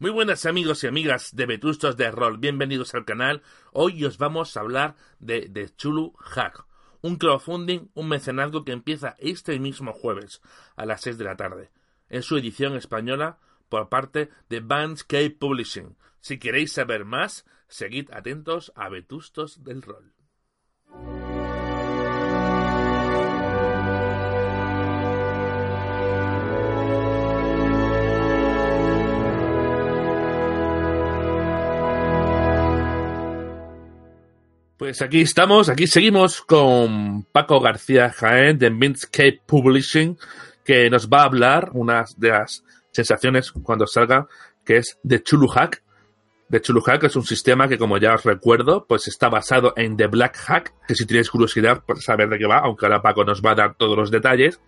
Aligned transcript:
Muy 0.00 0.10
buenas 0.12 0.46
amigos 0.46 0.82
y 0.82 0.86
amigas 0.86 1.36
de 1.36 1.44
Vetustos 1.44 1.94
de 1.98 2.10
Rol, 2.10 2.38
bienvenidos 2.38 2.94
al 2.94 3.04
canal. 3.04 3.42
Hoy 3.70 4.02
os 4.06 4.16
vamos 4.16 4.56
a 4.56 4.60
hablar 4.60 4.96
de 5.18 5.46
The 5.46 5.76
Chulu 5.76 6.14
Hack, 6.18 6.64
un 7.02 7.16
crowdfunding, 7.16 7.90
un 7.92 8.08
mecenazgo 8.08 8.64
que 8.64 8.72
empieza 8.72 9.14
este 9.18 9.58
mismo 9.58 9.92
jueves 9.92 10.40
a 10.74 10.86
las 10.86 11.02
6 11.02 11.18
de 11.18 11.24
la 11.24 11.36
tarde, 11.36 11.70
en 12.08 12.22
su 12.22 12.38
edición 12.38 12.76
española 12.76 13.40
por 13.68 13.90
parte 13.90 14.30
de 14.48 14.60
Bandscape 14.60 15.36
Publishing. 15.38 15.98
Si 16.22 16.38
queréis 16.38 16.72
saber 16.72 17.04
más, 17.04 17.44
seguid 17.68 18.10
atentos 18.10 18.72
a 18.76 18.88
Vetustos 18.88 19.64
del 19.64 19.82
Rol. 19.82 20.14
Pues 34.80 35.02
aquí 35.02 35.20
estamos, 35.20 35.68
aquí 35.68 35.86
seguimos 35.86 36.40
con 36.40 37.24
Paco 37.24 37.60
García 37.60 38.08
Jaén 38.08 38.56
de 38.58 38.70
Mindscape 38.70 39.42
Publishing, 39.44 40.16
que 40.64 40.88
nos 40.88 41.10
va 41.10 41.20
a 41.20 41.24
hablar 41.24 41.68
una 41.74 42.06
de 42.16 42.30
las 42.30 42.64
sensaciones 42.90 43.52
cuando 43.52 43.86
salga, 43.86 44.26
que 44.64 44.78
es 44.78 44.98
de 45.02 45.22
Chulu 45.22 45.48
Hack. 45.48 45.82
De 46.48 46.62
Chulu 46.62 46.80
Hack 46.80 47.04
es 47.04 47.14
un 47.14 47.24
sistema 47.24 47.68
que, 47.68 47.76
como 47.76 47.98
ya 47.98 48.14
os 48.14 48.24
recuerdo, 48.24 48.86
pues 48.88 49.06
está 49.06 49.28
basado 49.28 49.74
en 49.76 49.98
The 49.98 50.06
Black 50.06 50.38
Hack, 50.38 50.72
que 50.88 50.94
si 50.94 51.04
tenéis 51.04 51.28
curiosidad 51.28 51.84
por 51.84 52.00
saber 52.00 52.30
de 52.30 52.38
qué 52.38 52.46
va, 52.46 52.60
aunque 52.60 52.86
ahora 52.86 53.02
Paco 53.02 53.22
nos 53.22 53.42
va 53.42 53.50
a 53.50 53.56
dar 53.56 53.74
todos 53.76 53.98
los 53.98 54.10
detalles, 54.10 54.62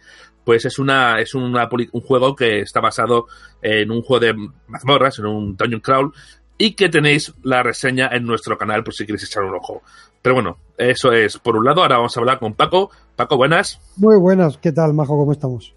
pues 0.45 0.67
es 0.67 0.79
una 0.79 1.21
es 1.21 1.35
una, 1.35 1.71
un 1.93 2.01
juego 2.03 2.37
que 2.37 2.61
está 2.61 2.81
basado 2.81 3.29
en 3.63 3.91
un 3.91 4.03
juego 4.03 4.27
de 4.27 4.35
mazmorras, 4.67 5.19
en 5.21 5.25
un 5.25 5.57
dungeon 5.57 5.81
crawl, 5.81 6.13
y 6.59 6.75
que 6.75 6.89
tenéis 6.89 7.33
la 7.43 7.63
reseña 7.63 8.09
en 8.13 8.25
nuestro 8.25 8.57
canal 8.59 8.85
por 8.85 8.95
si 8.95 9.07
queréis 9.07 9.25
echar 9.25 9.45
un 9.45 9.55
ojo. 9.55 9.83
Pero 10.23 10.37
bueno, 10.37 10.59
eso 10.79 11.13
es 11.13 11.39
por 11.39 11.57
un 11.57 11.65
lado. 11.65 11.83
Ahora 11.83 11.97
vamos 11.97 12.17
a 12.17 12.21
hablar 12.21 12.39
con 12.39 12.55
Paco. 12.55 12.91
Paco, 13.17 13.37
buenas. 13.37 13.81
Muy 13.97 14.19
buenas. 14.19 14.57
¿Qué 14.59 14.73
tal, 14.73 14.95
Majo? 14.95 15.17
¿Cómo 15.17 15.33
estamos? 15.33 15.75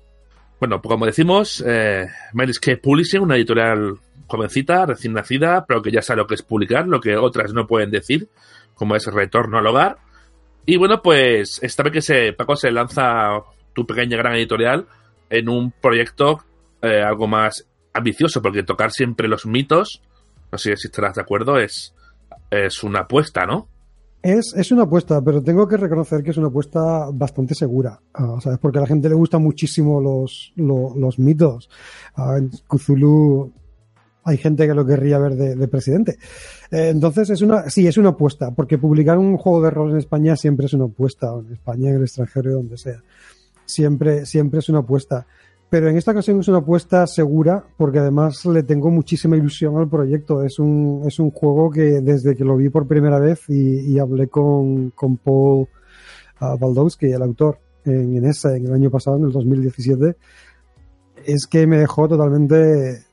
Bueno, 0.60 0.82
pues 0.82 0.92
como 0.92 1.06
decimos, 1.06 1.64
eh, 1.66 2.08
Mindscape 2.34 2.78
Publishing, 2.78 3.22
una 3.22 3.36
editorial 3.36 3.98
jovencita, 4.28 4.86
recién 4.86 5.14
nacida, 5.14 5.66
pero 5.68 5.82
que 5.82 5.92
ya 5.92 6.02
sabe 6.02 6.22
lo 6.22 6.28
que 6.28 6.36
es 6.36 6.44
publicar, 6.44 6.88
lo 6.88 7.02
que 7.02 7.18
otras 7.18 7.54
no 7.54 7.68
pueden 7.68 7.92
decir, 7.92 8.30
como 8.74 8.96
es 8.96 9.06
retorno 9.08 9.58
al 9.58 9.68
hogar. 9.68 9.98
Y 10.66 10.78
bueno, 10.78 11.02
pues 11.02 11.60
esta 11.62 11.84
vez 11.84 11.94
que 11.94 12.02
se, 12.02 12.34
Paco 12.34 12.56
se 12.56 12.72
lanza 12.72 13.42
tu 13.74 13.86
pequeña 13.86 14.18
gran 14.18 14.36
editorial 14.36 14.88
en 15.30 15.50
un 15.50 15.72
proyecto 15.72 16.44
eh, 16.82 17.02
algo 17.02 17.28
más 17.28 17.68
ambicioso, 17.94 18.42
porque 18.42 18.64
tocar 18.64 18.92
siempre 18.92 19.28
los 19.28 19.46
mitos 19.46 20.02
no 20.52 20.58
sé 20.58 20.76
si 20.78 20.88
estarás 20.88 21.16
de 21.16 21.22
acuerdo, 21.22 21.58
es, 21.58 21.94
es 22.50 22.84
una 22.84 23.02
apuesta, 23.02 23.46
¿no? 23.46 23.70
Es, 24.22 24.56
es, 24.56 24.72
una 24.72 24.84
apuesta, 24.84 25.22
pero 25.22 25.44
tengo 25.44 25.68
que 25.68 25.78
reconocer 25.78 26.24
que 26.24 26.32
es 26.32 26.38
una 26.38 26.48
apuesta 26.48 27.10
bastante 27.14 27.54
segura, 27.54 28.02
uh, 28.18 28.42
¿sabes? 28.42 28.58
Porque 28.58 28.80
a 28.80 28.82
la 28.82 28.88
gente 28.88 29.08
le 29.08 29.14
gustan 29.14 29.44
muchísimo 29.44 30.02
los, 30.02 30.52
los, 30.56 31.20
mitos. 31.20 31.70
Uh, 32.18 32.38
en 32.38 32.50
Cthulhu 32.68 33.54
hay 34.24 34.38
gente 34.38 34.66
que 34.66 34.74
lo 34.74 34.84
querría 34.84 35.20
ver 35.20 35.36
de, 35.36 35.56
de 35.56 35.68
presidente. 35.68 36.18
Eh, 36.72 36.90
entonces, 36.90 37.30
es 37.30 37.42
una, 37.42 37.70
sí, 37.70 37.86
es 37.86 37.98
una 37.98 38.10
apuesta, 38.10 38.50
porque 38.50 38.80
publicar 38.80 39.20
un 39.20 39.38
juego 39.38 39.62
de 39.62 39.70
rol 39.70 39.92
en 39.92 39.98
España 39.98 40.36
siempre 40.36 40.66
es 40.66 40.74
una 40.74 40.86
apuesta, 40.86 41.32
en 41.32 41.54
España, 41.54 41.90
en 41.90 41.98
el 41.98 42.02
extranjero, 42.02 42.54
donde 42.54 42.78
sea. 42.78 43.04
Siempre, 43.66 44.26
siempre 44.26 44.60
es 44.60 44.70
una 44.70 44.80
apuesta 44.80 45.28
pero 45.76 45.90
en 45.90 45.98
esta 45.98 46.12
ocasión 46.12 46.40
es 46.40 46.48
una 46.48 46.60
apuesta 46.60 47.06
segura 47.06 47.62
porque 47.76 48.00
además 48.00 48.46
le 48.46 48.64
tengo 48.64 48.90
muchísima 48.92 49.36
ilusión 49.36 49.76
al 49.76 49.90
proyecto. 49.90 50.42
Es 50.42 50.58
un, 50.58 51.02
es 51.06 51.20
un 51.20 51.32
juego 51.32 51.70
que 51.70 52.00
desde 52.00 52.34
que 52.34 52.46
lo 52.46 52.56
vi 52.56 52.70
por 52.70 52.88
primera 52.88 53.20
vez 53.20 53.42
y, 53.50 53.92
y 53.92 54.00
hablé 54.00 54.30
con, 54.30 54.92
con 54.92 55.18
Paul 55.18 55.68
uh, 56.40 56.58
Baldowski, 56.58 57.08
el 57.08 57.22
autor, 57.22 57.60
en, 57.84 58.16
en 58.16 58.26
esa, 58.26 58.56
en 58.56 58.68
el 58.68 58.74
año 58.74 58.90
pasado, 58.90 59.18
en 59.18 59.26
el 59.26 59.34
2017, 59.34 60.16
es 61.26 61.46
que 61.46 61.68
me 61.68 61.78
dejó 61.78 62.08
totalmente 62.08 63.04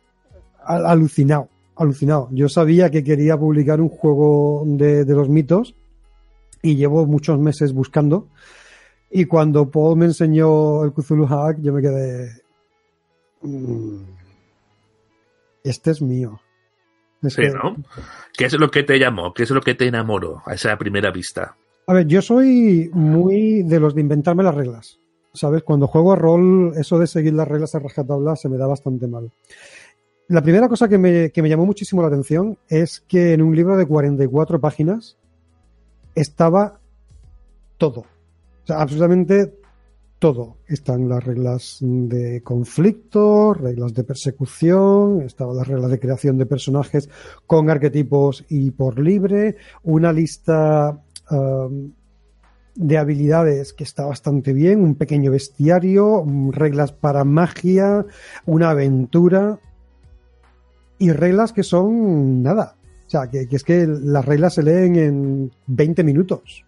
al, 0.65 0.87
alucinado. 0.87 1.49
Alucinado. 1.75 2.29
Yo 2.31 2.49
sabía 2.49 2.93
que 2.93 3.03
quería 3.03 3.37
publicar 3.37 3.81
un 3.81 3.89
juego 3.89 4.63
de, 4.67 5.05
de 5.05 5.15
los 5.17 5.29
mitos 5.29 5.75
y 6.63 6.77
llevo 6.77 7.07
muchos 7.07 7.41
meses 7.41 7.73
buscando. 7.73 8.29
Y 9.11 9.25
cuando 9.25 9.69
Paul 9.69 9.99
me 9.99 10.05
enseñó 10.05 10.85
el 10.85 10.93
Cthulhu 10.93 11.27
Hack, 11.27 11.59
yo 11.61 11.73
me 11.73 11.83
quedé. 11.83 12.42
Este 15.65 15.91
es 15.91 16.03
mío. 16.03 16.41
Es 17.23 17.35
sí, 17.35 17.43
que... 17.43 17.51
¿no? 17.51 17.77
¿Qué 18.37 18.47
es 18.47 18.55
lo 18.55 18.71
que 18.71 18.83
te 18.83 18.99
llamó? 18.99 19.33
¿Qué 19.33 19.45
es 19.45 19.51
lo 19.51 19.61
que 19.61 19.75
te 19.75 19.87
enamoró 19.87 20.43
a 20.47 20.55
esa 20.55 20.77
primera 20.77 21.11
vista? 21.11 21.57
A 21.87 21.95
ver, 21.95 22.07
yo 22.07 22.23
soy 22.23 22.91
muy 22.93 23.63
de 23.63 23.81
los 23.81 23.95
de 23.95 24.01
inventarme 24.01 24.43
las 24.43 24.55
reglas. 24.55 24.99
¿Sabes? 25.35 25.63
Cuando 25.63 25.87
juego 25.87 26.13
a 26.13 26.17
rol, 26.17 26.75
eso 26.77 26.99
de 26.99 27.07
seguir 27.07 27.33
las 27.33 27.49
reglas 27.49 27.75
a 27.75 27.79
rajatabla 27.79 28.37
se 28.37 28.49
me 28.49 28.59
da 28.59 28.67
bastante 28.67 29.07
mal. 29.07 29.33
La 30.29 30.43
primera 30.43 30.69
cosa 30.69 30.89
que 30.89 30.99
me, 30.99 31.31
que 31.31 31.43
me 31.43 31.49
llamó 31.49 31.65
muchísimo 31.65 32.03
la 32.03 32.09
atención 32.09 32.59
es 32.69 33.01
que 33.09 33.33
en 33.33 33.43
un 33.43 33.57
libro 33.57 33.77
de 33.77 33.87
44 33.87 34.61
páginas 34.61 35.17
estaba 36.15 36.81
todo. 37.79 38.01
O 38.01 38.67
sea, 38.67 38.81
absolutamente 38.81 39.55
todo. 40.23 40.59
Están 40.69 41.09
las 41.09 41.25
reglas 41.25 41.79
de 41.81 42.45
conflicto, 42.45 43.55
reglas 43.55 43.93
de 43.93 44.05
persecución, 44.05 45.23
estaban 45.23 45.57
las 45.57 45.67
reglas 45.67 45.91
de 45.91 45.99
creación 45.99 46.39
de 46.39 46.47
personajes 46.47 47.11
con 47.45 47.69
arquetipos 47.69 48.45
y 48.49 48.71
por 48.71 49.01
libre, 49.01 49.57
una 49.83 50.13
lista 50.13 51.03
um, 51.29 51.91
de 52.77 52.99
habilidades 52.99 53.73
que 53.73 53.83
está 53.83 54.07
bastante 54.07 54.53
bien, 54.53 54.85
un 54.85 54.95
pequeño 54.95 55.33
bestiario, 55.33 56.25
reglas 56.53 56.93
para 56.93 57.25
magia, 57.25 58.07
una 58.47 58.71
aventura 58.71 59.59
y 60.99 61.11
reglas 61.11 61.53
que 61.53 61.65
son 61.65 62.45
nada. 62.45 62.77
O 63.09 63.11
sea, 63.11 63.29
que, 63.29 63.49
que 63.49 63.57
es 63.57 63.65
que 63.65 63.89
las 63.89 64.25
reglas 64.25 64.55
se 64.55 64.63
leen 64.63 64.95
en 64.95 65.53
20 65.67 66.05
minutos 66.05 66.65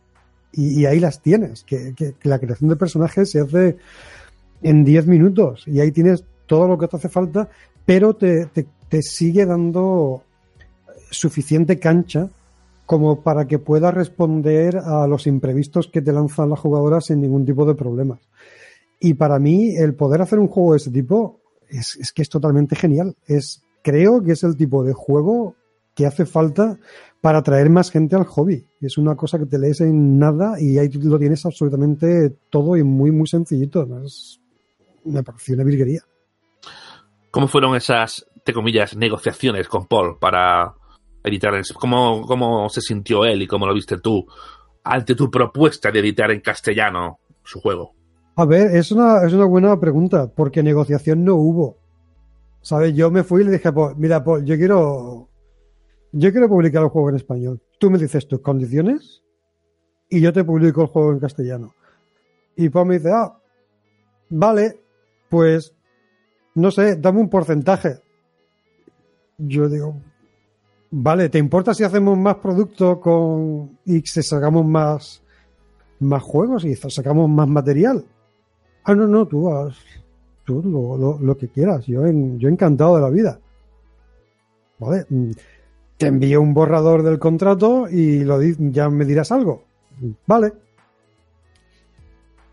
y, 0.57 0.87
ahí 0.87 1.01
las 1.01 1.21
tienes, 1.21 1.65
que, 1.65 1.95
que, 1.95 2.15
que, 2.15 2.29
la 2.29 2.39
creación 2.39 2.71
de 2.71 2.77
personajes 2.77 3.31
se 3.31 3.41
hace 3.41 3.77
en 4.63 4.85
10 4.85 5.07
minutos 5.07 5.67
y 5.67 5.81
ahí 5.81 5.91
tienes 5.93 6.25
todo 6.47 6.69
lo 6.69 6.79
que 6.79 6.89
te 6.89 6.97
hace 6.97 7.09
falta, 7.09 7.49
pero 7.85 8.15
te, 8.15 8.47
te, 8.47 8.67
te 8.89 9.03
sigue 9.03 9.47
dando 9.47 10.23
suficiente 11.11 11.79
cancha 11.79 12.29
como 12.87 13.23
para 13.23 13.47
que 13.47 13.59
puedas 13.59 13.95
responder 13.95 14.77
a 14.77 15.07
los 15.07 15.27
imprevistos 15.27 15.89
que 15.89 16.03
te 16.03 16.13
lanzan 16.13 16.51
las 16.51 16.61
jugadoras 16.61 17.07
sin 17.07 17.21
ningún 17.21 17.47
tipo 17.47 17.65
de 17.65 17.75
problemas. 17.75 18.21
Y 19.01 19.15
para 19.15 19.39
mí, 19.39 19.75
el 19.77 19.95
poder 19.95 20.23
hacer 20.23 20.39
un 20.39 20.49
juego 20.49 20.73
de 20.73 20.79
ese 20.79 20.91
tipo 20.91 21.41
es, 21.69 21.97
es, 21.97 22.13
que 22.13 22.23
es 22.23 22.29
totalmente 22.29 22.77
genial. 22.77 23.17
Es, 23.27 23.63
creo 23.83 24.23
que 24.23 24.33
es 24.33 24.45
el 24.45 24.57
tipo 24.57 24.85
de 24.85 24.93
juego 24.93 25.57
que 25.95 26.07
hace 26.07 26.27
falta 26.27 26.79
para 27.21 27.39
atraer 27.39 27.71
más 27.71 27.91
gente 27.91 28.17
al 28.17 28.25
hobby. 28.25 28.67
Es 28.81 28.99
una 28.99 29.17
cosa 29.17 29.39
que 29.39 29.47
te 29.47 29.59
lees 29.59 29.81
en 29.81 30.19
nada 30.19 30.61
y 30.61 30.77
ahí 30.79 30.91
lo 30.91 31.19
tienes 31.19 31.47
absolutamente 31.47 32.37
todo 32.51 32.77
y 32.77 32.83
muy, 32.83 33.13
muy 33.13 33.27
sencillito. 33.27 33.87
Es, 34.05 34.41
me 35.05 35.23
pareció 35.23 35.55
una 35.55 35.65
virguería. 35.65 36.03
¿Cómo 37.31 37.49
fueron 37.49 37.77
esas, 37.77 38.27
te 38.45 38.53
comillas, 38.53 38.97
negociaciones 38.97 39.69
con 39.69 39.87
Paul 39.87 40.19
para 40.19 40.75
editar? 41.23 41.55
¿Cómo, 41.75 42.27
¿Cómo 42.27 42.69
se 42.69 42.81
sintió 42.81 43.25
él 43.25 43.43
y 43.43 43.47
cómo 43.47 43.67
lo 43.67 43.75
viste 43.75 43.99
tú 43.99 44.27
ante 44.85 45.15
tu 45.15 45.31
propuesta 45.31 45.91
de 45.91 46.01
editar 46.01 46.31
en 46.31 46.41
castellano 46.41 47.21
su 47.43 47.59
juego? 47.61 47.95
A 48.37 48.45
ver, 48.45 48.77
es 48.77 48.93
una, 48.93 49.25
es 49.25 49.33
una 49.33 49.47
buena 49.47 49.81
pregunta, 49.81 50.27
porque 50.27 50.63
negociación 50.63 51.25
no 51.25 51.37
hubo. 51.37 51.79
¿Sabes? 52.61 52.95
Yo 52.95 53.11
me 53.11 53.23
fui 53.23 53.43
y 53.43 53.45
le 53.45 53.53
dije, 53.53 53.73
Paul, 53.73 53.95
mira, 53.97 54.23
Paul, 54.23 54.45
yo 54.45 54.57
quiero 54.57 55.29
yo 56.17 56.31
quiero 56.31 56.49
publicar 56.49 56.83
el 56.83 56.91
juego 56.91 57.11
en 57.11 57.17
español. 57.17 57.61
Tú 57.79 57.91
me 57.91 57.99
dices 57.99 58.29
tus 58.29 58.41
condiciones 58.41 59.23
y 60.09 60.21
yo 60.21 60.33
te 60.33 60.45
publico 60.45 60.83
el 60.83 60.87
juego 60.87 61.13
en 61.13 61.19
castellano. 61.19 61.75
Y 62.57 62.69
Paul 62.69 62.87
me 62.87 62.99
dice, 62.99 63.11
ah, 63.13 63.37
vale, 64.31 64.81
pues, 65.29 65.75
no 66.55 66.71
sé, 66.71 66.97
dame 66.97 67.21
un 67.21 67.29
porcentaje. 67.29 67.99
yo 69.39 69.69
digo, 69.69 69.97
vale, 70.93 71.29
¿te 71.29 71.39
importa 71.39 71.75
si 71.75 71.83
hacemos 71.83 72.17
más 72.17 72.37
producto 72.37 73.01
con 73.01 73.81
y 73.85 74.01
si 74.03 74.23
sacamos 74.23 74.65
más, 74.65 75.21
más 75.99 76.23
juegos 76.23 76.65
y 76.65 76.77
sacamos 76.77 77.29
más 77.29 77.49
material? 77.49 78.05
Ah, 78.85 78.95
no, 78.95 79.09
no, 79.09 79.27
tú 79.27 79.51
tú 80.45 80.63
lo, 80.63 81.19
lo, 81.19 81.37
que 81.37 81.49
quieras, 81.49 81.87
yo, 81.87 82.07
en, 82.07 82.39
yo 82.39 82.49
encantado 82.49 82.95
de 82.95 83.03
la 83.03 83.11
vida. 83.11 83.41
Vale, 84.79 85.07
mm, 85.09 85.31
te 85.97 86.07
envío 86.07 86.41
un 86.41 86.55
borrador 86.55 87.03
del 87.03 87.19
contrato 87.19 87.89
y 87.89 88.25
lo 88.25 88.41
ya 88.43 88.89
me 88.91 89.05
dirás 89.05 89.33
algo. 89.33 89.65
Vale. 90.27 90.53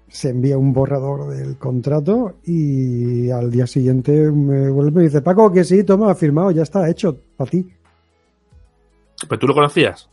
Se 0.08 0.30
envía 0.30 0.58
un 0.58 0.74
borrador 0.74 1.30
del 1.30 1.58
contrato 1.58 2.36
y 2.44 3.30
al 3.30 3.50
día 3.50 3.66
siguiente 3.66 4.12
me 4.32 4.70
vuelve 4.70 5.02
y 5.02 5.06
dice, 5.06 5.22
Paco, 5.22 5.52
que 5.52 5.64
sí, 5.64 5.84
toma, 5.84 6.14
firmado, 6.16 6.52
ya 6.52 6.64
está 6.64 6.90
hecho, 6.90 7.18
para 7.38 7.50
ti. 7.50 7.66
¿Pero 9.28 9.40
tú 9.40 9.48
lo 9.48 9.54
conocías? 9.54 10.10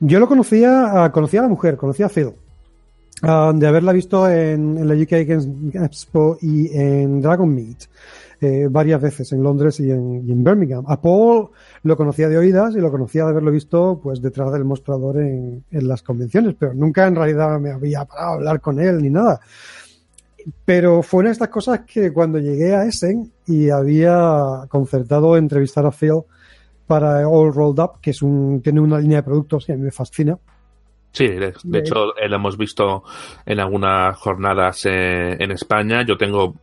Yo 0.00 0.18
lo 0.18 0.26
conocía, 0.26 1.10
conocía 1.12 1.40
a 1.40 1.42
la 1.44 1.48
mujer, 1.48 1.76
conocía 1.76 2.06
a 2.06 2.08
Phil. 2.08 2.32
Ah, 3.22 3.52
de 3.54 3.66
haberla 3.66 3.92
visto 3.92 4.28
en, 4.28 4.86
la 4.86 4.94
UK 4.94 5.26
Games 5.26 5.48
Expo 5.72 6.36
y 6.42 6.76
en 6.76 7.20
Dragon 7.20 7.54
Meet 7.54 7.88
eh, 8.44 8.68
varias 8.68 9.00
veces 9.00 9.32
en 9.32 9.42
Londres 9.42 9.80
y 9.80 9.90
en, 9.90 10.44
Birmingham. 10.44 10.84
A 10.86 11.00
Paul 11.00 11.48
lo 11.82 11.96
conocía 11.96 12.28
de 12.28 12.36
oídas 12.36 12.76
y 12.76 12.80
lo 12.80 12.90
conocía 12.90 13.24
de 13.24 13.30
haberlo 13.30 13.50
visto 13.50 13.98
pues 14.02 14.20
detrás 14.20 14.52
del 14.52 14.64
mostrador 14.64 15.18
en, 15.18 15.64
las 15.70 16.02
convenciones, 16.02 16.54
pero 16.58 16.74
nunca 16.74 17.06
en 17.06 17.16
realidad 17.16 17.58
me 17.58 17.70
había 17.70 18.04
parado 18.04 18.30
a 18.30 18.34
hablar 18.34 18.60
con 18.60 18.78
él 18.78 19.02
ni 19.02 19.10
nada. 19.10 19.40
Pero 20.64 21.02
fue 21.02 21.20
una 21.20 21.30
de 21.30 21.32
estas 21.32 21.48
cosas 21.48 21.80
que 21.80 22.12
cuando 22.12 22.38
llegué 22.38 22.74
a 22.74 22.84
Essen 22.84 23.32
y 23.46 23.70
había 23.70 24.66
concertado 24.68 25.36
entrevistar 25.36 25.86
a 25.86 25.90
Phil 25.90 26.22
para 26.86 27.26
All 27.26 27.54
Rolled 27.54 27.82
Up, 27.82 28.00
que 28.02 28.10
es 28.10 28.20
un, 28.20 28.60
tiene 28.62 28.80
una 28.80 28.98
línea 28.98 29.18
de 29.18 29.22
productos 29.22 29.64
que 29.64 29.72
a 29.72 29.76
mí 29.76 29.82
me 29.82 29.90
fascina, 29.90 30.38
Sí, 31.14 31.28
de, 31.28 31.54
hecho 31.78 32.06
lo 32.12 32.34
hemos 32.36 32.58
visto 32.58 33.04
en 33.46 33.60
algunas 33.60 34.18
jornadas 34.18 34.84
eh, 34.86 35.36
en 35.38 35.52
España. 35.52 36.04
Yo 36.04 36.16
tengo 36.16 36.56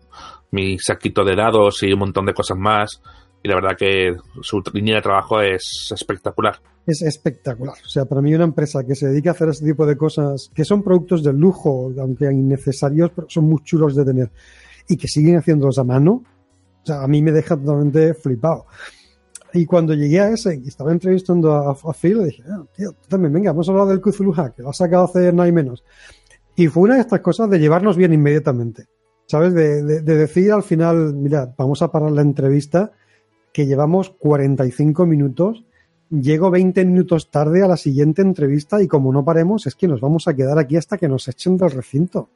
mi 0.52 0.78
saquito 0.78 1.24
de 1.24 1.36
dados 1.36 1.82
y 1.84 1.92
un 1.92 2.00
montón 2.00 2.26
de 2.26 2.34
cosas 2.34 2.58
más. 2.58 3.02
Y 3.44 3.48
la 3.50 3.56
verdad 3.56 3.76
que 3.78 4.16
su 4.42 4.62
línea 4.74 4.98
de 4.98 5.02
trabajo 5.02 5.42
es 5.42 5.92
espectacular. 5.92 6.60
Es 6.86 7.02
espectacular. 7.02 7.76
O 7.84 7.90
sea, 7.90 8.06
para 8.06 8.22
mí 8.22 8.34
una 8.36 8.44
empresa 8.44 8.84
que 8.86 8.96
se 8.96 9.08
dedica 9.08 9.32
a 9.32 9.34
hacer 9.34 9.50
este 9.50 9.66
tipo 9.66 9.86
de 9.86 9.98
cosas, 9.98 10.52
que 10.54 10.64
son 10.64 10.84
productos 10.84 11.24
de 11.24 11.34
lujo, 11.34 11.92
aunque 12.00 12.26
innecesarios, 12.26 13.12
pero 13.16 13.28
son 13.30 13.46
muy 13.46 13.64
chulos 13.64 13.96
de 13.96 14.06
tener, 14.06 14.32
y 14.88 14.98
que 14.98 15.08
siguen 15.08 15.38
haciéndolos 15.38 15.80
a 15.80 15.84
mano, 15.84 16.24
o 16.84 16.86
sea, 16.86 17.04
a 17.04 17.08
mí 17.08 17.22
me 17.22 17.32
deja 17.32 17.56
totalmente 17.58 18.14
flipado. 18.14 18.66
Y 19.54 19.66
cuando 19.66 19.94
llegué 19.94 20.20
a 20.20 20.30
ese 20.30 20.62
y 20.64 20.68
estaba 20.68 20.92
entrevistando 20.92 21.54
a, 21.54 21.94
Phil, 21.94 22.20
le 22.20 22.26
dije, 22.26 22.44
ah, 22.50 22.64
tío, 22.76 22.92
tú 22.94 23.08
también, 23.10 23.34
venga, 23.34 23.52
vamos 23.52 23.68
a 23.68 23.72
hablar 23.72 23.88
del 23.88 24.02
Cthulhu 24.02 24.32
Hack, 24.32 24.56
que 24.56 24.62
lo 24.62 24.70
has 24.70 24.78
sacado 24.78 25.06
hace 25.06 25.34
no 25.34 25.42
hay 25.42 25.52
menos. 25.52 25.84
Y 26.56 26.68
fue 26.68 26.84
una 26.84 26.96
de 26.96 27.02
estas 27.02 27.22
cosas 27.22 27.50
de 27.50 27.60
llevarnos 27.60 27.98
bien 27.98 28.14
inmediatamente. 28.14 28.88
¿Sabes? 29.32 29.54
De, 29.54 29.82
de, 29.82 30.02
decir 30.02 30.52
al 30.52 30.62
final, 30.62 31.14
mira, 31.14 31.56
vamos 31.58 31.82
a 31.82 31.90
parar 31.90 32.12
la 32.12 32.22
entrevista, 32.22 32.92
que 33.54 33.66
llevamos 33.66 34.10
45 34.10 35.06
minutos, 35.06 35.64
llego 36.10 36.52
20 36.52 36.84
minutos 36.84 37.32
tarde 37.32 37.64
a 37.64 37.70
la 37.70 37.78
siguiente 37.78 38.22
entrevista 38.22 38.82
y 38.82 38.90
como 38.90 39.14
no 39.14 39.24
paremos, 39.24 39.68
es 39.68 39.76
que 39.76 39.88
nos 39.88 40.02
vamos 40.02 40.28
a 40.28 40.34
quedar 40.34 40.60
aquí 40.60 40.76
hasta 40.76 40.98
que 40.98 41.08
nos 41.08 41.30
echen 41.30 41.56
del 41.56 41.72
recinto. 41.72 42.28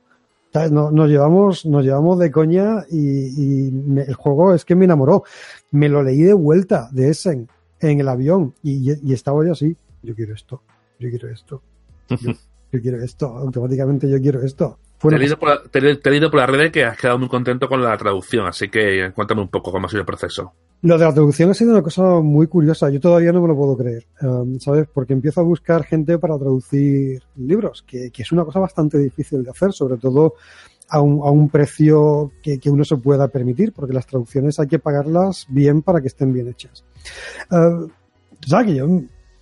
Nos, 0.71 1.09
llevamos, 1.09 1.65
nos 1.65 1.83
llevamos 1.83 2.17
de 2.17 2.31
coña 2.31 2.85
y, 2.89 3.67
el 3.99 4.13
juego 4.13 4.53
es 4.53 4.63
que 4.63 4.75
me 4.75 4.85
enamoró. 4.85 5.25
Me 5.71 5.89
lo 5.89 6.01
leí 6.01 6.21
de 6.21 6.33
vuelta 6.33 6.87
de 6.93 7.09
Essen 7.09 7.49
en 7.81 7.99
el 7.99 8.07
avión 8.07 8.53
y, 8.63 9.11
estaba 9.11 9.45
yo 9.45 9.51
así. 9.51 9.75
Yo 10.01 10.15
quiero 10.15 10.33
esto, 10.33 10.61
yo 10.97 11.09
quiero 11.09 11.29
esto, 11.29 11.61
yo, 12.71 12.81
quiero 12.81 13.03
esto, 13.03 13.25
automáticamente 13.35 14.09
yo 14.09 14.21
quiero 14.21 14.41
esto. 14.43 14.79
Te, 15.09 15.15
he 15.15 15.19
leído 15.19 15.39
por 15.39 15.49
la, 15.49 15.63
te, 15.63 16.29
por 16.29 16.51
red 16.51 16.71
que 16.71 16.83
has 16.83 16.97
quedado 16.97 17.19
muy 17.19 17.27
contento 17.27 17.67
con 17.67 17.81
la 17.81 17.97
traducción, 17.97 18.47
así 18.47 18.69
que 18.69 19.11
cuéntame 19.13 19.41
un 19.41 19.49
poco 19.49 19.71
cómo 19.71 19.87
ha 19.87 19.89
sido 19.89 20.01
el 20.01 20.05
proceso. 20.05 20.53
Lo 20.81 20.97
de 20.97 21.05
la 21.05 21.13
traducción 21.13 21.49
ha 21.49 21.53
sido 21.53 21.71
una 21.71 21.81
cosa 21.81 22.03
muy 22.21 22.47
curiosa. 22.47 22.89
Yo 22.89 22.99
todavía 22.99 23.31
no 23.31 23.41
me 23.41 23.47
lo 23.47 23.55
puedo 23.55 23.75
creer, 23.75 24.05
um, 24.21 24.59
¿sabes? 24.59 24.87
Porque 24.93 25.13
empiezo 25.13 25.41
a 25.41 25.43
buscar 25.43 25.83
gente 25.83 26.19
para 26.19 26.37
traducir 26.37 27.23
libros, 27.37 27.83
que, 27.87 28.11
es 28.15 28.31
una 28.31 28.45
cosa 28.45 28.59
bastante 28.59 28.97
difícil 28.97 29.43
de 29.43 29.49
hacer, 29.49 29.73
sobre 29.73 29.97
todo 29.97 30.35
a 30.89 31.01
un, 31.01 31.21
a 31.25 31.31
un 31.31 31.49
precio 31.49 32.31
que, 32.43 32.59
uno 32.67 32.83
se 32.83 32.97
pueda 32.97 33.27
permitir, 33.29 33.73
porque 33.73 33.93
las 33.93 34.05
traducciones 34.05 34.59
hay 34.59 34.67
que 34.67 34.79
pagarlas 34.79 35.47
bien 35.49 35.81
para 35.81 36.01
que 36.01 36.07
estén 36.07 36.31
bien 36.31 36.49
hechas. 36.49 36.83
Uh, 37.49 37.87
¿Sabes 38.45 38.67
que 38.67 38.75
yo, 38.75 38.87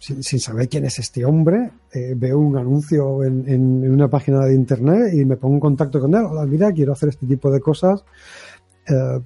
sin, 0.03 0.39
saber 0.39 0.67
quién 0.67 0.85
es 0.85 0.99
este 0.99 1.23
hombre, 1.23 1.71
eh, 1.93 2.13
veo 2.15 2.37
un 2.37 2.57
anuncio 2.57 3.23
en, 3.23 3.89
una 3.89 4.09
página 4.09 4.45
de 4.45 4.53
internet 4.53 5.13
y 5.13 5.23
me 5.23 5.37
pongo 5.37 5.55
en 5.55 5.59
contacto 5.61 5.99
con 5.99 6.13
él. 6.13 6.25
Hola, 6.25 6.45
mira, 6.45 6.73
quiero 6.73 6.91
hacer 6.91 7.09
este 7.09 7.25
tipo 7.25 7.49
de 7.49 7.61
cosas. 7.61 8.03
Uh, 8.89 9.21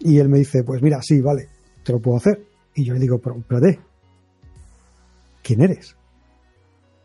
y 0.00 0.18
él 0.18 0.28
me 0.28 0.38
dice, 0.38 0.64
pues 0.64 0.82
mira, 0.82 1.00
sí, 1.00 1.22
vale, 1.22 1.48
te 1.82 1.92
lo 1.92 2.00
puedo 2.00 2.18
hacer. 2.18 2.44
Y 2.74 2.84
yo 2.84 2.92
le 2.92 3.00
digo, 3.00 3.18
pero 3.18 3.38
espérate, 3.38 3.80
¿quién 5.42 5.62
eres? 5.62 5.96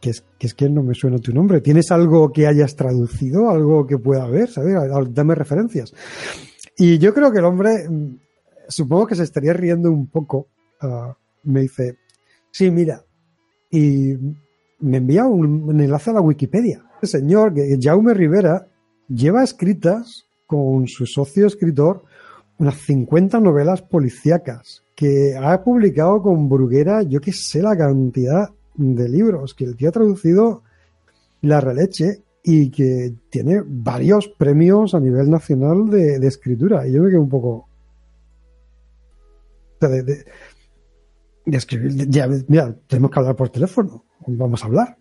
Que 0.01 0.09
es, 0.09 0.25
que 0.37 0.47
es 0.47 0.53
que 0.53 0.69
no 0.69 0.83
me 0.83 0.95
suena 0.95 1.19
tu 1.19 1.31
nombre. 1.31 1.61
¿Tienes 1.61 1.91
algo 1.91 2.33
que 2.33 2.45
hayas 2.45 2.75
traducido? 2.75 3.49
¿Algo 3.49 3.87
que 3.87 3.97
pueda 3.97 4.23
haber? 4.23 4.49
¿Sabes? 4.49 4.75
Dame 5.11 5.33
referencias. 5.33 5.93
Y 6.77 6.97
yo 6.97 7.13
creo 7.13 7.31
que 7.31 7.39
el 7.39 7.45
hombre, 7.45 7.87
mm, 7.89 8.17
supongo 8.67 9.07
que 9.07 9.15
se 9.15 9.23
estaría 9.23 9.53
riendo 9.53 9.89
un 9.89 10.07
poco. 10.07 10.49
Ah, 10.81 11.15
me 11.43 11.61
dice, 11.61 11.97
sí, 12.51 12.71
mira. 12.71 13.03
Y 13.69 14.15
me 14.79 14.97
envía 14.97 15.25
un, 15.25 15.79
enlace 15.79 16.11
a 16.11 16.13
la 16.13 16.21
Wikipedia. 16.21 16.83
El 17.01 17.07
señor, 17.07 17.53
Jaume 17.79 18.13
Rivera, 18.13 18.67
lleva 19.07 19.43
escritas 19.43 20.27
con 20.45 20.87
su 20.87 21.05
socio 21.05 21.47
escritor 21.47 22.03
unas 22.59 22.75
50 22.75 23.39
novelas 23.39 23.81
policíacas 23.81 24.83
que 24.95 25.35
ha 25.39 25.63
publicado 25.63 26.23
con 26.23 26.49
Bruguera, 26.49 27.03
yo 27.03 27.21
que 27.21 27.31
sé 27.31 27.61
la 27.61 27.77
cantidad 27.77 28.49
de 28.75 29.09
libros 29.09 29.53
que 29.53 29.65
el 29.65 29.75
tío 29.75 29.89
ha 29.89 29.91
traducido 29.91 30.63
la 31.41 31.61
releche 31.61 32.23
y 32.43 32.71
que 32.71 33.13
tiene 33.29 33.61
varios 33.63 34.27
premios 34.29 34.95
a 34.95 34.99
nivel 34.99 35.29
nacional 35.29 35.89
de, 35.89 36.15
escritura. 36.25 36.87
Y 36.87 36.93
yo 36.93 37.03
me 37.03 37.09
quedo 37.09 37.21
un 37.21 37.29
poco... 37.29 37.67
De, 39.81 40.01
de, 40.01 40.25
escribir, 41.55 42.09
ya, 42.09 42.27
mira, 42.47 42.75
tenemos 42.87 43.11
que 43.11 43.19
hablar 43.19 43.35
por 43.35 43.49
teléfono, 43.49 44.03
vamos 44.25 44.63
a 44.63 44.67
hablar. 44.67 44.97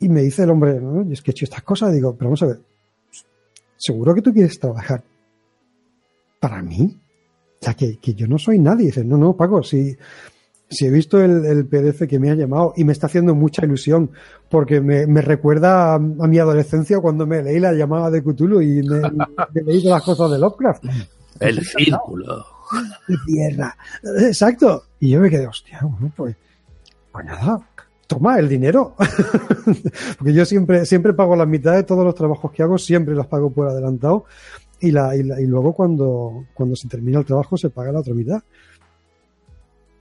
Y 0.00 0.08
me 0.08 0.22
dice 0.22 0.44
el 0.44 0.50
hombre, 0.50 0.80
¿no? 0.80 1.10
es 1.12 1.22
que 1.22 1.30
he 1.30 1.32
hecho 1.32 1.44
estas 1.44 1.62
cosas, 1.62 1.92
digo, 1.92 2.14
pero 2.16 2.30
vamos 2.30 2.42
a 2.42 2.46
ver, 2.46 2.60
seguro 3.76 4.14
que 4.14 4.22
tú 4.22 4.32
quieres 4.32 4.58
trabajar 4.58 5.02
para 6.40 6.62
mí. 6.62 6.96
O 7.60 7.64
sea, 7.64 7.74
que, 7.74 7.98
yo 8.14 8.26
no 8.26 8.38
soy 8.38 8.58
nadie. 8.58 8.86
Dice, 8.86 9.04
no, 9.04 9.16
no, 9.16 9.36
Paco, 9.36 9.62
si, 9.62 9.96
si 10.68 10.86
he 10.86 10.90
visto 10.90 11.20
el, 11.20 11.66
PDF 11.66 12.06
que 12.06 12.18
me 12.18 12.30
ha 12.30 12.34
llamado 12.34 12.72
y 12.76 12.84
me 12.84 12.92
está 12.92 13.06
haciendo 13.06 13.34
mucha 13.34 13.64
ilusión 13.64 14.10
porque 14.48 14.80
me, 14.80 15.06
recuerda 15.22 15.94
a, 15.94 15.98
mi 15.98 16.38
adolescencia 16.38 17.00
cuando 17.00 17.26
me 17.26 17.42
leí 17.42 17.58
la 17.58 17.72
llamada 17.72 18.10
de 18.10 18.22
Cthulhu 18.22 18.60
y 18.60 18.82
me, 18.82 19.00
he 19.54 19.64
leído 19.64 19.90
las 19.90 20.02
cosas 20.02 20.30
de 20.30 20.38
Lovecraft. 20.38 20.84
El 21.40 21.60
círculo. 21.60 22.57
Exacto. 24.26 24.84
Y 25.00 25.10
yo 25.10 25.20
me 25.20 25.30
quedé, 25.30 25.46
hostia, 25.46 25.80
pues, 26.16 26.36
pues 27.12 27.24
nada, 27.24 27.60
toma 28.06 28.38
el 28.38 28.48
dinero. 28.48 28.94
porque 30.18 30.32
yo 30.32 30.44
siempre, 30.44 30.86
siempre 30.86 31.12
pago 31.12 31.36
la 31.36 31.46
mitad 31.46 31.74
de 31.74 31.84
todos 31.84 32.04
los 32.04 32.14
trabajos 32.14 32.52
que 32.52 32.62
hago, 32.62 32.78
siempre 32.78 33.14
los 33.14 33.26
pago 33.26 33.50
por 33.50 33.68
adelantado 33.68 34.24
y, 34.80 34.90
la, 34.90 35.16
y, 35.16 35.20
y, 35.20 35.46
luego 35.46 35.72
cuando, 35.72 36.46
cuando 36.54 36.76
se 36.76 36.88
termina 36.88 37.18
el 37.18 37.24
trabajo 37.24 37.56
se 37.56 37.70
paga 37.70 37.92
la 37.92 38.00
otra 38.00 38.14
mitad. 38.14 38.42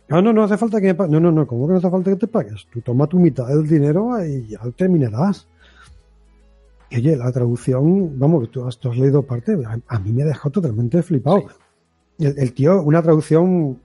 No, 0.10 0.22
no, 0.22 0.32
no 0.32 0.44
hace 0.44 0.58
falta 0.58 0.80
que 0.80 0.88
me 0.88 0.96
pagues. 0.96 1.12
No, 1.12 1.20
no, 1.20 1.32
no, 1.32 1.46
¿cómo 1.46 1.68
que 1.68 1.74
no 1.74 1.80
hace 1.80 1.90
falta 1.90 2.12
que 2.12 2.18
te 2.18 2.28
pagues? 2.28 2.68
Tú 2.72 2.82
toma 2.82 3.08
tu 3.08 3.20
mitad 3.20 3.48
del 3.48 3.68
dinero 3.68 4.24
y 4.26 4.48
ya 4.48 4.60
terminarás. 4.76 5.48
Oye, 6.92 7.18
la 7.18 7.32
traducción, 7.32 8.18
vamos, 8.18 8.50
tú 8.50 8.66
has, 8.66 8.80
leído 8.98 9.24
parte, 9.24 9.58
a, 9.88 10.00
mí 10.00 10.14
me 10.14 10.24
ha 10.24 10.28
dejado 10.28 10.52
totalmente 10.52 11.04
flipado. 11.04 11.48
El, 12.20 12.38
el, 12.38 12.54
tío, 12.54 12.82
una 12.82 13.02
traducción 13.02 13.80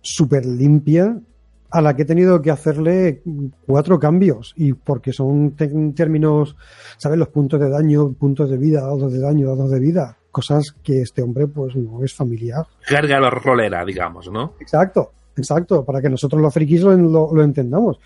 súper 0.00 0.46
limpia, 0.46 1.18
a 1.70 1.80
la 1.80 1.96
que 1.96 2.02
he 2.02 2.06
tenido 2.06 2.40
que 2.40 2.50
hacerle 2.50 3.22
cuatro 3.66 3.98
cambios 3.98 4.54
y 4.56 4.72
porque 4.72 5.12
son 5.12 5.56
términos, 5.94 6.56
¿sabes? 6.96 7.18
Los 7.18 7.28
puntos 7.28 7.60
de 7.60 7.68
daño, 7.68 8.12
puntos 8.12 8.48
de 8.48 8.56
vida, 8.56 8.80
dados 8.80 9.12
de 9.12 9.18
daño, 9.18 9.48
dados 9.48 9.70
de 9.70 9.80
vida 9.80 10.16
cosas 10.36 10.76
que 10.82 11.00
este 11.00 11.22
hombre 11.22 11.46
pues 11.46 11.74
no 11.76 12.04
es 12.04 12.12
familiar. 12.12 12.66
Carga 12.86 13.18
la 13.18 13.30
rolera, 13.30 13.82
digamos, 13.86 14.30
¿no? 14.30 14.52
Exacto, 14.60 15.12
exacto, 15.34 15.82
para 15.82 16.02
que 16.02 16.10
nosotros 16.10 16.42
los 16.42 16.52
frikis 16.52 16.82
lo, 16.82 16.94
lo, 17.32 17.42
entendamos. 17.42 17.98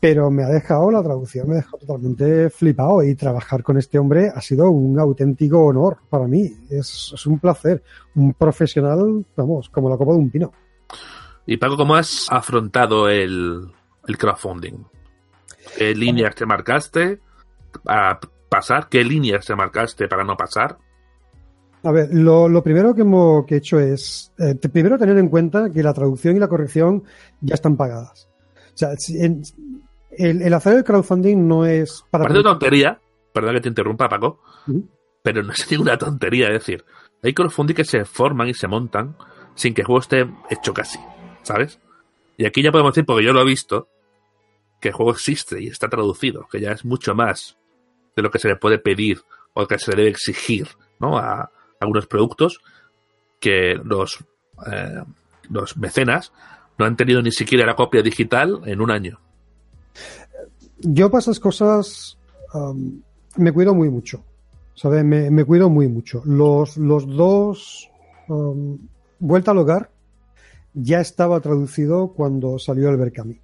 Pero 0.00 0.30
me 0.30 0.42
ha 0.42 0.48
dejado 0.48 0.90
la 0.90 1.02
traducción, 1.02 1.46
me 1.48 1.54
ha 1.54 1.58
dejado 1.58 1.78
totalmente 1.78 2.48
flipado 2.48 3.02
y 3.02 3.14
trabajar 3.14 3.62
con 3.62 3.76
este 3.76 3.98
hombre 3.98 4.32
ha 4.34 4.40
sido 4.40 4.70
un 4.70 4.98
auténtico 4.98 5.62
honor 5.66 5.98
para 6.08 6.26
mí. 6.26 6.50
Es, 6.70 7.12
es 7.14 7.26
un 7.26 7.38
placer. 7.38 7.82
Un 8.14 8.32
profesional, 8.32 9.26
vamos, 9.36 9.68
como 9.68 9.90
la 9.90 9.98
copa 9.98 10.12
de 10.12 10.18
un 10.18 10.30
pino. 10.30 10.52
Y 11.46 11.58
Paco, 11.58 11.76
¿cómo 11.76 11.94
has 11.96 12.26
afrontado 12.30 13.08
el, 13.10 13.70
el 14.06 14.18
crowdfunding? 14.18 14.84
¿Qué 15.76 15.94
líneas 15.94 16.34
te 16.34 16.46
marcaste 16.46 17.20
para 17.84 18.18
pasar? 18.48 18.88
¿Qué 18.88 19.04
líneas 19.04 19.44
te 19.44 19.54
marcaste 19.54 20.08
para 20.08 20.24
no 20.24 20.36
pasar? 20.36 20.78
A 21.82 21.92
ver, 21.92 22.08
lo, 22.12 22.48
lo 22.48 22.62
primero 22.62 22.94
que, 22.94 23.02
hemos, 23.02 23.44
que 23.46 23.54
he 23.56 23.58
hecho 23.58 23.78
es, 23.78 24.32
eh, 24.38 24.54
primero 24.54 24.98
tener 24.98 25.18
en 25.18 25.28
cuenta 25.28 25.70
que 25.70 25.82
la 25.82 25.92
traducción 25.94 26.36
y 26.36 26.38
la 26.38 26.48
corrección 26.48 27.04
ya 27.40 27.54
están 27.54 27.76
pagadas. 27.76 28.28
O 28.74 28.76
sea, 28.80 28.90
en- 29.18 29.42
el, 30.10 30.42
el 30.42 30.54
hacer 30.54 30.76
el 30.76 30.84
crowdfunding 30.84 31.46
no 31.46 31.64
es 31.64 32.04
para... 32.10 32.24
Parece 32.24 32.42
tontería, 32.42 33.00
perdón 33.32 33.54
que 33.54 33.60
te 33.60 33.68
interrumpa, 33.68 34.08
Paco, 34.08 34.40
pero 35.22 35.42
no 35.42 35.52
es 35.52 35.66
ninguna 35.70 35.96
tontería. 35.96 36.48
Es 36.48 36.54
decir, 36.54 36.84
hay 37.22 37.32
crowdfunding 37.32 37.74
que 37.74 37.84
se 37.84 38.04
forman 38.04 38.48
y 38.48 38.54
se 38.54 38.68
montan 38.68 39.16
sin 39.54 39.74
que 39.74 39.82
el 39.82 39.86
juego 39.86 40.00
esté 40.00 40.28
hecho 40.50 40.72
casi, 40.72 40.98
¿sabes? 41.42 41.78
Y 42.36 42.46
aquí 42.46 42.62
ya 42.62 42.70
podemos 42.70 42.94
decir, 42.94 43.04
porque 43.04 43.24
yo 43.24 43.32
lo 43.32 43.42
he 43.42 43.44
visto, 43.44 43.88
que 44.80 44.88
el 44.88 44.94
juego 44.94 45.12
existe 45.12 45.62
y 45.62 45.68
está 45.68 45.88
traducido, 45.88 46.48
que 46.50 46.60
ya 46.60 46.72
es 46.72 46.84
mucho 46.84 47.14
más 47.14 47.58
de 48.16 48.22
lo 48.22 48.30
que 48.30 48.38
se 48.38 48.48
le 48.48 48.56
puede 48.56 48.78
pedir 48.78 49.20
o 49.52 49.66
que 49.66 49.78
se 49.78 49.90
le 49.90 49.98
debe 49.98 50.10
exigir 50.10 50.68
¿no? 50.98 51.18
a 51.18 51.50
algunos 51.80 52.06
productos 52.06 52.60
que 53.40 53.74
los, 53.84 54.24
eh, 54.72 55.02
los 55.50 55.76
mecenas 55.76 56.32
no 56.78 56.86
han 56.86 56.96
tenido 56.96 57.20
ni 57.20 57.32
siquiera 57.32 57.66
la 57.66 57.76
copia 57.76 58.02
digital 58.02 58.62
en 58.64 58.80
un 58.80 58.90
año. 58.90 59.20
Yo 60.80 61.10
para 61.10 61.20
esas 61.20 61.40
cosas 61.40 62.18
me 63.36 63.52
cuido 63.52 63.74
muy 63.74 63.90
mucho. 63.90 64.22
¿Sabes? 64.74 65.04
Me, 65.04 65.44
cuido 65.44 65.68
muy 65.68 65.88
mucho. 65.88 66.22
Los, 66.24 66.76
los 66.78 67.06
dos, 67.06 67.90
Vuelta 69.18 69.50
al 69.50 69.58
hogar, 69.58 69.90
ya 70.72 71.00
estaba 71.00 71.40
traducido 71.40 72.14
cuando 72.14 72.58
salió 72.58 72.88
el 72.88 72.96
Berkami. 72.96 73.38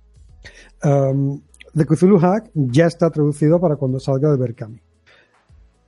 The 0.80 1.84
Cthulhu 1.84 2.18
Hack 2.18 2.50
ya 2.54 2.86
está 2.86 3.10
traducido 3.10 3.60
para 3.60 3.76
cuando 3.76 4.00
salga 4.00 4.30
el 4.32 4.38
Berkami. 4.38 4.80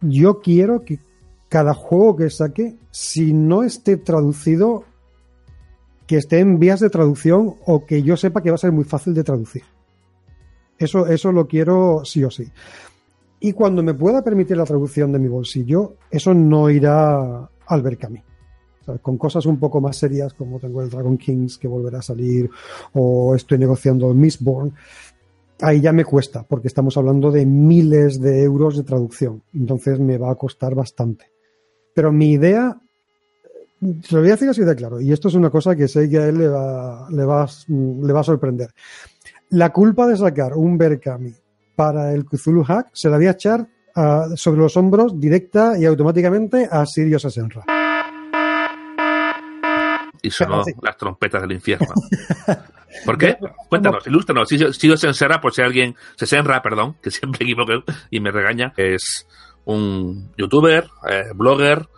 Yo 0.02 0.40
quiero 0.40 0.84
que 0.84 0.98
cada 1.48 1.72
juego 1.72 2.16
que 2.16 2.28
saque, 2.28 2.76
si 2.90 3.32
no 3.32 3.62
esté 3.62 3.96
traducido, 3.96 4.84
que 6.06 6.18
esté 6.18 6.40
en 6.40 6.58
vías 6.58 6.80
de 6.80 6.90
traducción 6.90 7.54
o 7.64 7.86
que 7.86 8.02
yo 8.02 8.18
sepa 8.18 8.42
que 8.42 8.50
va 8.50 8.56
a 8.56 8.58
ser 8.58 8.72
muy 8.72 8.84
fácil 8.84 9.14
de 9.14 9.24
traducir. 9.24 9.62
Eso, 10.78 11.06
eso 11.06 11.32
lo 11.32 11.46
quiero 11.46 12.02
sí 12.04 12.22
o 12.24 12.30
sí. 12.30 12.50
Y 13.40 13.52
cuando 13.52 13.82
me 13.82 13.94
pueda 13.94 14.22
permitir 14.22 14.56
la 14.56 14.64
traducción 14.64 15.12
de 15.12 15.18
mi 15.18 15.28
bolsillo, 15.28 15.94
eso 16.10 16.34
no 16.34 16.70
irá 16.70 17.48
al 17.66 17.82
Berkami. 17.82 18.22
Con 19.02 19.18
cosas 19.18 19.44
un 19.46 19.58
poco 19.58 19.80
más 19.80 19.96
serias 19.96 20.32
como 20.32 20.58
tengo 20.58 20.82
el 20.82 20.88
Dragon 20.88 21.18
Kings 21.18 21.58
que 21.58 21.68
volverá 21.68 21.98
a 21.98 22.02
salir 22.02 22.48
o 22.94 23.34
estoy 23.34 23.58
negociando 23.58 24.10
el 24.10 24.16
Mistborn, 24.16 24.72
ahí 25.60 25.80
ya 25.80 25.92
me 25.92 26.04
cuesta 26.04 26.42
porque 26.42 26.68
estamos 26.68 26.96
hablando 26.96 27.30
de 27.30 27.44
miles 27.44 28.20
de 28.20 28.42
euros 28.42 28.76
de 28.76 28.84
traducción. 28.84 29.42
Entonces 29.54 30.00
me 30.00 30.16
va 30.16 30.30
a 30.30 30.36
costar 30.36 30.74
bastante. 30.74 31.26
Pero 31.94 32.12
mi 32.12 32.32
idea, 32.32 32.80
se 34.02 34.14
lo 34.14 34.20
voy 34.20 34.30
a 34.30 34.32
decir 34.32 34.48
así 34.48 34.62
de 34.62 34.74
claro, 34.74 35.00
y 35.00 35.12
esto 35.12 35.28
es 35.28 35.34
una 35.34 35.50
cosa 35.50 35.76
que 35.76 35.86
sé 35.86 36.08
que 36.08 36.18
a 36.18 36.28
él 36.28 36.38
le 36.38 36.48
va, 36.48 37.08
le 37.10 37.24
va, 37.24 37.46
le 37.68 38.12
va 38.12 38.20
a 38.20 38.24
sorprender. 38.24 38.70
La 39.50 39.70
culpa 39.70 40.06
de 40.06 40.16
sacar 40.16 40.52
un 40.54 40.76
Berkami 40.76 41.32
para 41.74 42.12
el 42.12 42.26
Cthulhu 42.26 42.64
Hack 42.64 42.90
se 42.92 43.08
la 43.08 43.16
voy 43.16 43.28
a 43.28 43.30
echar 43.30 43.66
uh, 43.96 44.36
sobre 44.36 44.60
los 44.60 44.76
hombros 44.76 45.18
directa 45.18 45.78
y 45.78 45.86
automáticamente 45.86 46.68
a 46.70 46.84
Sirius 46.84 47.24
Asenra. 47.24 47.64
Y 50.20 50.30
sonó 50.30 50.64
sí. 50.64 50.72
las 50.82 50.98
trompetas 50.98 51.40
del 51.40 51.52
infierno. 51.52 51.86
¿Por 53.06 53.16
qué? 53.16 53.38
Cuéntanos, 53.70 54.06
ilústranos. 54.06 54.48
Sirius 54.48 55.04
Asenra, 55.04 55.40
por 55.40 55.54
si 55.54 55.62
alguien, 55.62 55.94
Sesenra, 56.16 56.60
perdón, 56.60 56.96
que 57.02 57.10
siempre 57.10 57.44
equivoco 57.44 57.84
y 58.10 58.20
me 58.20 58.30
regaña, 58.30 58.74
es 58.76 59.26
un 59.64 60.30
youtuber, 60.36 60.90
eh, 61.08 61.24
blogger 61.34 61.88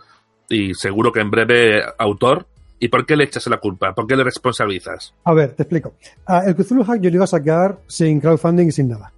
y 0.47 0.73
seguro 0.73 1.11
que 1.11 1.19
en 1.19 1.31
breve 1.31 1.83
autor. 1.97 2.47
¿Y 2.83 2.87
por 2.87 3.05
qué 3.05 3.15
le 3.15 3.25
echas 3.25 3.45
la 3.45 3.59
culpa? 3.59 3.93
¿Por 3.93 4.07
qué 4.07 4.15
le 4.15 4.23
responsabilizas? 4.23 5.13
A 5.23 5.33
ver, 5.33 5.53
te 5.53 5.61
explico. 5.61 5.93
Uh, 6.27 6.47
el 6.47 6.55
Cthulhu 6.55 6.83
Hack 6.83 6.99
yo 6.99 7.11
lo 7.11 7.17
iba 7.17 7.25
a 7.25 7.27
sacar 7.27 7.79
sin 7.85 8.19
crowdfunding 8.19 8.69
y 8.69 8.71
sin 8.71 8.87
nada. 8.87 9.13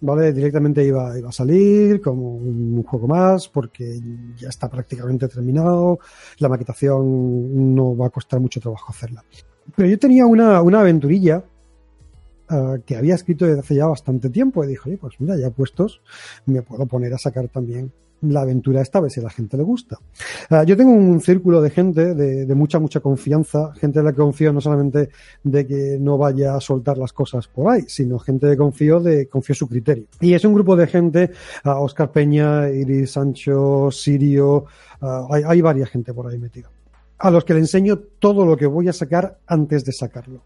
¿Vale? 0.00 0.32
Directamente 0.32 0.84
iba, 0.84 1.18
iba 1.18 1.28
a 1.28 1.32
salir 1.32 2.00
como 2.00 2.36
un 2.36 2.84
juego 2.84 3.08
más 3.08 3.48
porque 3.48 3.98
ya 4.36 4.48
está 4.48 4.70
prácticamente 4.70 5.26
terminado. 5.26 5.98
La 6.38 6.48
maquetación 6.48 7.74
no 7.74 7.96
va 7.96 8.06
a 8.06 8.10
costar 8.10 8.38
mucho 8.38 8.60
trabajo 8.60 8.92
hacerla. 8.92 9.24
Pero 9.74 9.88
yo 9.88 9.98
tenía 9.98 10.24
una, 10.24 10.62
una 10.62 10.78
aventurilla 10.78 11.42
uh, 12.50 12.80
que 12.86 12.94
había 12.94 13.16
escrito 13.16 13.46
desde 13.46 13.58
hace 13.58 13.74
ya 13.74 13.86
bastante 13.86 14.30
tiempo 14.30 14.62
y 14.62 14.68
dije, 14.68 14.82
oye, 14.90 14.96
pues 14.96 15.14
mira, 15.18 15.36
ya 15.36 15.50
puestos, 15.50 16.00
me 16.46 16.62
puedo 16.62 16.86
poner 16.86 17.12
a 17.14 17.18
sacar 17.18 17.48
también 17.48 17.92
la 18.22 18.42
aventura 18.42 18.82
esta, 18.82 18.98
a 18.98 19.02
ver 19.02 19.10
si 19.10 19.20
a 19.20 19.24
la 19.24 19.30
gente 19.30 19.56
le 19.56 19.62
gusta. 19.62 19.98
Uh, 20.50 20.64
yo 20.64 20.76
tengo 20.76 20.92
un 20.92 21.20
círculo 21.20 21.60
de 21.60 21.70
gente 21.70 22.14
de, 22.14 22.46
de, 22.46 22.54
mucha, 22.54 22.78
mucha 22.78 23.00
confianza, 23.00 23.72
gente 23.74 24.00
en 24.00 24.04
la 24.04 24.12
que 24.12 24.18
confío 24.18 24.52
no 24.52 24.60
solamente 24.60 25.10
de 25.42 25.66
que 25.66 25.98
no 26.00 26.18
vaya 26.18 26.54
a 26.54 26.60
soltar 26.60 26.98
las 26.98 27.12
cosas 27.12 27.48
por 27.48 27.72
ahí, 27.72 27.82
sino 27.86 28.18
gente 28.18 28.48
que 28.48 28.56
confío 28.56 29.00
de 29.00 29.28
confío 29.28 29.54
su 29.54 29.68
criterio. 29.68 30.06
Y 30.20 30.34
es 30.34 30.44
un 30.44 30.54
grupo 30.54 30.76
de 30.76 30.86
gente, 30.86 31.30
uh, 31.64 31.70
Oscar 31.70 32.10
Peña, 32.10 32.70
Iris 32.70 33.12
Sancho, 33.12 33.90
Sirio, 33.90 34.66
hay, 35.00 35.42
hay 35.46 35.60
varias 35.60 35.90
gente 35.90 36.12
por 36.12 36.26
ahí 36.26 36.38
metida 36.38 36.68
a 37.18 37.30
los 37.30 37.44
que 37.44 37.54
le 37.54 37.60
enseño 37.60 37.98
todo 38.18 38.46
lo 38.46 38.56
que 38.56 38.66
voy 38.66 38.88
a 38.88 38.92
sacar 38.92 39.38
antes 39.46 39.84
de 39.84 39.92
sacarlo. 39.92 40.44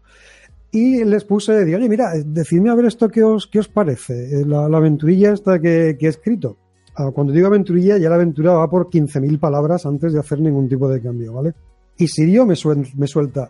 Y 0.71 1.03
les 1.03 1.23
puse, 1.23 1.65
digo, 1.65 1.77
oye, 1.77 1.87
mira, 1.87 2.13
decidme 2.25 2.71
a 2.71 2.75
ver 2.75 2.85
esto 2.85 3.09
qué 3.09 3.23
os, 3.23 3.45
qué 3.45 3.59
os 3.59 3.67
parece, 3.67 4.43
la, 4.45 4.67
la 4.67 4.77
aventurilla 4.77 5.31
esta 5.31 5.59
que 5.59 5.95
he 5.99 6.07
escrito. 6.07 6.57
Uh, 6.97 7.11
cuando 7.11 7.33
digo 7.33 7.47
aventurilla, 7.47 7.97
ya 7.97 8.09
la 8.09 8.15
aventura 8.15 8.53
va 8.53 8.69
por 8.69 8.89
15.000 8.89 9.39
palabras 9.39 9.85
antes 9.85 10.13
de 10.13 10.19
hacer 10.19 10.39
ningún 10.39 10.69
tipo 10.69 10.87
de 10.87 11.01
cambio, 11.01 11.33
¿vale? 11.33 11.53
Y 11.97 12.07
Sirio 12.07 12.45
me, 12.45 12.55
me 12.95 13.07
suelta, 13.07 13.49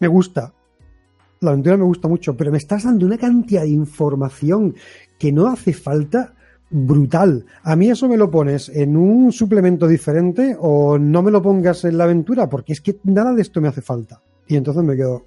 me 0.00 0.08
gusta, 0.08 0.52
la 1.40 1.50
aventura 1.50 1.76
me 1.76 1.84
gusta 1.84 2.08
mucho, 2.08 2.36
pero 2.36 2.50
me 2.50 2.58
estás 2.58 2.84
dando 2.84 3.06
una 3.06 3.18
cantidad 3.18 3.62
de 3.62 3.68
información 3.68 4.74
que 5.18 5.32
no 5.32 5.46
hace 5.46 5.72
falta 5.72 6.34
brutal. 6.70 7.44
A 7.62 7.76
mí 7.76 7.90
eso 7.90 8.08
me 8.08 8.16
lo 8.16 8.30
pones 8.30 8.68
en 8.68 8.96
un 8.96 9.30
suplemento 9.30 9.86
diferente 9.86 10.56
o 10.58 10.98
no 10.98 11.22
me 11.22 11.30
lo 11.30 11.42
pongas 11.42 11.84
en 11.84 11.98
la 11.98 12.04
aventura 12.04 12.48
porque 12.48 12.72
es 12.72 12.80
que 12.80 12.98
nada 13.04 13.32
de 13.32 13.42
esto 13.42 13.60
me 13.60 13.68
hace 13.68 13.82
falta. 13.82 14.20
Y 14.48 14.56
entonces 14.56 14.82
me 14.82 14.96
quedo, 14.96 15.26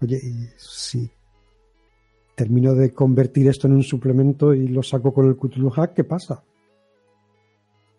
oye, 0.00 0.20
si 0.56 1.10
termino 2.34 2.74
de 2.74 2.92
convertir 2.92 3.48
esto 3.48 3.66
en 3.66 3.74
un 3.74 3.82
suplemento 3.82 4.54
y 4.54 4.68
lo 4.68 4.82
saco 4.82 5.12
con 5.12 5.26
el 5.26 5.36
Cthulhu 5.36 5.70
Hack, 5.70 5.94
¿qué 5.94 6.04
pasa? 6.04 6.42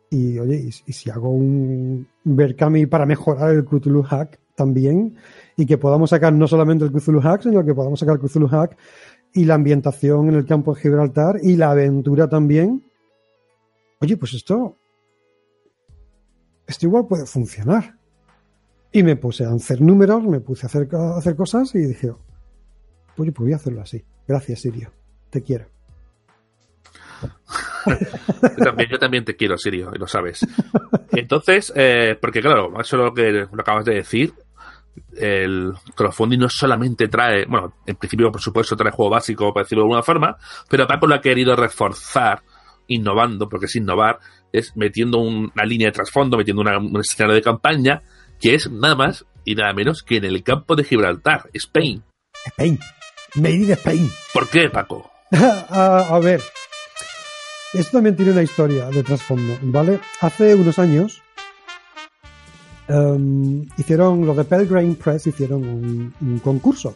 Y 0.10 0.38
oye, 0.38 0.70
y, 0.86 0.94
si 0.94 1.10
hago 1.10 1.30
un 1.30 2.08
Berkami 2.24 2.86
para 2.86 3.06
mejorar 3.06 3.52
el 3.52 3.66
Cthulhu 3.66 4.04
Hack 4.04 4.40
también 4.56 5.16
y 5.58 5.66
que 5.66 5.78
podamos 5.78 6.12
sacar 6.12 6.34
no 6.34 6.48
solamente 6.48 6.86
el 6.86 6.92
Cthulhu 6.92 7.20
Hack, 7.20 7.42
sino 7.42 7.66
que 7.66 7.74
podamos 7.74 8.00
sacar 8.00 8.16
el 8.16 8.22
Cthulhu 8.22 8.48
Hack 8.48 8.78
y 9.34 9.46
la 9.46 9.56
ambientación 9.56 10.30
en 10.30 10.36
el 10.36 10.46
campo 10.46 10.76
de 10.76 10.82
Gibraltar 10.82 11.40
y 11.42 11.56
la 11.56 11.72
aventura 11.72 12.30
también. 12.30 12.84
Oye, 14.02 14.18
pues 14.18 14.34
esto. 14.34 14.78
Esto 16.68 16.86
igual 16.86 17.08
puede 17.08 17.26
funcionar. 17.26 17.98
Y 18.92 19.02
me 19.02 19.16
puse 19.16 19.46
a 19.46 19.52
hacer 19.52 19.82
números, 19.82 20.24
me 20.24 20.40
puse 20.40 20.66
a 20.66 20.68
hacer, 20.68 20.88
a 20.94 21.18
hacer 21.18 21.36
cosas 21.36 21.74
y 21.74 21.80
dije, 21.80 22.12
oye, 23.18 23.32
pues 23.32 23.46
voy 23.46 23.54
a 23.54 23.56
hacerlo 23.56 23.82
así. 23.82 24.06
Gracias, 24.28 24.62
Sirio. 24.62 24.92
Te 25.30 25.42
quiero. 25.42 25.68
yo, 27.86 28.64
también, 28.64 28.90
yo 28.90 29.00
también 29.00 29.26
te 29.26 29.36
quiero, 29.36 29.58
Sirio, 29.58 29.92
y 29.94 30.00
lo 30.00 30.08
sabes. 30.08 30.46
Entonces, 31.12 31.72
eh, 31.76 32.18
porque 32.20 32.42
claro, 32.42 32.72
eso 32.80 32.98
es 32.98 33.04
lo 33.04 33.14
que 33.14 33.32
lo 33.32 33.62
acabas 33.62 33.86
de 33.86 33.96
decir, 33.96 34.34
el 35.18 35.74
crowdfunding 35.96 36.40
no 36.40 36.50
solamente 36.50 37.08
trae, 37.08 37.46
bueno, 37.46 37.74
en 37.86 37.96
principio 37.96 38.32
por 38.32 38.42
supuesto 38.42 38.76
trae 38.76 38.92
juego 38.92 39.12
básico, 39.12 39.54
para 39.54 39.64
decirlo 39.64 39.84
de 39.84 39.86
alguna 39.86 40.04
forma, 40.04 40.38
pero 40.70 40.88
Paco 40.88 41.08
lo 41.08 41.16
ha 41.16 41.22
querido 41.22 41.56
reforzar, 41.56 42.44
innovando, 42.88 43.48
porque 43.50 43.66
es 43.66 43.76
innovar, 43.76 44.20
es 44.52 44.76
metiendo 44.76 45.20
un, 45.20 45.52
una 45.54 45.66
línea 45.66 45.88
de 45.88 45.94
trasfondo, 45.94 46.38
metiendo 46.38 46.62
una, 46.62 46.78
un 46.78 47.00
escenario 47.00 47.36
de 47.36 47.42
campaña, 47.42 48.02
que 48.40 48.56
es 48.56 48.70
nada 48.70 48.96
más 48.96 49.26
y 49.46 49.56
nada 49.56 49.74
menos 49.74 50.04
que 50.04 50.18
en 50.18 50.26
el 50.26 50.44
campo 50.44 50.76
de 50.76 50.84
Gibraltar, 50.84 51.50
Spain. 51.54 52.04
Spain. 52.46 52.80
Made 53.36 53.56
in 53.56 53.72
Spain. 53.72 54.10
¿Por 54.34 54.50
qué, 54.50 54.70
Paco? 54.70 55.10
a, 55.32 56.08
a 56.16 56.20
ver, 56.20 56.42
esto 57.74 57.92
también 57.98 58.16
tiene 58.16 58.32
una 58.32 58.44
historia 58.44 58.86
de 58.90 59.02
trasfondo, 59.04 59.58
¿vale? 59.64 60.00
Hace 60.22 60.54
unos 60.54 60.78
años 60.78 61.22
em, 62.88 63.66
hicieron, 63.78 64.26
los 64.26 64.38
de 64.38 64.44
Pelgrane 64.44 64.94
Press 64.96 65.28
hicieron 65.28 65.64
un, 65.68 66.14
un 66.22 66.40
concurso. 66.40 66.96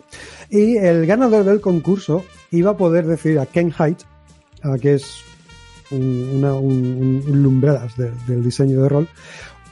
Y 0.49 0.77
el 0.77 1.05
ganador 1.07 1.43
del 1.43 1.61
concurso 1.61 2.23
iba 2.51 2.71
a 2.71 2.77
poder 2.77 3.05
decir 3.07 3.39
a 3.39 3.45
Ken 3.47 3.71
Height, 3.77 3.99
a 4.63 4.77
que 4.77 4.95
es 4.95 5.21
un, 5.91 6.31
una, 6.35 6.53
un, 6.53 7.23
un 7.27 7.43
lumbradas 7.43 7.95
de- 7.97 8.11
del 8.27 8.43
diseño 8.43 8.83
de 8.83 8.89
rol, 8.89 9.07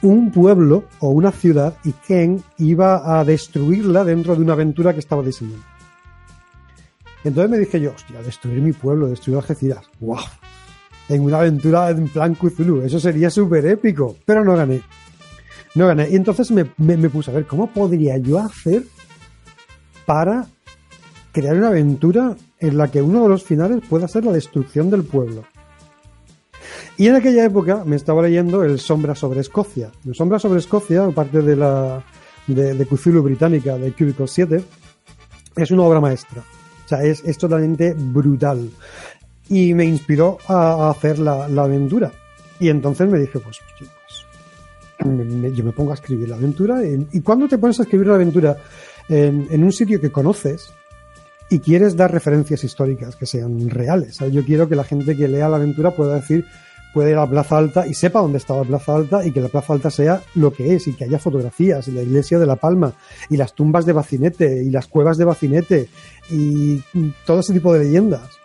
un 0.02 0.30
pueblo 0.32 0.84
o 1.00 1.08
una 1.10 1.30
ciudad 1.32 1.74
y 1.84 1.92
Ken 1.92 2.42
iba 2.58 3.18
a 3.18 3.24
destruirla 3.24 4.04
dentro 4.04 4.34
de 4.34 4.42
una 4.42 4.52
aventura 4.54 4.92
que 4.92 5.00
estaba 5.00 5.22
diseñando. 5.22 5.62
Entonces 7.26 7.50
me 7.50 7.58
dije 7.58 7.80
yo, 7.80 7.92
hostia, 7.92 8.22
destruir 8.22 8.60
mi 8.60 8.72
pueblo, 8.72 9.08
destruir 9.08 9.38
Algeciras. 9.38 9.84
¡Wow! 10.00 10.18
En 11.08 11.22
una 11.22 11.38
aventura 11.38 11.90
en 11.90 12.08
plan 12.08 12.34
Cthulhu, 12.34 12.82
eso 12.82 13.00
sería 13.00 13.30
súper 13.30 13.66
épico. 13.66 14.16
Pero 14.24 14.44
no 14.44 14.56
gané. 14.56 14.80
No 15.74 15.86
gané. 15.86 16.08
Y 16.10 16.16
entonces 16.16 16.50
me, 16.50 16.66
me- 16.78 16.96
puse 17.10 17.30
a 17.30 17.34
ver 17.34 17.46
cómo 17.46 17.66
podría 17.68 18.16
yo 18.18 18.38
hacer 18.38 18.84
para 20.06 20.46
crear 21.32 21.56
una 21.56 21.68
aventura 21.68 22.36
en 22.60 22.78
la 22.78 22.90
que 22.90 23.02
uno 23.02 23.24
de 23.24 23.28
los 23.28 23.42
finales 23.44 23.82
pueda 23.88 24.08
ser 24.08 24.24
la 24.24 24.32
destrucción 24.32 24.88
del 24.90 25.02
pueblo. 25.04 25.44
Y 26.96 27.08
en 27.08 27.16
aquella 27.16 27.44
época 27.44 27.82
me 27.84 27.96
estaba 27.96 28.22
leyendo 28.22 28.62
el 28.64 28.78
Sombra 28.80 29.14
sobre 29.14 29.40
Escocia. 29.40 29.90
El 30.06 30.14
Sombra 30.14 30.38
sobre 30.38 30.60
Escocia, 30.60 31.08
parte 31.10 31.42
de 31.42 31.56
la 31.56 32.02
de, 32.46 32.74
de 32.74 32.86
Cthulhu 32.86 33.22
británica 33.22 33.76
de 33.76 33.92
Cubicle 33.92 34.26
7, 34.28 34.64
es 35.56 35.70
una 35.72 35.82
obra 35.82 36.00
maestra. 36.00 36.42
O 36.86 36.88
sea, 36.88 37.02
es, 37.02 37.22
es 37.24 37.36
totalmente 37.36 37.94
brutal. 37.94 38.70
Y 39.48 39.74
me 39.74 39.84
inspiró 39.84 40.38
a, 40.46 40.88
hacer 40.88 41.18
la, 41.18 41.48
la 41.48 41.64
aventura. 41.64 42.12
Y 42.60 42.68
entonces 42.68 43.08
me 43.10 43.18
dije, 43.18 43.40
pues, 43.40 43.60
pues, 43.78 45.54
yo 45.54 45.64
me 45.64 45.72
pongo 45.72 45.90
a 45.90 45.94
escribir 45.94 46.28
la 46.28 46.36
aventura. 46.36 46.80
Y, 46.84 47.20
cuando 47.20 47.48
te 47.48 47.58
pones 47.58 47.78
a 47.80 47.82
escribir 47.82 48.06
la 48.06 48.14
aventura 48.14 48.56
en, 49.08 49.48
en 49.50 49.64
un 49.64 49.72
sitio 49.72 50.00
que 50.00 50.10
conoces 50.10 50.72
y 51.50 51.58
quieres 51.58 51.96
dar 51.96 52.12
referencias 52.12 52.62
históricas 52.64 53.16
que 53.16 53.26
sean 53.26 53.68
reales, 53.68 54.16
¿sabes? 54.16 54.32
yo 54.32 54.44
quiero 54.44 54.68
que 54.68 54.76
la 54.76 54.84
gente 54.84 55.16
que 55.16 55.28
lea 55.28 55.48
la 55.48 55.56
aventura 55.56 55.90
pueda 55.90 56.16
decir, 56.16 56.44
puede 56.96 57.10
ir 57.10 57.16
a 57.18 57.26
la 57.26 57.30
Plaza 57.30 57.58
Alta 57.58 57.86
y 57.86 57.92
sepa 57.92 58.22
dónde 58.22 58.38
está 58.38 58.56
la 58.56 58.64
Plaza 58.64 58.96
Alta 58.96 59.22
y 59.22 59.30
que 59.30 59.42
la 59.42 59.48
Plaza 59.48 59.74
Alta 59.74 59.90
sea 59.90 60.22
lo 60.34 60.50
que 60.50 60.74
es 60.74 60.88
y 60.88 60.94
que 60.94 61.04
haya 61.04 61.18
fotografías 61.18 61.86
y 61.88 61.92
la 61.92 62.00
iglesia 62.00 62.38
de 62.38 62.46
La 62.46 62.56
Palma 62.56 62.94
y 63.28 63.36
las 63.36 63.52
tumbas 63.52 63.84
de 63.84 63.92
Bacinete 63.92 64.62
y 64.64 64.70
las 64.70 64.86
cuevas 64.86 65.18
de 65.18 65.26
Bacinete 65.26 65.90
y 66.30 66.82
todo 67.26 67.40
ese 67.40 67.52
tipo 67.52 67.74
de 67.74 67.84
leyendas. 67.84 68.38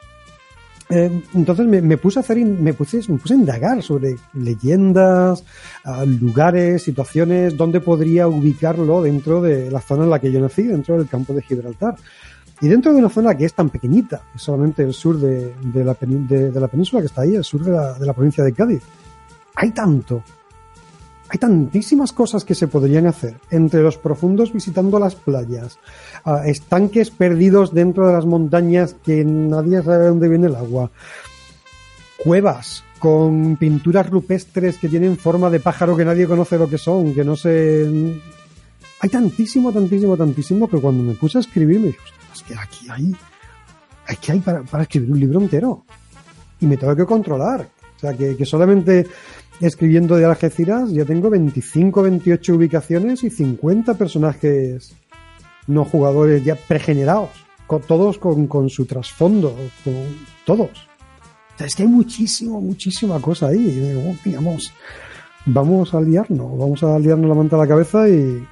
Eh, 0.89 1.22
entonces 1.34 1.65
me, 1.65 1.81
me 1.81 1.96
puse 1.96 2.20
a 2.20 2.24
hacer, 2.24 2.39
me 2.39 2.74
puse, 2.74 3.00
me 3.08 3.20
puse 3.20 3.36
a 3.36 3.38
indagar 3.38 3.81
sobre 3.81 4.17
leyendas, 4.34 5.46
ah, 5.86 6.03
lugares, 6.03 6.84
situaciones, 6.84 7.55
dónde 7.55 7.79
podría 7.79 8.27
ubicarlo 8.27 9.01
dentro 9.01 9.41
de 9.41 9.72
la 9.72 9.79
zona 9.79 10.03
en 10.03 10.10
la 10.10 10.20
que 10.20 10.29
yo 10.29 10.41
nací, 10.41 10.63
dentro 10.63 10.98
del 10.98 11.08
campo 11.08 11.34
de 11.34 11.43
Gibraltar. 11.43 11.96
Y 12.62 12.68
dentro 12.68 12.94
de 12.94 13.00
una 13.00 13.10
zona 13.10 13.36
que 13.36 13.46
es 13.46 13.53
tan 13.53 13.70
pequeñita, 13.70 14.22
que 14.32 14.38
es 14.38 14.41
solamente 14.44 14.84
el 14.84 14.94
sur 14.94 15.18
de, 15.18 15.53
la, 15.84 15.96
de- 16.00 16.51
de 16.51 16.60
la 16.60 16.68
península 16.68 17.01
que 17.01 17.08
está 17.08 17.22
ahí, 17.22 17.36
el 17.36 17.44
sur 17.44 17.63
de 17.63 17.72
la, 17.72 18.13
provincia 18.13 18.44
de 18.44 18.53
Cádiz, 18.53 18.84
hay 19.56 19.72
tanto, 19.72 20.24
hay 21.27 21.39
tantísimas 21.39 22.13
cosas 22.13 22.46
que 22.46 22.53
se 22.53 22.68
podrían 22.68 23.08
hacer. 23.08 23.36
Entre 23.50 23.82
los 23.82 23.98
profundos 23.98 24.53
visitando 24.53 25.00
las 25.00 25.15
playas, 25.15 25.80
ah, 26.24 26.44
estanques 26.46 27.10
perdidos 27.10 27.74
dentro 27.74 28.06
de 28.08 28.13
las 28.13 28.25
montañas 28.27 28.96
que 29.03 29.25
nadie 29.25 29.82
sabe 29.82 30.03
de 30.03 30.08
dónde 30.10 30.30
viene 30.30 30.48
el 30.48 30.56
agua, 30.56 30.91
cuevas 32.24 32.84
con 33.00 33.56
pinturas 33.58 34.08
rupestres 34.10 34.77
que 34.77 34.88
tienen 34.88 35.18
forma 35.18 35.50
de 35.50 35.60
pájaro 35.60 35.98
que 35.98 36.06
nadie 36.06 36.27
conoce 36.27 36.58
lo 36.60 36.70
que 36.70 36.77
son, 36.77 37.13
que 37.15 37.24
no 37.24 37.36
sé... 37.36 37.89
Hay 39.00 39.10
tantísimo, 39.10 39.72
tantísimo, 39.74 40.15
tantísimo 40.15 40.68
que 40.70 40.77
cuando 40.77 41.01
me 41.01 41.15
puse 41.15 41.39
a 41.39 41.41
escribir 41.41 41.80
me 41.80 41.88
dije, 41.88 41.98
"Ostras, 42.03 42.21
es 42.33 42.43
que 42.43 42.55
aquí 42.55 42.88
hay, 42.89 43.15
aquí 44.07 44.31
hay 44.31 44.39
para, 44.39 44.63
para 44.63 44.83
escribir 44.83 45.11
un 45.11 45.19
libro 45.19 45.39
entero. 45.39 45.85
Y 46.59 46.65
me 46.65 46.77
tengo 46.77 46.95
que 46.95 47.05
controlar. 47.05 47.67
O 47.97 48.00
sea, 48.00 48.13
que, 48.13 48.35
que 48.35 48.45
solamente 48.45 49.07
escribiendo 49.59 50.15
de 50.15 50.25
Algeciras 50.25 50.91
ya 50.91 51.05
tengo 51.05 51.29
25, 51.29 52.01
28 52.01 52.55
ubicaciones 52.55 53.23
y 53.23 53.29
50 53.29 53.93
personajes 53.95 54.95
no 55.67 55.85
jugadores 55.85 56.43
ya 56.43 56.55
pregenerados. 56.55 57.29
Con, 57.67 57.81
todos 57.83 58.17
con, 58.17 58.48
con 58.48 58.70
su 58.70 58.85
trasfondo. 58.85 59.55
Con, 59.83 59.94
todos. 60.46 60.70
O 60.70 61.57
sea, 61.57 61.67
es 61.67 61.75
que 61.75 61.83
hay 61.83 61.89
muchísimo, 61.89 62.59
muchísima 62.59 63.20
cosa 63.20 63.48
ahí. 63.48 63.96
"Oh, 64.05 64.15
digamos, 64.25 64.74
vamos 65.46 65.94
a 65.94 66.01
liarnos. 66.01 66.57
Vamos 66.57 66.83
a 66.83 67.00
liarnos 67.00 67.29
la 67.29 67.35
manta 67.35 67.55
a 67.55 67.59
la 67.59 67.67
cabeza 67.67 68.09
y, 68.09 68.46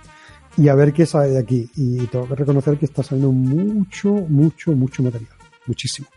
y 0.57 0.67
a 0.67 0.75
ver 0.75 0.93
qué 0.93 1.05
sale 1.05 1.29
de 1.31 1.39
aquí. 1.39 1.69
Y 1.75 2.05
tengo 2.07 2.27
que 2.27 2.35
reconocer 2.35 2.77
que 2.77 2.85
está 2.85 3.03
saliendo 3.03 3.31
mucho, 3.31 4.09
mucho, 4.09 4.71
mucho 4.73 5.03
material. 5.03 5.31
Muchísimo. 5.65 6.07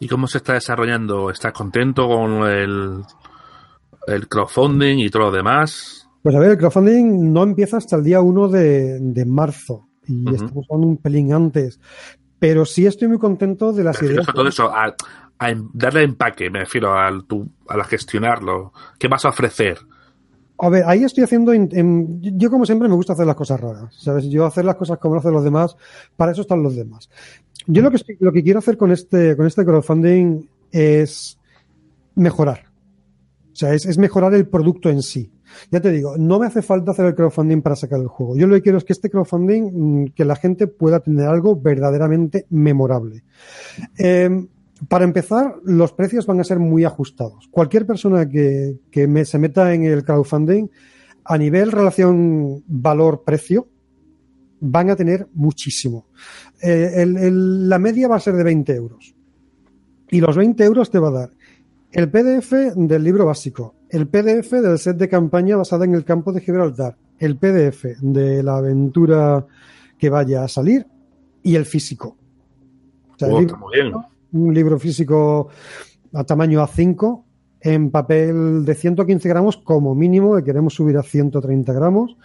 ¿Y 0.00 0.08
cómo 0.08 0.26
se 0.26 0.38
está 0.38 0.54
desarrollando? 0.54 1.30
¿Estás 1.30 1.52
contento 1.52 2.06
con 2.08 2.46
el, 2.48 3.02
el 4.06 4.28
crowdfunding 4.28 4.98
y 4.98 5.08
todo 5.08 5.24
lo 5.24 5.30
demás? 5.30 6.08
Pues 6.22 6.34
a 6.34 6.38
ver, 6.38 6.52
el 6.52 6.58
crowdfunding 6.58 7.32
no 7.32 7.42
empieza 7.42 7.76
hasta 7.76 7.96
el 7.96 8.04
día 8.04 8.20
1 8.20 8.48
de, 8.48 8.98
de 9.00 9.24
marzo 9.24 9.88
y 10.06 10.34
estamos 10.34 10.66
hablando 10.68 10.88
un 10.88 10.96
pelín 10.98 11.32
antes. 11.32 11.80
Pero 12.38 12.66
sí 12.66 12.84
estoy 12.86 13.08
muy 13.08 13.18
contento 13.18 13.72
de 13.72 13.84
las 13.84 14.02
ideas. 14.02 14.28
a 14.28 14.32
todo 14.32 14.48
eso, 14.48 14.70
a, 14.70 14.94
a 15.38 15.50
em- 15.50 15.70
darle 15.72 16.02
empaque, 16.02 16.50
me 16.50 16.60
refiero 16.60 16.92
al 16.94 17.24
tu, 17.24 17.48
a 17.68 17.76
la 17.76 17.84
gestionarlo. 17.84 18.72
¿Qué 18.98 19.08
vas 19.08 19.24
a 19.24 19.28
ofrecer? 19.30 19.78
A 20.58 20.68
ver, 20.68 20.84
ahí 20.86 21.02
estoy 21.04 21.24
haciendo. 21.24 21.52
in- 21.52 21.68
em, 21.72 22.20
yo, 22.20 22.50
como 22.50 22.64
siempre, 22.64 22.88
me 22.88 22.94
gusta 22.94 23.12
hacer 23.14 23.26
las 23.26 23.36
cosas 23.36 23.60
raras. 23.60 23.94
¿Sabes? 23.98 24.24
Yo 24.26 24.46
hacer 24.46 24.64
las 24.64 24.76
cosas 24.76 24.98
como 24.98 25.14
lo 25.14 25.20
hacen 25.20 25.32
los 25.32 25.44
demás, 25.44 25.76
para 26.16 26.32
eso 26.32 26.42
están 26.42 26.62
los 26.62 26.76
demás. 26.76 27.10
Yo 27.66 27.82
lo 27.82 27.90
que, 27.90 27.98
lo 28.20 28.32
que 28.32 28.42
quiero 28.42 28.58
hacer 28.60 28.76
con 28.76 28.92
este, 28.92 29.36
con 29.36 29.46
este 29.46 29.64
crowdfunding 29.64 30.46
es 30.70 31.38
mejorar. 32.14 32.66
O 33.52 33.56
sea, 33.56 33.72
es, 33.74 33.86
es 33.86 33.98
mejorar 33.98 34.34
el 34.34 34.46
producto 34.48 34.90
en 34.90 35.02
sí. 35.02 35.30
Ya 35.70 35.80
te 35.80 35.90
digo, 35.92 36.16
no 36.18 36.38
me 36.40 36.46
hace 36.46 36.62
falta 36.62 36.90
hacer 36.90 37.06
el 37.06 37.14
crowdfunding 37.14 37.62
para 37.62 37.76
sacar 37.76 38.00
el 38.00 38.08
juego. 38.08 38.36
Yo 38.36 38.46
lo 38.46 38.54
que 38.56 38.62
quiero 38.62 38.78
es 38.78 38.84
que 38.84 38.92
este 38.92 39.08
crowdfunding, 39.10 40.02
mm, 40.02 40.04
que 40.08 40.24
la 40.24 40.34
gente 40.36 40.66
pueda 40.66 41.00
tener 41.00 41.26
algo 41.28 41.54
verdaderamente 41.60 42.46
memorable. 42.50 43.22
Eh, 43.98 44.46
para 44.88 45.04
empezar, 45.04 45.56
los 45.64 45.92
precios 45.92 46.26
van 46.26 46.40
a 46.40 46.44
ser 46.44 46.58
muy 46.58 46.84
ajustados. 46.84 47.48
Cualquier 47.50 47.86
persona 47.86 48.28
que, 48.28 48.78
que 48.90 49.06
me, 49.06 49.24
se 49.24 49.38
meta 49.38 49.72
en 49.72 49.84
el 49.84 50.04
crowdfunding, 50.04 50.68
a 51.24 51.38
nivel 51.38 51.72
relación 51.72 52.62
valor-precio, 52.66 53.68
van 54.60 54.90
a 54.90 54.96
tener 54.96 55.28
muchísimo. 55.34 56.06
Eh, 56.60 56.92
el- 56.96 57.16
el- 57.16 57.68
la 57.68 57.78
media 57.78 58.08
va 58.08 58.16
a 58.16 58.20
ser 58.20 58.34
de 58.34 58.42
20 58.44 58.74
euros. 58.74 59.14
Y 60.10 60.20
los 60.20 60.36
20 60.36 60.64
euros 60.64 60.90
te 60.90 60.98
va 60.98 61.08
a 61.08 61.12
dar 61.12 61.30
el 61.92 62.10
PDF 62.10 62.72
del 62.74 63.04
libro 63.04 63.26
básico, 63.26 63.74
el 63.88 64.08
PDF 64.08 64.60
del 64.60 64.78
set 64.78 64.96
de 64.96 65.08
campaña 65.08 65.56
basada 65.56 65.84
en 65.84 65.94
el 65.94 66.04
campo 66.04 66.32
de 66.32 66.40
Gibraltar, 66.40 66.96
el 67.18 67.36
PDF 67.36 67.96
de 68.00 68.42
la 68.42 68.56
aventura 68.56 69.46
que 69.98 70.10
vaya 70.10 70.42
a 70.44 70.48
salir 70.48 70.86
y 71.42 71.54
el 71.54 71.64
físico. 71.64 72.16
O 73.14 73.18
sea, 73.18 73.28
el 73.28 73.34
libro- 73.40 73.54
está 73.56 73.64
muy 73.64 73.72
bien. 73.74 73.92
Un 74.34 74.52
libro 74.54 74.78
físico 74.78 75.48
a 76.12 76.24
tamaño 76.24 76.60
A5 76.62 77.22
en 77.60 77.90
papel 77.90 78.64
de 78.64 78.74
115 78.74 79.28
gramos 79.28 79.56
como 79.56 79.94
mínimo, 79.94 80.36
que 80.36 80.44
queremos 80.44 80.74
subir 80.74 80.96
a 80.98 81.02
130 81.02 81.72
gramos. 81.72 82.16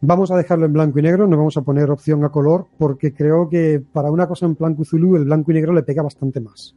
Vamos 0.00 0.30
a 0.30 0.36
dejarlo 0.36 0.66
en 0.66 0.72
blanco 0.72 0.98
y 0.98 1.02
negro, 1.02 1.26
no 1.28 1.36
vamos 1.36 1.56
a 1.56 1.62
poner 1.62 1.90
opción 1.90 2.24
a 2.24 2.30
color 2.30 2.66
porque 2.78 3.12
creo 3.14 3.48
que 3.48 3.80
para 3.92 4.10
una 4.10 4.26
cosa 4.26 4.46
en 4.46 4.56
plan 4.56 4.74
Cthulhu 4.74 5.16
el 5.16 5.24
blanco 5.26 5.50
y 5.52 5.54
negro 5.54 5.72
le 5.72 5.82
pega 5.82 6.02
bastante 6.02 6.40
más. 6.40 6.74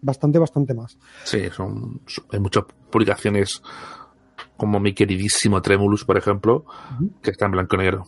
Bastante, 0.00 0.38
bastante 0.38 0.74
más. 0.74 0.96
Sí, 1.24 1.40
son, 1.54 2.00
son- 2.06 2.24
hay 2.32 2.40
muchas 2.40 2.64
publicaciones 2.90 3.62
como 4.56 4.80
mi 4.80 4.94
queridísimo 4.94 5.60
Tremulus, 5.62 6.04
por 6.04 6.16
ejemplo, 6.16 6.64
que 7.22 7.30
está 7.32 7.46
en 7.46 7.52
blanco 7.52 7.76
y 7.76 7.78
negro. 7.78 8.04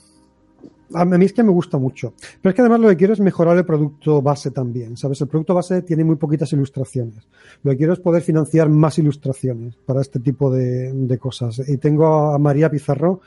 A 0.92 1.04
mí 1.04 1.24
es 1.24 1.32
que 1.32 1.42
me 1.42 1.50
gusta 1.50 1.78
mucho. 1.78 2.12
Pero 2.42 2.50
es 2.50 2.54
que 2.54 2.60
además 2.60 2.80
lo 2.80 2.88
que 2.88 2.96
quiero 2.96 3.14
es 3.14 3.20
mejorar 3.20 3.56
el 3.56 3.64
producto 3.64 4.20
base 4.20 4.50
también, 4.50 4.96
¿sabes? 4.96 5.20
El 5.20 5.28
producto 5.28 5.54
base 5.54 5.82
tiene 5.82 6.04
muy 6.04 6.16
poquitas 6.16 6.52
ilustraciones. 6.52 7.26
Lo 7.62 7.70
que 7.70 7.78
quiero 7.78 7.92
es 7.94 8.00
poder 8.00 8.22
financiar 8.22 8.68
más 8.68 8.98
ilustraciones 8.98 9.76
para 9.86 10.02
este 10.02 10.20
tipo 10.20 10.52
de, 10.52 11.18
cosas. 11.18 11.62
Y 11.66 11.78
tengo 11.78 12.32
a 12.34 12.38
María 12.38 12.70
Pizarro, 12.70 13.20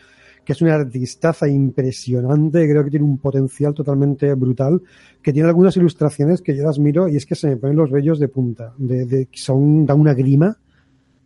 que 0.46 0.54
es 0.54 0.62
una 0.62 0.76
artistaza 0.76 1.48
impresionante, 1.48 2.70
creo 2.70 2.84
que 2.84 2.92
tiene 2.92 3.06
un 3.06 3.18
potencial 3.18 3.74
totalmente 3.74 4.34
brutal, 4.36 4.82
que 5.22 5.34
tiene 5.34 5.50
algunas 5.50 5.76
ilustraciones 5.76 6.42
que 6.42 6.56
yo 6.56 6.64
las 6.64 6.80
miro 6.80 7.10
y 7.10 7.18
es 7.18 7.26
que 7.26 7.36
se 7.36 7.48
me 7.48 7.58
ponen 7.58 7.76
los 7.76 7.92
vellos 7.92 8.20
de 8.20 8.28
punta, 8.30 8.74
de, 8.78 9.06
de- 9.06 9.28
son, 9.34 9.86
da 9.86 9.94
una 9.96 10.14
grima 10.14 10.58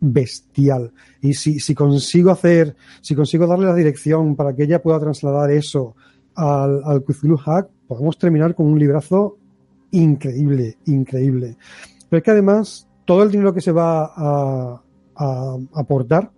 bestial. 0.00 0.92
Y 1.20 1.34
si, 1.34 1.60
si 1.60 1.74
consigo 1.74 2.30
hacer, 2.30 2.74
si 3.00 3.14
consigo 3.14 3.46
darle 3.46 3.66
la 3.66 3.74
dirección 3.74 4.34
para 4.34 4.54
que 4.56 4.64
ella 4.64 4.82
pueda 4.82 4.98
trasladar 4.98 5.50
eso 5.52 5.94
al, 6.34 6.82
al 6.84 7.04
Cthulhu 7.04 7.36
Hack, 7.36 7.68
podemos 7.86 8.18
terminar 8.18 8.54
con 8.54 8.66
un 8.66 8.78
librazo 8.78 9.38
increíble, 9.90 10.78
increíble. 10.86 11.56
Pero 12.08 12.18
es 12.18 12.24
que 12.24 12.30
además, 12.30 12.88
todo 13.04 13.22
el 13.22 13.30
dinero 13.30 13.52
que 13.52 13.60
se 13.60 13.72
va 13.72 14.12
a, 14.14 14.82
a 15.16 15.56
aportar 15.74 16.30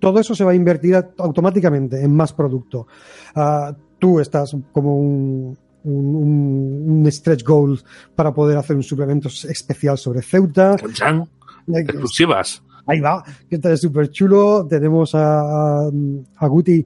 todo 0.00 0.18
eso 0.18 0.34
se 0.34 0.44
va 0.44 0.52
a 0.52 0.54
invertir 0.54 0.96
automáticamente 1.18 2.02
en 2.02 2.16
más 2.16 2.32
producto. 2.32 2.88
Ah, 3.34 3.76
tú 3.98 4.18
estás 4.18 4.56
como 4.72 4.96
un, 4.96 5.58
un, 5.84 7.06
stretch 7.10 7.44
goal 7.44 7.78
para 8.16 8.32
poder 8.32 8.56
hacer 8.56 8.76
un 8.76 8.82
suplemento 8.82 9.28
especial 9.28 9.98
sobre 9.98 10.22
Ceuta. 10.22 10.76
exclusivas. 11.68 12.62
Ahí 12.86 12.98
va, 12.98 13.22
que 13.48 13.56
está 13.56 13.76
súper 13.76 14.10
chulo. 14.10 14.66
Tenemos 14.68 15.14
a, 15.14 15.86
a 15.86 16.46
Guti 16.48 16.84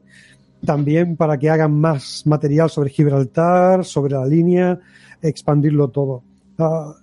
también 0.64 1.16
para 1.16 1.38
que 1.38 1.50
hagan 1.50 1.78
más 1.78 2.26
material 2.26 2.70
sobre 2.70 2.90
Gibraltar, 2.90 3.84
sobre 3.84 4.14
la 4.14 4.26
línea, 4.26 4.78
expandirlo 5.22 5.88
todo. 5.88 6.22
Ah, 6.58 6.94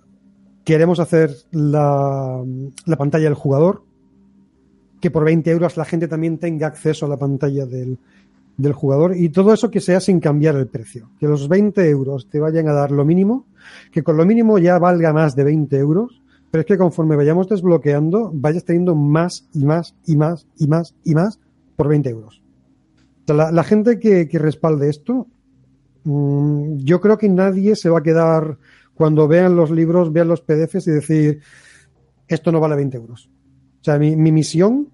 queremos 0.64 1.00
hacer 1.00 1.34
la, 1.50 2.42
la, 2.86 2.96
pantalla 2.96 3.24
del 3.24 3.34
jugador, 3.34 3.82
que 5.00 5.10
por 5.10 5.24
20 5.24 5.50
euros 5.50 5.76
la 5.76 5.84
gente 5.84 6.08
también 6.08 6.38
tenga 6.38 6.66
acceso 6.66 7.06
a 7.06 7.08
la 7.08 7.16
pantalla 7.16 7.66
del, 7.66 7.98
del 8.56 8.72
jugador 8.72 9.16
y 9.16 9.28
todo 9.28 9.52
eso 9.52 9.70
que 9.70 9.80
sea 9.80 10.00
sin 10.00 10.20
cambiar 10.20 10.56
el 10.56 10.68
precio. 10.68 11.10
Que 11.18 11.26
los 11.26 11.48
20 11.48 11.88
euros 11.88 12.28
te 12.28 12.40
vayan 12.40 12.68
a 12.68 12.72
dar 12.72 12.90
lo 12.90 13.04
mínimo, 13.04 13.46
que 13.90 14.02
con 14.02 14.16
lo 14.16 14.24
mínimo 14.24 14.58
ya 14.58 14.78
valga 14.78 15.12
más 15.12 15.34
de 15.34 15.44
20 15.44 15.76
euros, 15.78 16.22
pero 16.50 16.60
es 16.60 16.66
que 16.66 16.78
conforme 16.78 17.16
vayamos 17.16 17.48
desbloqueando, 17.48 18.30
vayas 18.34 18.64
teniendo 18.64 18.94
más 18.94 19.48
y 19.54 19.64
más 19.64 19.94
y 20.06 20.16
más 20.16 20.46
y 20.58 20.66
más 20.66 20.94
y 21.04 21.14
más 21.14 21.40
por 21.76 21.88
20 21.88 22.10
euros. 22.10 22.41
La, 23.26 23.64
gente 23.64 23.98
que, 23.98 24.28
respalde 24.38 24.88
esto, 24.88 25.26
mm, 26.04 26.78
yo 26.78 27.00
creo 27.00 27.18
que 27.18 27.28
nadie 27.28 27.76
se 27.76 27.90
va 27.90 28.00
a 28.00 28.02
quedar 28.02 28.58
cuando 28.94 29.28
vean 29.28 29.56
los 29.56 29.70
libros, 29.70 30.12
vean 30.12 30.28
los 30.28 30.40
PDFs 30.40 30.86
y 30.88 30.90
decir, 30.90 31.40
esto 32.28 32.52
no 32.52 32.60
vale 32.60 32.76
20 32.76 32.96
euros. 32.96 33.30
O 33.80 33.84
sea, 33.84 33.98
mi, 33.98 34.16
mi 34.16 34.32
misión 34.32 34.88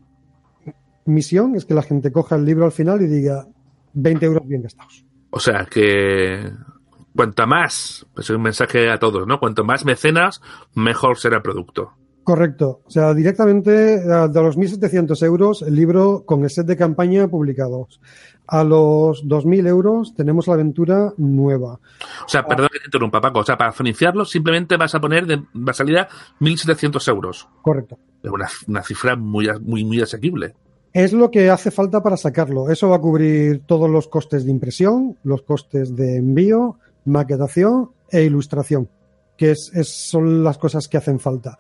misión 1.09 1.57
es 1.57 1.65
que 1.65 1.75
la 1.75 1.83
gente 1.83 2.13
coja 2.13 2.37
el 2.37 2.45
libro 2.45 2.65
al 2.65 2.73
final 2.73 3.03
y 3.03 3.07
diga 3.07 3.47
20 3.95 4.27
euros 4.27 4.47
bien 4.47 4.63
gastados. 4.63 5.05
O 5.31 5.41
sea 5.41 5.67
que 5.69 6.51
cuanta 7.15 7.47
más, 7.47 8.07
pues 8.15 8.31
es 8.31 8.37
un 8.37 8.43
mensaje 8.43 8.91
a 8.91 8.99
todos, 8.99 9.27
¿no? 9.27 9.41
Cuanto 9.41 9.65
más 9.65 9.85
mecenas, 9.85 10.41
mejor 10.75 11.19
será 11.19 11.37
el 11.37 11.43
producto. 11.43 11.93
Correcto. 12.29 12.83
O 12.85 12.91
sea, 12.91 13.15
directamente 13.15 13.71
de 13.71 14.43
los 14.43 14.59
1.700 14.59 15.25
euros, 15.25 15.63
el 15.63 15.75
libro 15.75 16.25
con 16.27 16.45
el 16.45 16.51
set 16.51 16.67
de 16.67 16.77
campaña 16.77 17.27
publicados. 17.27 18.03
A 18.47 18.65
los 18.65 19.25
2.000 19.25 19.67
euros 19.67 20.15
tenemos 20.15 20.47
la 20.47 20.53
aventura 20.53 21.15
nueva. 21.17 21.81
O 22.27 22.29
sea, 22.29 22.45
perdón 22.45 22.69
que 22.71 22.81
te 22.81 22.85
interrumpa, 22.85 23.23
Paco. 23.23 23.39
O 23.39 23.45
sea, 23.45 23.57
para 23.57 23.73
financiarlo 23.73 24.27
simplemente 24.27 24.77
vas 24.77 24.95
a 24.95 25.01
poner, 25.01 25.25
de, 25.25 25.37
va 25.37 25.71
a 25.71 25.73
salir 25.73 26.01
a 26.01 26.09
1.700 26.39 27.09
euros. 27.09 27.49
Correcto. 27.63 27.99
Es 28.23 28.31
una, 28.31 28.47
una 28.67 28.83
cifra 28.83 29.17
muy, 29.17 29.49
muy, 29.63 29.87
muy 29.87 30.03
asequible. 30.03 30.55
Es 30.93 31.15
lo 31.15 31.31
que 31.31 31.49
hace 31.49 31.71
falta 31.71 32.03
para 32.03 32.19
sacarlo. 32.19 32.69
Eso 32.69 32.91
va 32.91 32.97
a 32.97 33.01
cubrir 33.01 33.63
todos 33.65 33.89
los 33.89 34.07
costes 34.07 34.45
de 34.45 34.51
impresión, 34.51 35.17
los 35.23 35.41
costes 35.41 35.97
de 35.97 36.19
envío, 36.19 36.77
maquetación 37.07 37.93
e 38.11 38.25
ilustración, 38.25 38.91
que 39.39 39.53
es, 39.53 39.71
son 39.83 40.45
las 40.45 40.59
cosas 40.59 40.89
que 40.89 40.99
hacen 40.99 41.21
falta. 41.21 41.57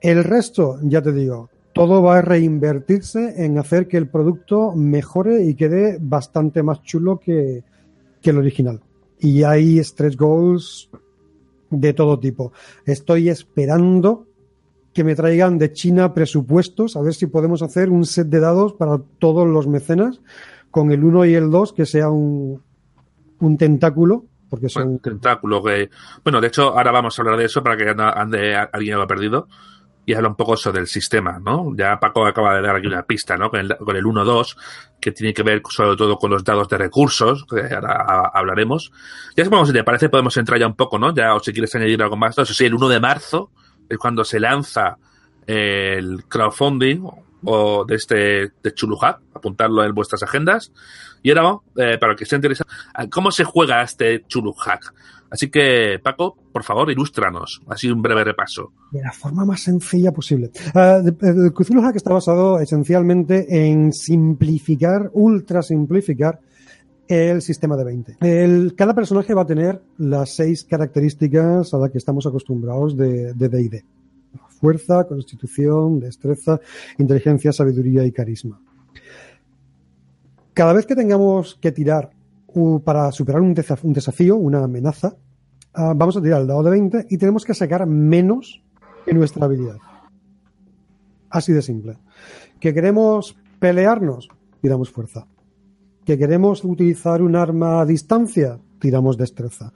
El 0.00 0.24
resto, 0.24 0.78
ya 0.82 1.02
te 1.02 1.12
digo, 1.12 1.50
todo 1.72 2.02
va 2.02 2.18
a 2.18 2.22
reinvertirse 2.22 3.44
en 3.44 3.58
hacer 3.58 3.88
que 3.88 3.96
el 3.96 4.08
producto 4.08 4.72
mejore 4.74 5.44
y 5.44 5.54
quede 5.54 5.98
bastante 6.00 6.62
más 6.62 6.82
chulo 6.82 7.18
que, 7.18 7.62
que 8.20 8.30
el 8.30 8.38
original. 8.38 8.80
Y 9.20 9.42
hay 9.42 9.82
stretch 9.82 10.16
goals 10.16 10.90
de 11.70 11.92
todo 11.92 12.18
tipo. 12.18 12.52
Estoy 12.84 13.28
esperando 13.28 14.26
que 14.92 15.04
me 15.04 15.14
traigan 15.14 15.58
de 15.58 15.72
China 15.72 16.14
presupuestos, 16.14 16.96
a 16.96 17.02
ver 17.02 17.14
si 17.14 17.26
podemos 17.26 17.62
hacer 17.62 17.90
un 17.90 18.04
set 18.04 18.28
de 18.28 18.40
dados 18.40 18.72
para 18.72 18.98
todos 19.18 19.46
los 19.46 19.68
mecenas, 19.68 20.20
con 20.70 20.90
el 20.90 21.04
1 21.04 21.26
y 21.26 21.34
el 21.34 21.50
2, 21.50 21.72
que 21.72 21.86
sea 21.86 22.10
un, 22.10 22.62
un 23.40 23.56
tentáculo. 23.56 24.24
Porque 24.48 24.68
son... 24.68 24.88
Un 24.88 24.98
tentáculo 24.98 25.62
que... 25.62 25.90
Bueno, 26.24 26.40
de 26.40 26.48
hecho, 26.48 26.76
ahora 26.76 26.90
vamos 26.90 27.18
a 27.18 27.22
hablar 27.22 27.38
de 27.38 27.44
eso 27.44 27.62
para 27.62 27.76
que 27.76 27.88
ande, 27.88 28.56
alguien 28.56 28.96
lo 28.96 29.02
ha 29.02 29.06
perdido 29.06 29.46
y 30.08 30.14
habla 30.14 30.30
un 30.30 30.36
poco 30.36 30.54
eso 30.54 30.72
del 30.72 30.86
sistema, 30.86 31.38
¿no? 31.38 31.76
Ya 31.76 32.00
Paco 32.00 32.24
acaba 32.24 32.54
de 32.54 32.62
dar 32.62 32.76
aquí 32.76 32.86
una 32.86 33.02
pista, 33.02 33.36
¿no? 33.36 33.50
Con 33.50 33.60
el, 33.60 33.76
con 33.76 33.94
el 33.94 34.02
1-2, 34.02 34.56
que 34.98 35.12
tiene 35.12 35.34
que 35.34 35.42
ver 35.42 35.60
sobre 35.68 35.98
todo 35.98 36.16
con 36.16 36.30
los 36.30 36.42
dados 36.42 36.66
de 36.66 36.78
recursos, 36.78 37.44
que 37.44 37.74
ahora 37.74 38.30
hablaremos. 38.32 38.90
Ya 39.36 39.44
si 39.44 39.72
te 39.74 39.84
parece, 39.84 40.08
podemos 40.08 40.34
entrar 40.38 40.58
ya 40.58 40.66
un 40.66 40.76
poco, 40.76 40.98
¿no? 40.98 41.14
Ya, 41.14 41.34
o 41.34 41.40
si 41.40 41.52
quieres 41.52 41.74
añadir 41.74 42.02
algo 42.02 42.16
más, 42.16 42.38
eso 42.38 42.54
sí, 42.54 42.64
el 42.64 42.72
1 42.72 42.88
de 42.88 43.00
marzo, 43.00 43.50
es 43.86 43.98
cuando 43.98 44.24
se 44.24 44.40
lanza 44.40 44.96
el 45.46 46.24
crowdfunding 46.26 47.06
o 47.44 47.84
de 47.84 47.94
este 47.94 48.52
de 48.62 48.72
Chuluhack, 48.72 49.20
apuntarlo 49.34 49.84
en 49.84 49.92
vuestras 49.92 50.22
agendas. 50.22 50.72
Y 51.22 51.36
ahora, 51.36 51.58
eh, 51.76 51.98
para 51.98 52.14
que 52.14 52.24
esté 52.24 52.34
interesado, 52.36 52.70
¿cómo 53.10 53.30
se 53.30 53.44
juega 53.44 53.82
este 53.82 54.24
Chuluhack? 54.26 54.90
Así 55.30 55.50
que, 55.50 55.98
Paco, 56.02 56.36
por 56.52 56.64
favor, 56.64 56.90
ilústranos, 56.90 57.60
así 57.68 57.90
un 57.90 58.00
breve 58.00 58.24
repaso. 58.24 58.72
De 58.90 59.02
la 59.02 59.12
forma 59.12 59.44
más 59.44 59.60
sencilla 59.60 60.10
posible. 60.10 60.50
Uh, 60.74 61.08
el 61.20 61.52
Cthulhu 61.52 61.82
Hack 61.82 61.96
está 61.96 62.12
basado 62.12 62.58
esencialmente 62.60 63.46
en 63.48 63.92
simplificar, 63.92 65.10
ultra 65.12 65.62
simplificar 65.62 66.40
el 67.06 67.42
sistema 67.42 67.76
de 67.76 67.84
20. 67.84 68.16
El, 68.20 68.74
cada 68.74 68.94
personaje 68.94 69.34
va 69.34 69.42
a 69.42 69.46
tener 69.46 69.82
las 69.98 70.34
seis 70.34 70.64
características 70.64 71.72
a 71.72 71.78
las 71.78 71.90
que 71.90 71.98
estamos 71.98 72.26
acostumbrados 72.26 72.96
de 72.96 73.32
D&D. 73.34 73.84
Fuerza, 74.60 75.04
constitución, 75.04 76.00
destreza, 76.00 76.60
inteligencia, 76.98 77.52
sabiduría 77.52 78.04
y 78.04 78.12
carisma. 78.12 78.60
Cada 80.52 80.72
vez 80.72 80.86
que 80.86 80.96
tengamos 80.96 81.56
que 81.60 81.70
tirar 81.70 82.10
para 82.84 83.12
superar 83.12 83.40
un, 83.42 83.54
desafío, 83.54 84.36
una 84.36 84.64
amenaza, 84.64 85.16
ah, 85.74 85.92
vamos 85.94 86.16
a 86.16 86.22
tirar 86.22 86.40
el 86.40 86.46
dado 86.46 86.62
de 86.62 86.70
20 86.70 87.06
y 87.10 87.18
tenemos 87.18 87.44
que 87.44 87.54
sacar 87.54 87.86
menos 87.86 88.62
en 89.06 89.18
nuestra 89.18 89.44
habilidad. 89.44 89.78
Así 91.30 91.52
de 91.52 91.62
simple. 91.62 91.98
¿Que 92.58 92.72
queremos 92.72 93.36
pelearnos? 93.60 94.28
Tiramos 94.60 94.90
fuerza 94.90 95.26
que 96.08 96.16
queremos 96.16 96.64
utilizar 96.64 97.20
un 97.20 97.36
arma 97.36 97.82
a 97.82 97.84
distancia, 97.84 98.58
tiramos 98.78 99.18
destreza. 99.18 99.74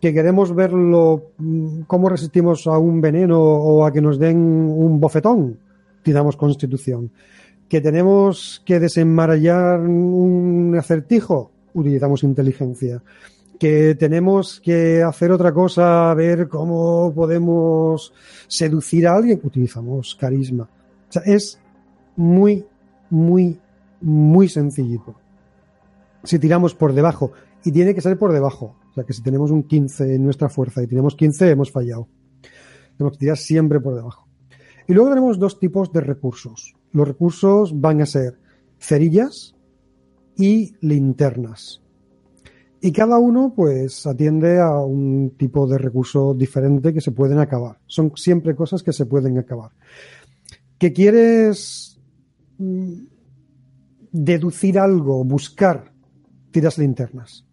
Que 0.00 0.14
queremos 0.14 0.54
verlo, 0.54 1.32
mm, 1.38 1.80
cómo 1.88 2.08
resistimos 2.08 2.68
a 2.68 2.78
un 2.78 3.00
veneno 3.00 3.40
o 3.40 3.84
a 3.84 3.90
que 3.90 4.00
nos 4.00 4.20
den 4.20 4.38
un 4.38 5.00
bofetón, 5.00 5.58
tiramos 6.04 6.36
constitución. 6.36 7.10
Que 7.68 7.80
tenemos 7.80 8.62
que 8.64 8.78
desenmarallar 8.78 9.80
un 9.80 10.72
acertijo, 10.78 11.50
utilizamos 11.76 12.22
inteligencia. 12.22 13.02
Que 13.58 13.94
tenemos 13.94 14.60
que 14.60 15.02
hacer 15.02 15.30
otra 15.30 15.52
cosa, 15.52 16.12
ver 16.14 16.48
cómo 16.48 17.12
podemos 17.14 18.12
seducir 18.48 19.06
a 19.06 19.16
alguien, 19.16 19.40
utilizamos 19.42 20.14
carisma. 20.14 20.64
O 21.08 21.12
sea, 21.12 21.22
es 21.22 21.58
muy, 22.16 22.66
muy, 23.08 23.58
muy 24.00 24.48
sencillito 24.48 25.16
si 26.26 26.38
tiramos 26.38 26.74
por 26.74 26.92
debajo. 26.92 27.32
Y 27.64 27.72
tiene 27.72 27.94
que 27.94 28.00
ser 28.00 28.18
por 28.18 28.32
debajo. 28.32 28.76
O 28.90 28.94
sea 28.94 29.04
que 29.04 29.12
si 29.12 29.22
tenemos 29.22 29.50
un 29.50 29.62
15 29.62 30.14
en 30.14 30.24
nuestra 30.24 30.48
fuerza 30.48 30.82
y 30.82 30.86
tenemos 30.86 31.14
15, 31.16 31.50
hemos 31.50 31.70
fallado. 31.70 32.08
Tenemos 32.96 33.12
que 33.12 33.18
tirar 33.18 33.36
siempre 33.36 33.80
por 33.80 33.94
debajo. 33.94 34.28
Y 34.86 34.94
luego 34.94 35.10
tenemos 35.10 35.38
dos 35.38 35.58
tipos 35.58 35.92
de 35.92 36.00
recursos. 36.00 36.76
Los 36.92 37.08
recursos 37.08 37.80
van 37.80 38.02
a 38.02 38.06
ser 38.06 38.38
cerillas 38.78 39.55
y 40.36 40.74
linternas. 40.80 41.82
Y 42.80 42.92
cada 42.92 43.18
uno, 43.18 43.52
pues, 43.56 44.06
atiende 44.06 44.60
a 44.60 44.78
un 44.80 45.34
tipo 45.36 45.66
de 45.66 45.78
recurso 45.78 46.34
diferente 46.34 46.92
que 46.92 47.00
se 47.00 47.12
pueden 47.12 47.38
acabar. 47.38 47.78
Son 47.86 48.12
siempre 48.16 48.54
cosas 48.54 48.82
que 48.82 48.92
se 48.92 49.06
pueden 49.06 49.38
acabar. 49.38 49.72
¿Que 50.78 50.92
quieres 50.92 51.98
mm, 52.58 52.94
deducir 54.16 54.78
algo, 54.78 55.24
buscar 55.24 55.92
tiras 56.50 56.78
linternas. 56.78 57.44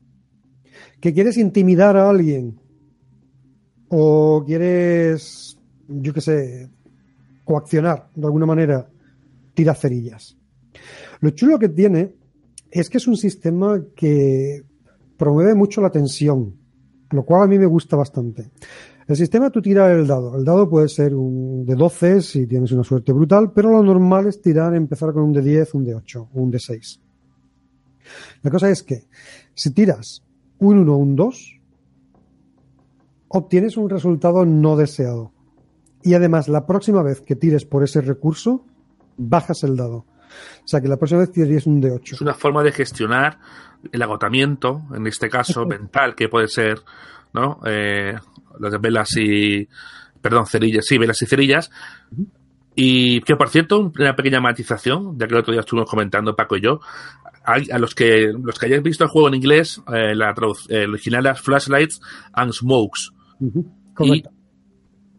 Que 1.00 1.13
quieres 1.13 1.38
intimidar 1.38 1.98
a 1.98 2.10
alguien 2.10 2.58
o 3.89 4.43
quieres, 4.46 5.60
yo 5.88 6.13
qué 6.13 6.22
sé, 6.22 6.69
coaccionar 7.43 8.10
de 8.15 8.26
alguna 8.26 8.46
manera, 8.46 8.89
tira 9.54 9.76
cerillas. 9.76 10.38
Lo 11.19 11.32
chulo 11.32 11.60
que 11.60 11.69
tiene 11.69 12.15
es 12.73 12.89
que 12.89 12.97
es 12.97 13.07
un 13.07 13.15
sistema 13.15 13.79
que 13.95 14.63
promueve 15.15 15.53
mucho 15.53 15.79
la 15.79 15.91
tensión, 15.91 16.55
lo 17.12 17.23
cual 17.23 17.43
a 17.43 17.47
mí 17.47 17.59
me 17.59 17.67
gusta 17.67 17.95
bastante. 17.95 18.49
El 19.07 19.15
sistema 19.15 19.51
tú 19.51 19.62
tiras 19.62 19.91
el 19.91 20.07
dado. 20.07 20.36
El 20.36 20.43
dado 20.43 20.67
puede 20.67 20.89
ser 20.89 21.13
un 21.13 21.65
de 21.65 21.75
12 21.75 22.21
si 22.21 22.47
tienes 22.47 22.71
una 22.71 22.83
suerte 22.83 23.13
brutal, 23.13 23.51
pero 23.53 23.69
lo 23.69 23.83
normal 23.83 24.25
es 24.25 24.41
tirar, 24.41 24.73
empezar 24.75 25.13
con 25.13 25.21
un 25.21 25.33
de 25.33 25.43
10, 25.43 25.73
un 25.75 25.83
de 25.83 25.93
8 25.93 26.29
un 26.33 26.49
de 26.49 26.59
6. 26.59 26.99
La 28.41 28.49
cosa 28.49 28.69
es 28.71 28.81
que 28.81 29.03
si 29.53 29.71
tiras 29.71 30.23
un 30.57 30.79
1 30.79 30.93
o 30.93 30.97
un 30.97 31.15
2, 31.15 31.62
obtienes 33.27 33.77
un 33.77 33.89
resultado 33.89 34.45
no 34.45 34.75
deseado. 34.77 35.31
Y 36.01 36.15
además, 36.15 36.47
la 36.47 36.65
próxima 36.65 37.03
vez 37.03 37.21
que 37.21 37.36
tires 37.36 37.65
por 37.65 37.83
ese 37.83 38.01
recurso, 38.01 38.65
bajas 39.15 39.63
el 39.63 39.75
dado. 39.77 40.05
O 40.63 40.67
sea 40.67 40.82
que 40.82 40.88
la 40.88 40.98
próxima 40.98 41.22
vez 41.22 41.32
tirarías 41.32 41.65
un 41.65 41.82
D8. 41.82 42.13
Es 42.13 42.22
una 42.22 42.34
forma 42.34 42.63
de 42.63 42.72
gestionar 42.72 43.38
el 43.91 44.02
agotamiento, 44.02 44.82
en 44.96 45.08
este 45.08 45.30
caso 45.30 45.65
mental, 45.67 46.15
que 46.15 46.30
puede 46.30 46.48
ser, 46.48 46.80
¿no? 47.34 47.60
Eh, 47.65 48.15
las 48.60 48.82
velas 48.82 49.15
y. 49.17 49.67
Perdón, 50.22 50.46
cerillas, 50.46 50.86
sí, 50.86 50.98
velas 50.98 51.22
y 51.22 51.26
cerillas. 51.26 51.69
Y 52.76 53.22
que, 53.22 53.36
por 53.36 53.50
cierto, 53.50 53.91
una 54.00 54.15
pequeña 54.15 54.39
matización, 54.39 55.17
ya 55.19 55.28
que 55.28 55.34
el 55.34 55.41
otro 55.41 55.52
día 55.52 55.60
estuvimos 55.60 55.89
comentando 55.89 56.36
Paco 56.36 56.56
y 56.58 56.62
yo, 56.62 56.80
a 57.46 57.78
los 57.78 57.93
que 57.93 58.32
los 58.32 58.58
que 58.58 58.67
hayáis 58.67 58.84
visto 58.84 59.04
el 59.04 59.10
juego 59.10 59.28
en 59.28 59.36
inglés, 59.36 59.82
eh, 59.93 60.15
la 60.15 60.34
eh, 60.69 60.88
original 60.88 61.26
es 61.28 61.41
Flashlights 61.41 62.00
and 62.32 62.54
Smokes. 62.54 63.12
Y 64.00 64.24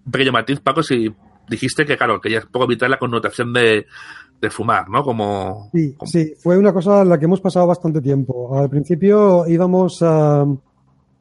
un 0.07 0.13
pequeño 0.13 0.33
matiz, 0.33 0.61
Paco, 0.61 0.83
si 0.83 1.15
dijiste 1.49 1.85
que, 1.85 1.97
claro, 1.97 2.21
que 2.21 2.31
ya 2.31 2.39
es 2.39 2.47
poco 2.47 2.65
evitar 2.65 2.89
la 2.89 2.99
connotación 2.99 3.53
de, 3.53 3.87
de 4.45 4.51
fumar, 4.51 4.89
¿no? 4.89 5.03
Como, 5.03 5.71
sí, 5.73 5.97
sí, 6.05 6.35
fue 6.39 6.59
una 6.59 6.73
cosa 6.73 7.03
en 7.03 7.09
la 7.09 7.19
que 7.19 7.25
hemos 7.25 7.41
pasado 7.41 7.67
bastante 7.67 8.01
tiempo. 8.01 8.57
Al 8.57 8.69
principio 8.69 9.47
íbamos 9.49 10.03
a, 10.03 10.47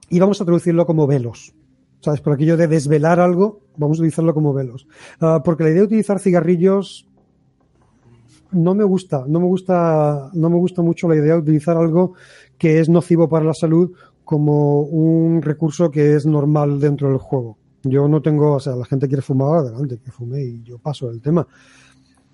íbamos 0.09 0.41
a 0.41 0.45
traducirlo 0.45 0.85
como 0.85 1.07
velos. 1.07 1.53
¿Sabes? 2.01 2.19
Por 2.19 2.33
aquello 2.33 2.57
de 2.57 2.67
desvelar 2.67 3.21
algo, 3.21 3.61
vamos 3.77 3.97
a 3.97 4.01
utilizarlo 4.01 4.33
como 4.33 4.53
velos. 4.53 4.87
Ah, 5.21 5.41
porque 5.43 5.63
la 5.63 5.69
idea 5.69 5.81
de 5.81 5.87
utilizar 5.87 6.19
cigarrillos 6.19 7.07
no 8.51 8.75
me 8.75 8.83
gusta, 8.83 9.23
no 9.25 9.39
me 9.39 9.45
gusta, 9.45 10.29
no 10.33 10.49
me 10.49 10.57
gusta 10.57 10.81
mucho 10.81 11.07
la 11.07 11.15
idea 11.15 11.35
de 11.35 11.39
utilizar 11.39 11.77
algo 11.77 12.15
que 12.57 12.81
es 12.81 12.89
nocivo 12.89 13.29
para 13.29 13.45
la 13.45 13.53
salud 13.53 13.93
como 14.25 14.81
un 14.81 15.41
recurso 15.41 15.89
que 15.89 16.15
es 16.15 16.25
normal 16.25 16.79
dentro 16.79 17.07
del 17.07 17.19
juego. 17.19 17.57
Yo 17.83 18.07
no 18.09 18.21
tengo, 18.21 18.55
o 18.55 18.59
sea, 18.59 18.75
la 18.75 18.85
gente 18.85 19.07
quiere 19.07 19.21
fumar, 19.21 19.59
adelante, 19.59 19.99
que 20.03 20.11
fume 20.11 20.43
y 20.43 20.63
yo 20.63 20.79
paso 20.79 21.09
el 21.09 21.21
tema. 21.21 21.47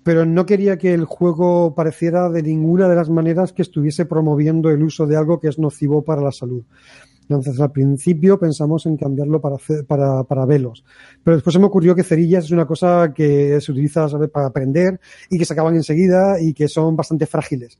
Pero 0.02 0.24
no 0.24 0.46
quería 0.46 0.78
que 0.78 0.94
el 0.94 1.04
juego 1.04 1.74
pareciera 1.74 2.30
de 2.30 2.42
ninguna 2.42 2.88
de 2.88 2.96
las 2.96 3.10
maneras 3.10 3.52
que 3.52 3.62
estuviese 3.62 4.06
promoviendo 4.06 4.70
el 4.70 4.82
uso 4.82 5.06
de 5.06 5.16
algo 5.16 5.40
que 5.40 5.48
es 5.48 5.58
nocivo 5.58 6.02
para 6.02 6.22
la 6.22 6.32
salud. 6.32 6.64
Entonces, 7.22 7.60
al 7.60 7.70
principio 7.70 8.40
pensamos 8.40 8.86
en 8.86 8.96
cambiarlo 8.96 9.40
para, 9.40 9.56
para, 9.86 10.24
para 10.24 10.46
velos. 10.46 10.84
Pero 11.22 11.36
después 11.36 11.54
se 11.54 11.60
me 11.60 11.66
ocurrió 11.66 11.94
que 11.94 12.02
cerillas 12.02 12.46
es 12.46 12.50
una 12.50 12.66
cosa 12.66 13.12
que 13.14 13.60
se 13.60 13.70
utiliza 13.70 14.08
para 14.32 14.46
aprender 14.46 14.98
y 15.28 15.38
que 15.38 15.44
se 15.44 15.52
acaban 15.52 15.76
enseguida 15.76 16.40
y 16.40 16.52
que 16.54 16.66
son 16.66 16.96
bastante 16.96 17.26
frágiles. 17.26 17.78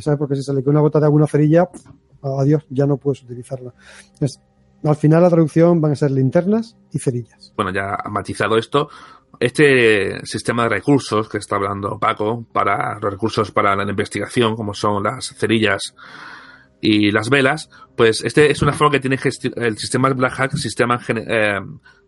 ¿Sabes? 0.00 0.18
Porque 0.18 0.36
si 0.36 0.42
se 0.42 0.54
le 0.54 0.62
queda 0.62 0.70
una 0.70 0.80
gota 0.80 1.00
de 1.00 1.04
alguna 1.04 1.26
cerilla, 1.26 1.68
adiós, 2.22 2.64
ya 2.70 2.86
no 2.86 2.96
puedes 2.96 3.22
utilizarla. 3.22 3.74
al 4.84 4.96
final 4.96 5.22
la 5.22 5.30
traducción 5.30 5.82
van 5.82 5.92
a 5.92 5.96
ser 5.96 6.10
linternas 6.10 6.78
y 6.90 6.98
cerillas. 6.98 7.52
Bueno, 7.56 7.72
ya 7.72 7.98
matizado 8.10 8.56
esto. 8.56 8.88
Este 9.40 10.24
sistema 10.26 10.64
de 10.64 10.70
recursos 10.70 11.28
que 11.28 11.38
está 11.38 11.56
hablando 11.56 11.98
Paco 11.98 12.44
para 12.52 12.98
los 13.00 13.12
recursos 13.12 13.52
para 13.52 13.76
la 13.76 13.88
investigación, 13.88 14.56
como 14.56 14.74
son 14.74 15.02
las 15.02 15.34
cerillas 15.36 15.94
y 16.80 17.10
las 17.10 17.30
velas, 17.30 17.70
pues 17.96 18.24
este 18.24 18.50
es 18.50 18.62
una 18.62 18.72
forma 18.72 18.92
que 18.92 19.00
tiene 19.00 19.18
el 19.56 19.78
sistema 19.78 20.08
Black 20.10 20.40
Hat, 20.40 20.52
el 20.54 20.58
sistema 20.58 21.00
eh, 21.08 21.60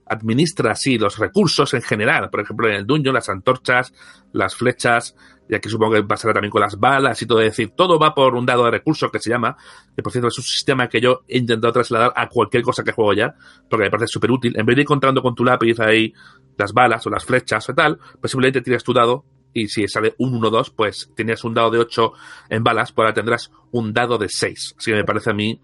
administra 0.07 0.73
así 0.73 0.99
los 0.99 1.19
recursos 1.19 1.73
en 1.75 1.83
general, 1.83 2.31
por 2.31 2.41
ejemplo 2.41 2.69
en 2.69 2.75
el 2.75 2.87
dungeon, 2.87 3.15
las 3.15 3.29
antorchas, 3.29 3.93
las 4.33 4.57
flechas, 4.57 5.15
y 5.51 5.55
aquí 5.57 5.69
supongo 5.69 5.95
que 5.95 6.05
pasará 6.05 6.33
también 6.33 6.53
con 6.53 6.61
las 6.61 6.79
balas 6.79 7.21
y 7.21 7.27
todo, 7.27 7.41
es 7.41 7.47
decir, 7.47 7.73
todo 7.77 7.99
va 7.99 8.15
por 8.15 8.37
un 8.37 8.47
dado 8.47 8.65
de 8.67 8.71
recursos 8.71 9.11
que 9.11 9.19
se 9.19 9.31
llama, 9.31 9.57
que 9.97 10.03
por 10.03 10.13
cierto 10.13 10.29
es 10.29 10.39
un 10.39 10.45
sistema 10.45 10.89
que 10.89 11.01
yo 11.01 11.23
he 11.27 11.39
intentado 11.39 11.73
trasladar 11.73 12.13
a 12.15 12.29
cualquier 12.29 12.63
cosa 12.63 12.85
que 12.85 12.93
juego 12.93 13.13
ya, 13.15 13.35
porque 13.69 13.87
me 13.87 13.91
parece 13.91 14.07
súper 14.07 14.31
útil, 14.31 14.57
en 14.57 14.65
vez 14.65 14.77
de 14.77 14.83
ir 14.83 14.85
encontrando 14.85 15.21
con 15.23 15.35
tu 15.35 15.45
lápiz 15.45 15.81
ahí 15.81 16.15
las 16.57 16.73
balas 16.73 17.05
o 17.07 17.11
las 17.11 17.25
flechas 17.25 17.69
o 17.69 17.75
tal, 17.75 17.99
pues 18.21 18.31
simplemente 18.31 18.61
tiras 18.61 18.85
tu 18.85 18.93
dado 18.93 19.25
y 19.53 19.67
si 19.67 19.89
sale 19.89 20.15
un 20.19 20.41
1-2, 20.41 20.73
pues 20.77 21.11
tenías 21.17 21.43
un 21.43 21.55
dado 21.55 21.71
de 21.71 21.79
8 21.79 22.13
en 22.51 22.63
balas, 22.63 22.93
pues 22.93 23.05
ahora 23.05 23.15
tendrás 23.15 23.51
un 23.73 23.93
dado 23.93 24.19
de 24.19 24.29
6. 24.29 24.75
Así 24.79 24.91
que 24.93 24.99
me 24.99 25.05
parece 25.05 25.31
a 25.31 25.35
mí 25.35 25.61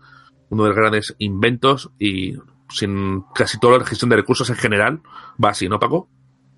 uno 0.49 0.65
de 0.65 0.71
los 0.71 0.77
grandes 0.77 1.15
inventos 1.19 1.91
y 1.99 2.35
sin 2.69 3.23
casi 3.35 3.61
toda 3.61 3.79
la 3.79 3.85
gestión 3.85 4.09
de 4.11 4.17
recursos 4.17 4.51
en 4.51 4.57
general 4.57 5.01
va 5.43 5.51
así, 5.51 5.69
¿no, 5.69 5.79
Paco? 5.79 6.09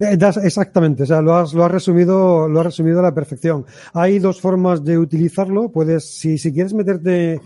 Eh, 0.00 0.18
exactamente, 0.44 1.02
o 1.02 1.06
sea, 1.06 1.20
lo 1.20 1.34
has, 1.34 1.52
lo 1.54 1.64
has 1.64 1.72
resumido, 1.72 2.48
lo 2.48 2.60
has 2.60 2.66
resumido 2.66 3.00
a 3.00 3.02
la 3.02 3.14
perfección. 3.14 3.66
Hay 3.92 4.18
dos 4.18 4.40
formas 4.40 4.84
de 4.84 4.96
utilizarlo. 4.98 5.70
Puedes, 5.70 6.18
si, 6.18 6.38
si 6.38 6.52
quieres 6.52 6.72
meterte 6.72 7.40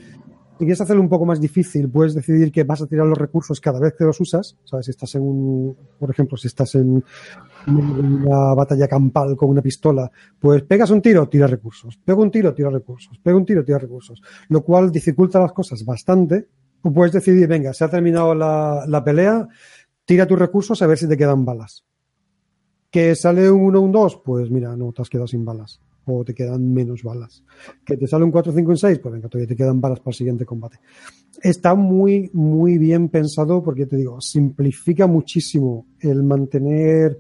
si 0.63 0.67
quieres 0.67 0.81
hacerlo 0.81 1.03
un 1.03 1.09
poco 1.09 1.27
más 1.27 1.41
difícil, 1.41 1.91
puedes 1.91 2.15
decidir 2.15 2.53
que 2.53 2.63
vas 2.63 2.81
a 2.81 2.87
tirar 2.87 3.05
los 3.05 3.19
recursos 3.19 3.61
cada 3.61 3.81
vez 3.81 3.95
que 3.99 4.05
los 4.05 4.21
usas. 4.21 4.57
¿Sabes? 4.63 4.87
Si 4.87 4.91
estás 4.93 5.13
en 5.17 5.23
un, 5.23 5.77
por 5.99 6.09
ejemplo, 6.09 6.37
si 6.37 6.47
estás 6.47 6.77
en, 6.77 7.03
una 7.67 8.55
batalla 8.55 8.87
campal 8.87 9.35
con 9.37 9.51
una 9.51 9.61
pistola, 9.61 10.09
pues 10.39 10.63
pegas 10.63 10.91
un 10.91 11.03
tiro, 11.03 11.29
tira 11.29 11.49
recursos. 11.49 11.99
Pega 12.05 12.21
un 12.21 12.31
tiro, 12.31 12.55
tira 12.55 12.71
recursos. 12.71 13.19
Pega 13.19 13.37
un 13.37 13.45
tiro, 13.45 13.65
tira 13.65 13.79
recursos. 13.79 14.23
Lo 14.51 14.63
cual 14.63 14.93
dificulta 14.93 15.41
las 15.41 15.53
cosas 15.53 15.85
bastante. 15.85 16.47
O 16.83 16.93
puedes 16.93 17.13
decidir, 17.13 17.49
venga, 17.49 17.73
se 17.73 17.83
ha 17.83 17.89
terminado 17.89 18.33
la, 18.33 18.85
la 18.87 19.03
pelea, 19.03 19.49
tira 20.05 20.27
tus 20.27 20.39
recursos 20.39 20.81
a 20.81 20.87
ver 20.87 20.97
si 20.97 21.09
te 21.09 21.17
quedan 21.17 21.45
balas. 21.45 21.85
Que 22.93 23.17
sale 23.17 23.51
un 23.51 23.63
1, 23.63 23.81
un 23.81 23.91
2, 23.91 24.23
pues 24.25 24.51
mira, 24.51 24.77
no, 24.77 24.93
te 24.93 25.03
has 25.03 25.09
quedado 25.09 25.27
sin 25.27 25.45
balas 25.45 25.81
o 26.05 26.25
te 26.25 26.35
quedan 26.35 26.73
menos 26.73 27.03
balas. 27.03 27.43
Que 27.85 27.97
te 27.97 28.07
sale 28.07 28.25
un 28.25 28.31
4, 28.31 28.53
5, 28.53 28.77
6, 28.77 28.99
pues 28.99 29.13
venga, 29.13 29.29
todavía 29.29 29.49
te 29.49 29.57
quedan 29.57 29.81
balas 29.81 30.01
para 30.01 30.11
el 30.11 30.17
siguiente 30.17 30.45
combate. 30.45 30.79
Está 31.41 31.75
muy, 31.75 32.31
muy 32.33 32.79
bien 32.79 33.09
pensado 33.09 33.63
porque 33.63 33.87
te 33.87 33.97
digo, 33.97 34.21
simplifica 34.21 35.07
muchísimo 35.07 35.87
el 36.01 36.23
mantener 36.23 37.19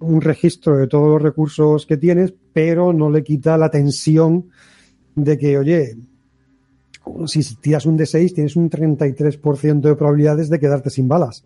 un 0.00 0.20
registro 0.20 0.76
de 0.76 0.88
todos 0.88 1.08
los 1.08 1.22
recursos 1.22 1.86
que 1.86 1.96
tienes, 1.96 2.34
pero 2.52 2.92
no 2.92 3.10
le 3.10 3.22
quita 3.22 3.56
la 3.56 3.70
tensión 3.70 4.50
de 5.14 5.38
que, 5.38 5.56
oye, 5.56 5.96
si 7.26 7.56
tiras 7.56 7.86
un 7.86 7.96
D6 7.96 8.34
tienes 8.34 8.56
un 8.56 8.68
33% 8.68 9.80
de 9.80 9.96
probabilidades 9.96 10.50
de 10.50 10.58
quedarte 10.58 10.90
sin 10.90 11.08
balas. 11.08 11.44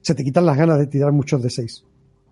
Se 0.00 0.14
te 0.14 0.24
quitan 0.24 0.46
las 0.46 0.56
ganas 0.56 0.78
de 0.78 0.86
tirar 0.86 1.12
muchos 1.12 1.42
D6. 1.42 1.84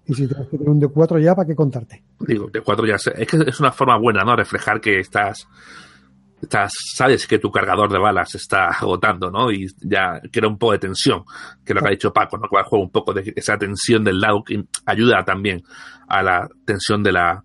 Y 0.06 0.14
si 0.14 0.26
tienes 0.26 0.48
que 0.48 0.58
tener 0.58 0.70
un 0.70 0.80
D4 0.80 1.22
ya, 1.22 1.34
¿para 1.34 1.46
qué 1.46 1.54
contarte? 1.54 2.02
Digo, 2.20 2.50
D4 2.50 2.86
ya. 2.86 2.94
Es 2.94 3.28
que 3.28 3.36
es 3.46 3.60
una 3.60 3.72
forma 3.72 3.98
buena, 3.98 4.22
¿no? 4.22 4.36
Reflejar 4.36 4.80
que 4.80 4.98
estás. 4.98 5.48
Estás, 6.42 6.74
sabes 6.94 7.26
que 7.26 7.38
tu 7.38 7.50
cargador 7.50 7.90
de 7.90 7.98
balas 7.98 8.34
está 8.34 8.66
agotando, 8.68 9.30
¿no? 9.30 9.50
Y 9.50 9.66
ya 9.80 10.20
crea 10.30 10.48
un 10.48 10.58
poco 10.58 10.72
de 10.72 10.78
tensión, 10.78 11.24
que 11.64 11.72
es 11.72 11.74
lo 11.74 11.80
que 11.80 11.88
ha 11.88 11.90
dicho 11.90 12.12
Paco, 12.12 12.36
¿no? 12.36 12.48
Que 12.48 12.62
juego 12.64 12.84
un 12.84 12.90
poco 12.90 13.14
de 13.14 13.32
esa 13.34 13.56
tensión 13.56 14.04
del 14.04 14.20
lado 14.20 14.44
que 14.44 14.62
ayuda 14.84 15.24
también 15.24 15.62
a 16.06 16.22
la 16.22 16.46
tensión 16.66 17.02
de 17.02 17.12
la, 17.12 17.42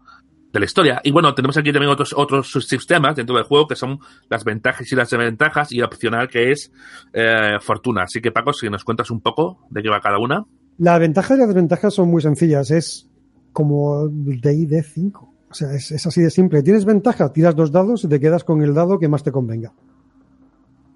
de 0.52 0.60
la 0.60 0.66
historia. 0.66 1.02
Y 1.04 1.12
bueno, 1.12 1.34
tenemos 1.34 1.58
aquí 1.58 1.72
también 1.72 1.92
otros, 1.92 2.14
otros 2.16 2.52
sistemas 2.68 3.16
dentro 3.16 3.36
del 3.36 3.46
juego 3.46 3.68
que 3.68 3.76
son 3.76 4.00
las 4.30 4.44
ventajas 4.44 4.92
y 4.92 4.96
las 4.96 5.10
desventajas 5.10 5.72
y 5.72 5.82
opcional 5.82 6.28
que 6.28 6.52
es 6.52 6.72
eh, 7.14 7.58
fortuna. 7.62 8.04
Así 8.04 8.22
que 8.22 8.32
Paco, 8.32 8.54
si 8.54 8.70
nos 8.70 8.84
cuentas 8.84 9.12
un 9.12 9.22
poco 9.22 9.66
de 9.70 9.82
qué 9.82 9.90
va 9.90 10.02
cada 10.02 10.18
una. 10.18 10.44
La 10.80 10.98
ventaja 10.98 11.36
y 11.36 11.38
las 11.38 11.48
desventajas 11.48 11.94
son 11.94 12.10
muy 12.10 12.22
sencillas. 12.22 12.72
Es 12.72 13.08
como 13.52 14.08
de 14.08 14.82
5. 14.82 15.34
O 15.52 15.54
sea, 15.54 15.74
es, 15.74 15.92
así 16.06 16.22
de 16.22 16.30
simple. 16.30 16.64
Tienes 16.64 16.86
ventaja, 16.86 17.34
tiras 17.34 17.56
dos 17.56 17.72
dados 17.72 18.04
y 18.06 18.08
te 18.08 18.20
quedas 18.20 18.46
con 18.46 18.62
el 18.62 18.74
dado 18.74 18.98
que 18.98 19.10
más 19.10 19.22
te 19.22 19.32
convenga. 19.32 19.74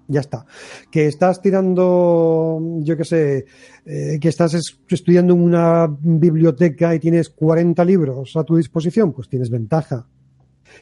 Ya 0.08 0.20
está. 0.20 0.46
Que 0.90 1.06
estás 1.06 1.42
tirando, 1.42 2.60
yo 2.80 2.96
qué 2.96 3.04
sé, 3.04 3.46
eh, 3.84 4.18
que 4.20 4.28
estás 4.28 4.54
estudiando 4.88 5.34
en 5.34 5.42
una 5.42 5.86
biblioteca 5.86 6.94
y 6.94 6.98
tienes 6.98 7.28
40 7.28 7.84
libros 7.84 8.36
a 8.36 8.44
tu 8.44 8.56
disposición, 8.56 9.12
pues 9.12 9.28
tienes 9.28 9.50
ventaja. 9.50 10.06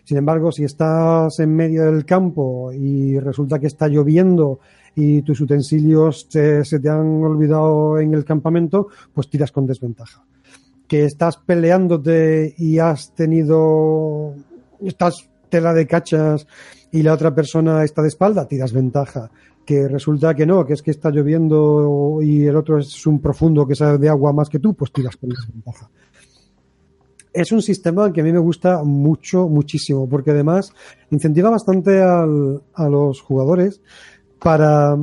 Sin 0.05 0.17
embargo, 0.17 0.53
si 0.53 0.65
estás 0.65 1.39
en 1.41 1.55
medio 1.55 1.85
del 1.87 2.05
campo 2.05 2.73
y 2.73 3.19
resulta 3.19 3.59
que 3.59 3.67
está 3.67 3.89
lloviendo 3.89 4.61
y 4.95 5.23
tus 5.23 5.41
utensilios 5.41 6.27
se 6.29 6.63
te 6.63 6.89
han 6.89 7.23
olvidado 7.23 7.99
en 7.99 8.15
el 8.15 8.25
campamento, 8.25 8.89
pues 9.13 9.29
tiras 9.29 9.53
con 9.53 9.67
desventaja. 9.67 10.25
Que 10.87 11.05
estás 11.05 11.39
peleándote 11.39 12.55
y 12.59 12.79
has 12.79 13.15
tenido, 13.15 14.35
estás 14.83 15.29
tela 15.49 15.73
de 15.73 15.87
cachas 15.87 16.47
y 16.91 17.03
la 17.03 17.15
otra 17.15 17.35
persona 17.35 17.85
está 17.85 18.03
de 18.03 18.09
espalda, 18.09 18.47
tiras 18.47 18.73
ventaja. 18.73 19.31
Que 19.65 19.89
resulta 19.89 20.35
que 20.35 20.45
no, 20.45 20.67
que 20.67 20.73
es 20.75 20.83
que 20.83 20.91
está 20.91 21.11
lloviendo 21.11 22.19
y 22.21 22.47
el 22.47 22.57
otro 22.57 22.79
es 22.79 23.07
un 23.07 23.21
profundo 23.21 23.67
que 23.67 23.77
sabe 23.77 23.99
de 23.99 24.09
agua 24.09 24.33
más 24.33 24.49
que 24.49 24.59
tú, 24.59 24.75
pues 24.75 24.93
tiras 24.93 25.17
con 25.17 25.31
desventaja 25.31 25.89
es 27.33 27.51
un 27.51 27.63
sistema 27.63 28.13
que 28.13 28.21
a 28.21 28.25
mí 28.25 28.33
me 28.33 28.39
gusta 28.39 28.83
mucho, 28.85 29.49
muchísimo, 29.49 30.09
porque 30.09 30.33
además 30.33 30.73
incentiva 31.11 31.51
bastante 31.51 32.03
a 32.03 32.27
los 32.89 33.21
jugadores 33.21 33.81
para 34.43 34.97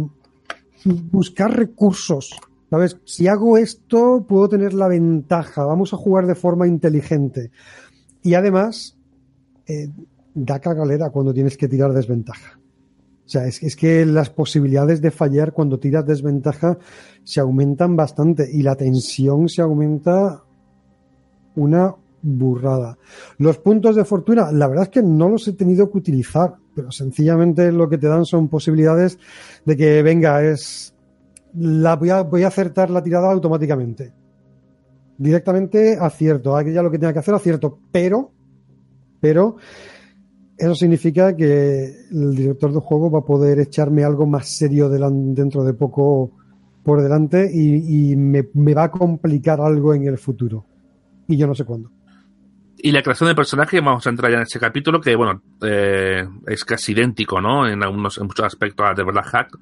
buscar 1.12 1.56
recursos. 1.56 2.40
¿Sabes? 2.70 2.98
Si 3.06 3.28
hago 3.28 3.58
esto, 3.58 4.26
puedo 4.28 4.48
tener 4.48 4.74
la 4.74 4.88
ventaja. 4.88 5.66
Vamos 5.66 5.94
a 5.94 5.98
jugar 5.98 6.28
de 6.28 6.36
forma 6.36 6.68
inteligente. 6.68 7.52
Y 8.22 8.36
además, 8.36 8.96
eh, 9.66 9.90
da 10.36 10.60
cagalera 10.60 11.10
cuando 11.10 11.34
tienes 11.34 11.58
que 11.58 11.68
tirar 11.68 11.94
desventaja. 11.94 12.60
O 13.26 13.32
sea, 13.32 13.46
es, 13.46 13.62
es, 13.64 13.76
que 13.76 14.06
las 14.06 14.30
posibilidades 14.30 15.02
de 15.02 15.12
fallar 15.12 15.54
cuando 15.54 15.80
tiras 15.80 16.06
desventaja 16.06 16.78
se 17.24 17.40
aumentan 17.40 17.96
bastante 17.96 18.48
y 18.52 18.62
la 18.62 18.76
tensión 18.76 19.50
se 19.50 19.62
aumenta 19.62 20.44
una 21.56 21.96
burrada. 22.22 22.98
Los 23.38 23.58
puntos 23.58 23.96
de 23.96 24.06
fortuna, 24.06 24.52
la 24.52 24.68
verdad 24.68 24.86
es 24.86 24.90
que 24.90 25.04
no 25.04 25.30
los 25.30 25.48
he 25.48 25.54
tenido 25.54 25.90
que 25.92 25.98
utilizar, 25.98 26.56
pero 26.76 26.92
sencillamente 26.92 27.72
lo 27.72 27.90
que 27.90 27.98
te 27.98 28.08
dan 28.08 28.26
son 28.26 28.48
posibilidades 28.48 29.18
de 29.66 29.78
que 29.78 30.04
venga, 30.04 30.44
es 30.44 30.94
la 31.56 31.96
voy 31.96 32.10
a, 32.10 32.22
voy 32.22 32.44
a 32.44 32.48
acertar 32.48 32.90
la 32.90 33.04
tirada 33.04 33.32
automáticamente. 33.32 34.14
Directamente 35.18 35.98
acierto, 36.00 36.60
ya 36.62 36.82
lo 36.82 36.92
que 36.92 37.00
tenga 37.00 37.14
que 37.14 37.20
hacer 37.20 37.34
acierto, 37.34 37.80
pero, 37.92 38.32
pero 39.20 39.58
eso 40.58 40.76
significa 40.76 41.36
que 41.36 41.86
el 42.12 42.36
director 42.36 42.72
del 42.72 42.82
juego 42.82 43.10
va 43.10 43.20
a 43.20 43.26
poder 43.26 43.60
echarme 43.60 44.04
algo 44.04 44.26
más 44.26 44.48
serio 44.48 44.90
dentro 44.90 45.64
de 45.64 45.74
poco 45.74 46.32
por 46.84 47.02
delante 47.02 47.50
y, 47.54 48.16
me, 48.16 48.44
va 48.74 48.84
a 48.84 48.92
complicar 48.92 49.62
algo 49.62 49.94
en 49.94 50.06
el 50.06 50.18
futuro. 50.18 50.66
Y 51.28 51.38
yo 51.38 51.48
no 51.48 51.56
sé 51.56 51.64
cuándo. 51.64 51.92
Y 52.82 52.92
la 52.92 53.02
creación 53.02 53.28
de 53.28 53.36
personaje, 53.36 53.82
vamos 53.82 54.06
a 54.08 54.10
entrar 54.10 54.32
ya 54.32 54.38
en 54.38 54.44
ese 54.44 54.60
capítulo, 54.60 55.02
que 55.02 55.16
bueno, 55.16 55.42
eh, 55.62 56.26
es 56.48 56.64
casi 56.64 56.94
idéntico, 56.94 57.42
¿no? 57.42 57.68
En 57.68 57.84
algunos, 57.84 58.18
en 58.18 58.28
muchos 58.28 58.46
aspectos 58.46 58.86
a 58.88 58.96
The 58.96 59.04
Black 59.04 59.26
Hack. 59.26 59.58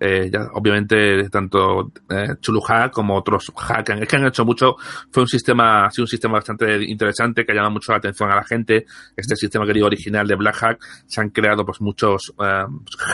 Eh, 0.00 0.28
ya, 0.30 0.48
obviamente, 0.52 1.28
tanto 1.30 1.92
eh, 2.10 2.34
Chulu 2.40 2.60
Hack 2.60 2.92
como 2.92 3.16
otros 3.16 3.52
Hack, 3.56 3.90
es 3.90 4.08
que 4.08 4.16
han 4.16 4.26
hecho 4.26 4.44
mucho, 4.44 4.76
fue 5.10 5.22
un 5.22 5.28
sistema, 5.28 5.86
ha 5.86 5.90
sido 5.90 6.04
un 6.04 6.08
sistema 6.08 6.34
bastante 6.34 6.82
interesante 6.84 7.46
que 7.46 7.52
ha 7.52 7.54
llamado 7.54 7.72
mucho 7.74 7.92
la 7.92 7.98
atención 7.98 8.30
a 8.30 8.36
la 8.36 8.44
gente. 8.44 8.84
Este 9.16 9.36
sistema 9.36 9.64
que 9.64 9.72
digo 9.72 9.86
original 9.86 10.26
de 10.26 10.34
Black 10.34 10.56
Hack, 10.56 10.84
se 11.06 11.20
han 11.20 11.30
creado 11.30 11.64
pues 11.64 11.80
muchos 11.80 12.34
eh, 12.42 12.64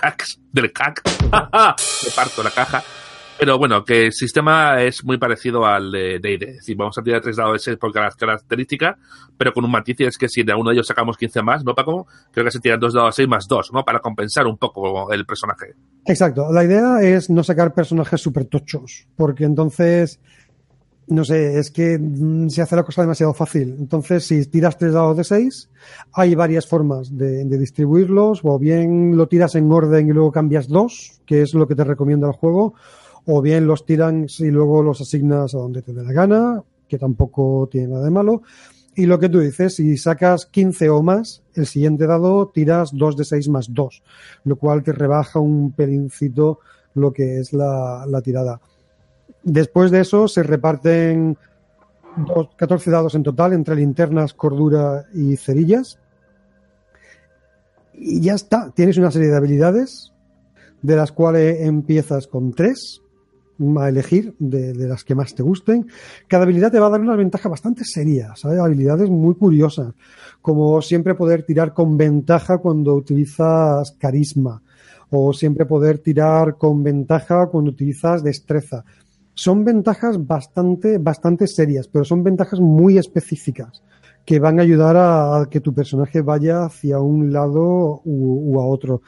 hacks 0.02 0.40
del 0.50 0.72
hack, 0.74 1.02
de 1.04 2.10
parto 2.16 2.42
la 2.42 2.50
caja, 2.50 2.82
pero 3.40 3.58
bueno, 3.58 3.82
que 3.86 4.04
el 4.04 4.12
sistema 4.12 4.82
es 4.82 5.02
muy 5.02 5.16
parecido 5.16 5.64
al 5.64 5.90
de 5.90 6.18
D&D. 6.20 6.44
Es 6.44 6.56
decir, 6.56 6.76
vamos 6.76 6.98
a 6.98 7.02
tirar 7.02 7.22
tres 7.22 7.36
dados 7.36 7.54
de 7.54 7.58
6 7.58 7.78
por 7.78 7.90
cada 7.90 8.10
característica, 8.10 8.98
pero 9.38 9.54
con 9.54 9.64
un 9.64 9.70
matiz 9.70 9.98
es 10.00 10.18
que 10.18 10.28
si 10.28 10.42
de 10.42 10.52
uno 10.52 10.68
de 10.68 10.74
ellos 10.74 10.86
sacamos 10.86 11.16
15 11.16 11.40
más, 11.40 11.64
¿no, 11.64 11.74
Paco? 11.74 12.06
Creo 12.32 12.44
que 12.44 12.50
se 12.50 12.60
tiran 12.60 12.78
dos 12.78 12.92
dados 12.92 13.16
de 13.16 13.22
6 13.22 13.28
más 13.30 13.48
2, 13.48 13.72
¿no? 13.72 13.82
Para 13.82 14.00
compensar 14.00 14.46
un 14.46 14.58
poco 14.58 15.10
el 15.10 15.24
personaje. 15.24 15.74
Exacto. 16.04 16.52
La 16.52 16.64
idea 16.64 17.00
es 17.00 17.30
no 17.30 17.42
sacar 17.42 17.72
personajes 17.72 18.20
súper 18.20 18.44
tochos, 18.44 19.08
porque 19.16 19.44
entonces 19.44 20.20
no 21.06 21.24
sé, 21.24 21.58
es 21.58 21.70
que 21.70 21.98
mm, 21.98 22.50
se 22.50 22.60
hace 22.60 22.76
la 22.76 22.84
cosa 22.84 23.00
demasiado 23.00 23.32
fácil. 23.32 23.74
Entonces, 23.78 24.26
si 24.26 24.44
tiras 24.46 24.76
tres 24.76 24.92
dados 24.92 25.16
de 25.16 25.24
6, 25.24 25.70
hay 26.12 26.34
varias 26.34 26.66
formas 26.66 27.16
de, 27.16 27.46
de, 27.46 27.58
distribuirlos, 27.58 28.42
o 28.44 28.58
bien 28.58 29.16
lo 29.16 29.26
tiras 29.26 29.54
en 29.54 29.72
orden 29.72 30.08
y 30.08 30.12
luego 30.12 30.30
cambias 30.30 30.68
dos, 30.68 31.20
que 31.26 31.42
es 31.42 31.54
lo 31.54 31.66
que 31.66 31.74
te 31.74 31.84
recomienda 31.84 32.28
el 32.28 32.34
juego, 32.34 32.74
o 33.26 33.42
bien 33.42 33.66
los 33.66 33.86
tiran 33.86 34.26
y 34.38 34.50
luego 34.50 34.82
los 34.82 35.00
asignas 35.00 35.54
a 35.54 35.58
donde 35.58 35.82
te 35.82 35.92
dé 35.92 36.02
la 36.02 36.12
gana, 36.12 36.62
que 36.88 36.98
tampoco 36.98 37.68
tiene 37.70 37.88
nada 37.88 38.04
de 38.04 38.10
malo. 38.10 38.42
Y 38.94 39.06
lo 39.06 39.18
que 39.18 39.28
tú 39.28 39.40
dices, 39.40 39.76
si 39.76 39.96
sacas 39.96 40.46
15 40.46 40.90
o 40.90 41.02
más, 41.02 41.42
el 41.54 41.66
siguiente 41.66 42.06
dado 42.06 42.48
tiras 42.48 42.90
2 42.92 43.16
de 43.16 43.24
6 43.24 43.48
más 43.48 43.72
2, 43.72 44.02
lo 44.44 44.56
cual 44.56 44.82
te 44.82 44.92
rebaja 44.92 45.38
un 45.38 45.72
pelincito 45.72 46.58
lo 46.94 47.12
que 47.12 47.38
es 47.38 47.52
la, 47.52 48.04
tirada. 48.22 48.60
Después 49.42 49.90
de 49.90 50.00
eso 50.00 50.26
se 50.26 50.42
reparten 50.42 51.38
14 52.56 52.90
dados 52.90 53.14
en 53.14 53.22
total 53.22 53.52
entre 53.52 53.76
linternas, 53.76 54.34
cordura 54.34 55.06
y 55.14 55.36
cerillas. 55.36 55.98
Y 57.94 58.20
ya 58.20 58.34
está, 58.34 58.72
tienes 58.72 58.98
una 58.98 59.12
serie 59.12 59.28
de 59.28 59.36
habilidades, 59.36 60.12
de 60.82 60.96
las 60.96 61.12
cuales 61.12 61.60
empiezas 61.60 62.26
con 62.26 62.52
3 62.52 63.02
a 63.78 63.88
elegir 63.88 64.34
de, 64.38 64.74
las 64.74 65.04
que 65.04 65.14
más 65.14 65.34
te 65.34 65.42
gusten. 65.42 65.86
Cada 66.26 66.44
habilidad 66.44 66.72
te 66.72 66.78
va 66.78 66.86
a 66.86 66.90
dar 66.90 67.00
una 67.00 67.16
ventaja 67.16 67.48
bastante 67.48 67.84
seria, 67.84 68.34
¿sabes? 68.36 68.58
Habilidades 68.58 69.10
muy 69.10 69.34
curiosas, 69.34 69.92
como 70.40 70.80
siempre 70.82 71.14
poder 71.14 71.42
tirar 71.44 71.74
con 71.74 71.96
ventaja 71.96 72.58
cuando 72.58 72.94
utilizas 72.94 73.92
carisma, 73.92 74.62
o 75.10 75.32
siempre 75.32 75.66
poder 75.66 75.98
tirar 75.98 76.56
con 76.56 76.82
ventaja 76.82 77.46
cuando 77.46 77.70
utilizas 77.70 78.22
destreza. 78.22 78.84
Son 79.34 79.64
ventajas 79.64 80.26
bastante, 80.26 80.98
bastante 80.98 81.46
serias, 81.46 81.88
pero 81.88 82.04
son 82.04 82.22
ventajas 82.22 82.60
muy 82.60 82.98
específicas 82.98 83.82
que 84.24 84.38
van 84.38 84.58
a 84.58 84.62
ayudar 84.62 84.96
a, 84.96 85.48
que 85.50 85.60
tu 85.60 85.72
personaje 85.72 86.20
vaya 86.20 86.64
hacia 86.64 87.00
un 87.00 87.32
lado 87.32 88.02
u 88.04 88.60
a 88.60 88.66
otro 88.66 89.02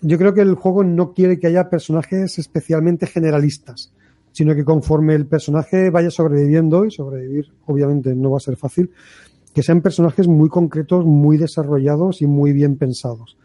yo 0.00 0.18
creo 0.18 0.34
que 0.34 0.42
el 0.42 0.54
juego 0.54 0.84
no 0.84 1.12
quiere 1.12 1.38
que 1.38 1.46
haya 1.46 1.70
personajes 1.70 2.38
especialmente 2.38 3.06
generalistas, 3.06 3.92
sino 4.32 4.54
que 4.54 4.64
conforme 4.64 5.14
el 5.14 5.26
personaje 5.26 5.90
vaya 5.90 6.10
sobreviviendo, 6.10 6.84
y 6.84 6.90
sobrevivir 6.90 7.46
obviamente 7.66 8.14
no 8.14 8.30
va 8.30 8.36
a 8.36 8.40
ser 8.40 8.56
fácil, 8.56 8.90
que 9.54 9.62
sean 9.62 9.82
personajes 9.82 10.28
muy 10.28 10.48
concretos, 10.48 11.04
muy 11.04 11.36
desarrollados 11.36 12.22
y 12.22 12.26
muy 12.26 12.52
bien 12.52 12.76
pensados. 12.76 13.36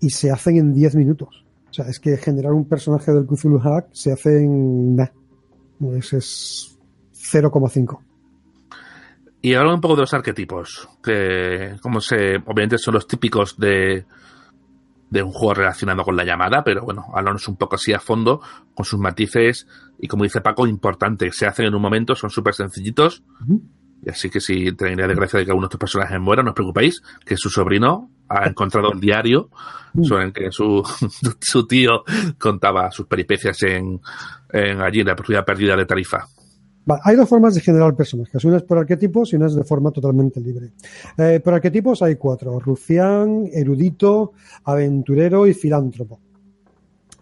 Y 0.00 0.10
se 0.10 0.30
hacen 0.30 0.56
en 0.56 0.74
10 0.74 0.96
minutos. 0.96 1.44
O 1.70 1.72
sea, 1.72 1.86
es 1.86 2.00
que 2.00 2.16
generar 2.16 2.52
un 2.52 2.64
personaje 2.64 3.12
del 3.12 3.26
Cthulhu 3.26 3.58
Hack 3.60 3.88
se 3.92 4.12
hace 4.12 4.42
en... 4.42 4.96
Pues 5.78 6.12
es 6.12 6.78
0,5. 7.14 7.98
Y 9.40 9.54
ahora 9.54 9.74
un 9.74 9.80
poco 9.80 9.96
de 9.96 10.02
los 10.02 10.14
arquetipos, 10.14 10.88
que 11.02 11.76
como 11.80 12.00
se, 12.00 12.36
obviamente 12.36 12.78
son 12.78 12.94
los 12.94 13.06
típicos 13.08 13.56
de, 13.58 14.04
de 15.12 15.22
un 15.22 15.30
juego 15.30 15.52
relacionado 15.52 16.04
con 16.04 16.16
la 16.16 16.24
llamada, 16.24 16.64
pero 16.64 16.84
bueno, 16.84 17.04
hablamos 17.12 17.46
un 17.46 17.56
poco 17.56 17.76
así 17.76 17.92
a 17.92 18.00
fondo, 18.00 18.40
con 18.74 18.86
sus 18.86 18.98
matices, 18.98 19.66
y 19.98 20.08
como 20.08 20.24
dice 20.24 20.40
Paco, 20.40 20.66
importante, 20.66 21.30
se 21.32 21.46
hacen 21.46 21.66
en 21.66 21.74
un 21.74 21.82
momento, 21.82 22.14
son 22.14 22.30
súper 22.30 22.54
sencillitos, 22.54 23.22
y 24.02 24.08
así 24.08 24.30
que 24.30 24.40
si 24.40 24.72
tenéis 24.72 24.96
de 24.96 25.14
gracia 25.14 25.38
de 25.38 25.44
que 25.44 25.50
alguno 25.50 25.66
de 25.66 25.74
estos 25.74 25.80
personajes 25.80 26.18
muera, 26.18 26.42
no 26.42 26.52
os 26.52 26.54
preocupéis, 26.54 27.02
que 27.26 27.36
su 27.36 27.50
sobrino 27.50 28.10
ha 28.26 28.46
encontrado 28.48 28.90
el 28.90 29.00
diario 29.00 29.50
sobre 30.02 30.24
el 30.24 30.32
que 30.32 30.50
su, 30.50 30.82
su 31.40 31.66
tío 31.66 32.04
contaba 32.38 32.90
sus 32.90 33.06
peripecias 33.06 33.62
en, 33.64 34.00
en 34.50 34.80
allí, 34.80 35.00
en 35.00 35.08
la 35.08 35.14
propiedad 35.14 35.44
perdida 35.44 35.76
de 35.76 35.84
Tarifa 35.84 36.26
hay 37.02 37.16
dos 37.16 37.28
formas 37.28 37.54
de 37.54 37.60
generar 37.60 37.94
personajes. 37.94 38.44
Una 38.44 38.56
es 38.56 38.62
por 38.64 38.78
arquetipos 38.78 39.32
y 39.32 39.36
una 39.36 39.46
es 39.46 39.54
de 39.54 39.64
forma 39.64 39.90
totalmente 39.90 40.40
libre. 40.40 40.72
Eh, 41.16 41.40
por 41.42 41.54
arquetipos 41.54 42.02
hay 42.02 42.16
cuatro. 42.16 42.58
Rufián, 42.58 43.48
erudito, 43.52 44.32
aventurero 44.64 45.46
y 45.46 45.54
filántropo. 45.54 46.18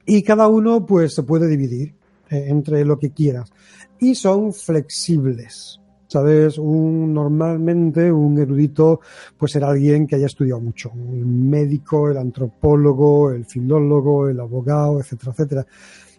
Y 0.07 0.23
cada 0.23 0.49
uno 0.49 0.87
pues 0.87 1.15
se 1.15 1.23
puede 1.23 1.47
dividir 1.47 1.95
eh, 2.31 2.47
entre 2.49 2.85
lo 2.85 2.99
que 2.99 3.11
quieras. 3.11 3.53
Y 3.99 4.15
son 4.15 4.53
flexibles. 4.53 5.77
¿Sabes? 6.07 6.59
Un, 6.59 7.15
normalmente 7.15 8.11
un 8.11 8.37
erudito 8.37 9.01
pues 9.39 9.53
será 9.53 9.69
alguien 9.69 10.09
que 10.09 10.17
haya 10.17 10.27
estudiado 10.27 10.61
mucho. 10.61 10.91
El 10.95 11.25
médico, 11.25 12.11
el 12.11 12.17
antropólogo, 12.17 13.31
el 13.31 13.45
filólogo, 13.45 14.29
el 14.29 14.41
abogado, 14.41 14.99
etcétera, 14.99 15.33
etcétera. 15.33 15.67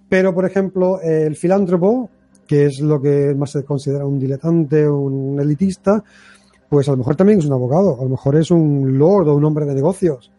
Pero, 0.08 0.34
por 0.34 0.46
ejemplo, 0.46 1.02
el 1.02 1.36
filántropo 1.36 2.10
que 2.52 2.66
es 2.66 2.82
lo 2.82 3.02
que 3.02 3.34
más 3.34 3.52
se 3.52 3.64
considera 3.64 4.06
un 4.06 4.20
diletante, 4.20 4.86
un 4.86 5.40
elitista, 5.40 6.04
pues 6.68 6.86
a 6.90 6.92
lo 6.92 6.98
mejor 6.98 7.16
también 7.16 7.40
es 7.40 7.46
un 7.46 7.54
abogado, 7.54 7.98
a 7.98 8.04
lo 8.04 8.10
mejor 8.10 8.36
es 8.36 8.52
un 8.52 8.98
lord 8.98 9.30
o 9.30 9.36
un 9.36 9.46
hombre 9.46 9.66
de 9.66 9.74
negocios. 9.74 10.34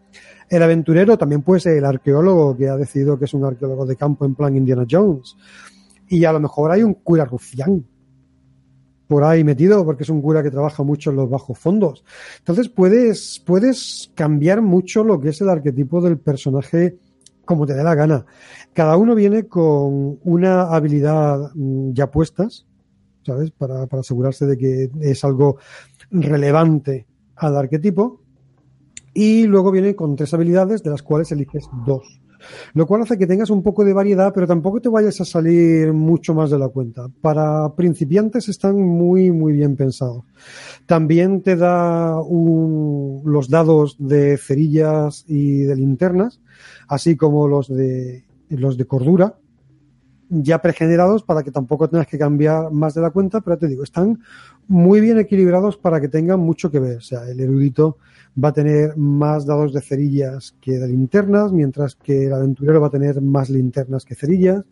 El 0.50 0.62
aventurero 0.62 1.16
también 1.16 1.40
puede 1.40 1.60
ser 1.60 1.78
el 1.78 1.86
arqueólogo 1.86 2.54
que 2.54 2.68
ha 2.68 2.76
decidido 2.76 3.18
que 3.18 3.24
es 3.24 3.32
un 3.32 3.46
arqueólogo 3.46 3.86
de 3.86 3.96
campo 3.96 4.26
en 4.26 4.34
plan 4.34 4.54
Indiana 4.54 4.84
Jones. 4.90 5.38
Y 6.06 6.26
a 6.26 6.32
lo 6.34 6.40
mejor 6.40 6.70
hay 6.72 6.82
un 6.82 6.92
cura 6.92 7.24
rufián 7.24 7.82
por 9.06 9.24
ahí 9.24 9.42
metido 9.42 9.82
porque 9.82 10.02
es 10.02 10.10
un 10.10 10.20
cura 10.20 10.42
que 10.42 10.50
trabaja 10.50 10.82
mucho 10.82 11.08
en 11.08 11.16
los 11.16 11.30
bajos 11.30 11.58
fondos. 11.58 12.04
Entonces 12.40 12.68
puedes, 12.68 13.42
puedes 13.46 14.12
cambiar 14.14 14.60
mucho 14.60 15.02
lo 15.02 15.18
que 15.18 15.30
es 15.30 15.40
el 15.40 15.48
arquetipo 15.48 16.02
del 16.02 16.18
personaje 16.18 16.98
como 17.44 17.66
te 17.66 17.74
dé 17.74 17.82
la 17.82 17.94
gana. 17.94 18.24
Cada 18.74 18.96
uno 18.96 19.14
viene 19.14 19.46
con 19.48 20.18
una 20.24 20.62
habilidad 20.62 21.50
mm, 21.54 21.92
ya 21.92 22.10
puestas, 22.10 22.66
¿sabes? 23.24 23.50
Para, 23.50 23.84
asegurarse 23.84 24.46
de 24.46 24.56
que 24.56 24.90
es 25.00 25.24
algo 25.24 25.58
relevante 26.10 27.06
al 27.36 27.56
arquetipo. 27.56 28.20
Y 29.14 29.44
luego 29.44 29.70
viene 29.70 29.94
con 29.94 30.16
tres 30.16 30.32
habilidades, 30.32 30.82
de 30.82 30.90
las 30.90 31.02
cuales 31.02 31.30
eliges 31.32 31.68
dos. 31.86 32.22
Lo 32.72 32.86
cual 32.86 33.02
hace 33.02 33.18
que 33.18 33.26
tengas 33.26 33.50
un 33.50 33.62
poco 33.62 33.84
de 33.84 33.92
variedad, 33.92 34.32
pero 34.34 34.46
tampoco 34.46 34.80
te 34.80 34.88
vayas 34.88 35.20
a 35.20 35.24
salir 35.24 35.92
mucho 35.92 36.34
más 36.34 36.50
de 36.50 36.58
la 36.58 36.68
cuenta. 36.68 37.08
Para 37.20 37.74
principiantes 37.74 38.48
están 38.48 38.80
muy, 38.80 39.30
muy 39.30 39.52
bien 39.52 39.76
pensados. 39.76 40.24
También 40.86 41.42
te 41.42 41.56
da 41.56 42.16
los 42.16 43.48
dados 43.48 43.96
de 43.98 44.38
cerillas 44.38 45.24
y 45.28 45.60
de 45.60 45.76
linternas, 45.76 46.40
así 46.88 47.16
como 47.16 47.46
los 47.46 47.68
de, 47.68 48.24
los 48.56 48.76
de 48.76 48.86
cordura, 48.86 49.36
ya 50.28 50.62
pregenerados 50.62 51.22
para 51.22 51.42
que 51.42 51.50
tampoco 51.50 51.88
tengas 51.88 52.06
que 52.06 52.18
cambiar 52.18 52.70
más 52.72 52.94
de 52.94 53.02
la 53.02 53.10
cuenta, 53.10 53.42
pero 53.42 53.58
te 53.58 53.68
digo, 53.68 53.82
están 53.82 54.20
muy 54.66 55.00
bien 55.00 55.18
equilibrados 55.18 55.76
para 55.76 56.00
que 56.00 56.08
tengan 56.08 56.40
mucho 56.40 56.70
que 56.70 56.80
ver. 56.80 56.96
O 56.98 57.02
sea, 57.02 57.28
el 57.28 57.38
erudito 57.40 57.98
va 58.42 58.48
a 58.48 58.52
tener 58.52 58.96
más 58.96 59.44
dados 59.44 59.74
de 59.74 59.82
cerillas 59.82 60.56
que 60.60 60.78
de 60.78 60.88
linternas, 60.88 61.52
mientras 61.52 61.96
que 61.96 62.26
el 62.26 62.32
aventurero 62.32 62.80
va 62.80 62.86
a 62.86 62.90
tener 62.90 63.20
más 63.20 63.50
linternas 63.50 64.04
que 64.04 64.14
cerillas. 64.14 64.64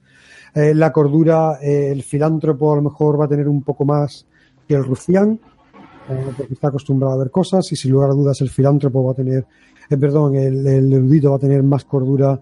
Eh, 0.54 0.74
la 0.74 0.92
cordura, 0.92 1.58
eh, 1.62 1.90
el 1.92 2.02
filántropo 2.02 2.72
a 2.72 2.76
lo 2.76 2.82
mejor 2.82 3.20
va 3.20 3.26
a 3.26 3.28
tener 3.28 3.48
un 3.48 3.62
poco 3.62 3.84
más 3.84 4.26
que 4.66 4.74
el 4.74 4.84
rufián. 4.84 5.38
eh, 6.08 6.32
porque 6.36 6.54
está 6.54 6.68
acostumbrado 6.68 7.14
a 7.14 7.18
ver 7.18 7.30
cosas 7.30 7.70
y 7.70 7.76
sin 7.76 7.92
lugar 7.92 8.10
a 8.10 8.14
dudas 8.14 8.40
el 8.40 8.48
filántropo 8.48 9.04
va 9.04 9.12
a 9.12 9.14
tener, 9.14 9.46
perdón, 9.88 10.34
el, 10.34 10.66
erudito 10.66 11.30
va 11.30 11.36
a 11.36 11.40
tener 11.40 11.62
más 11.62 11.84
cordura 11.84 12.40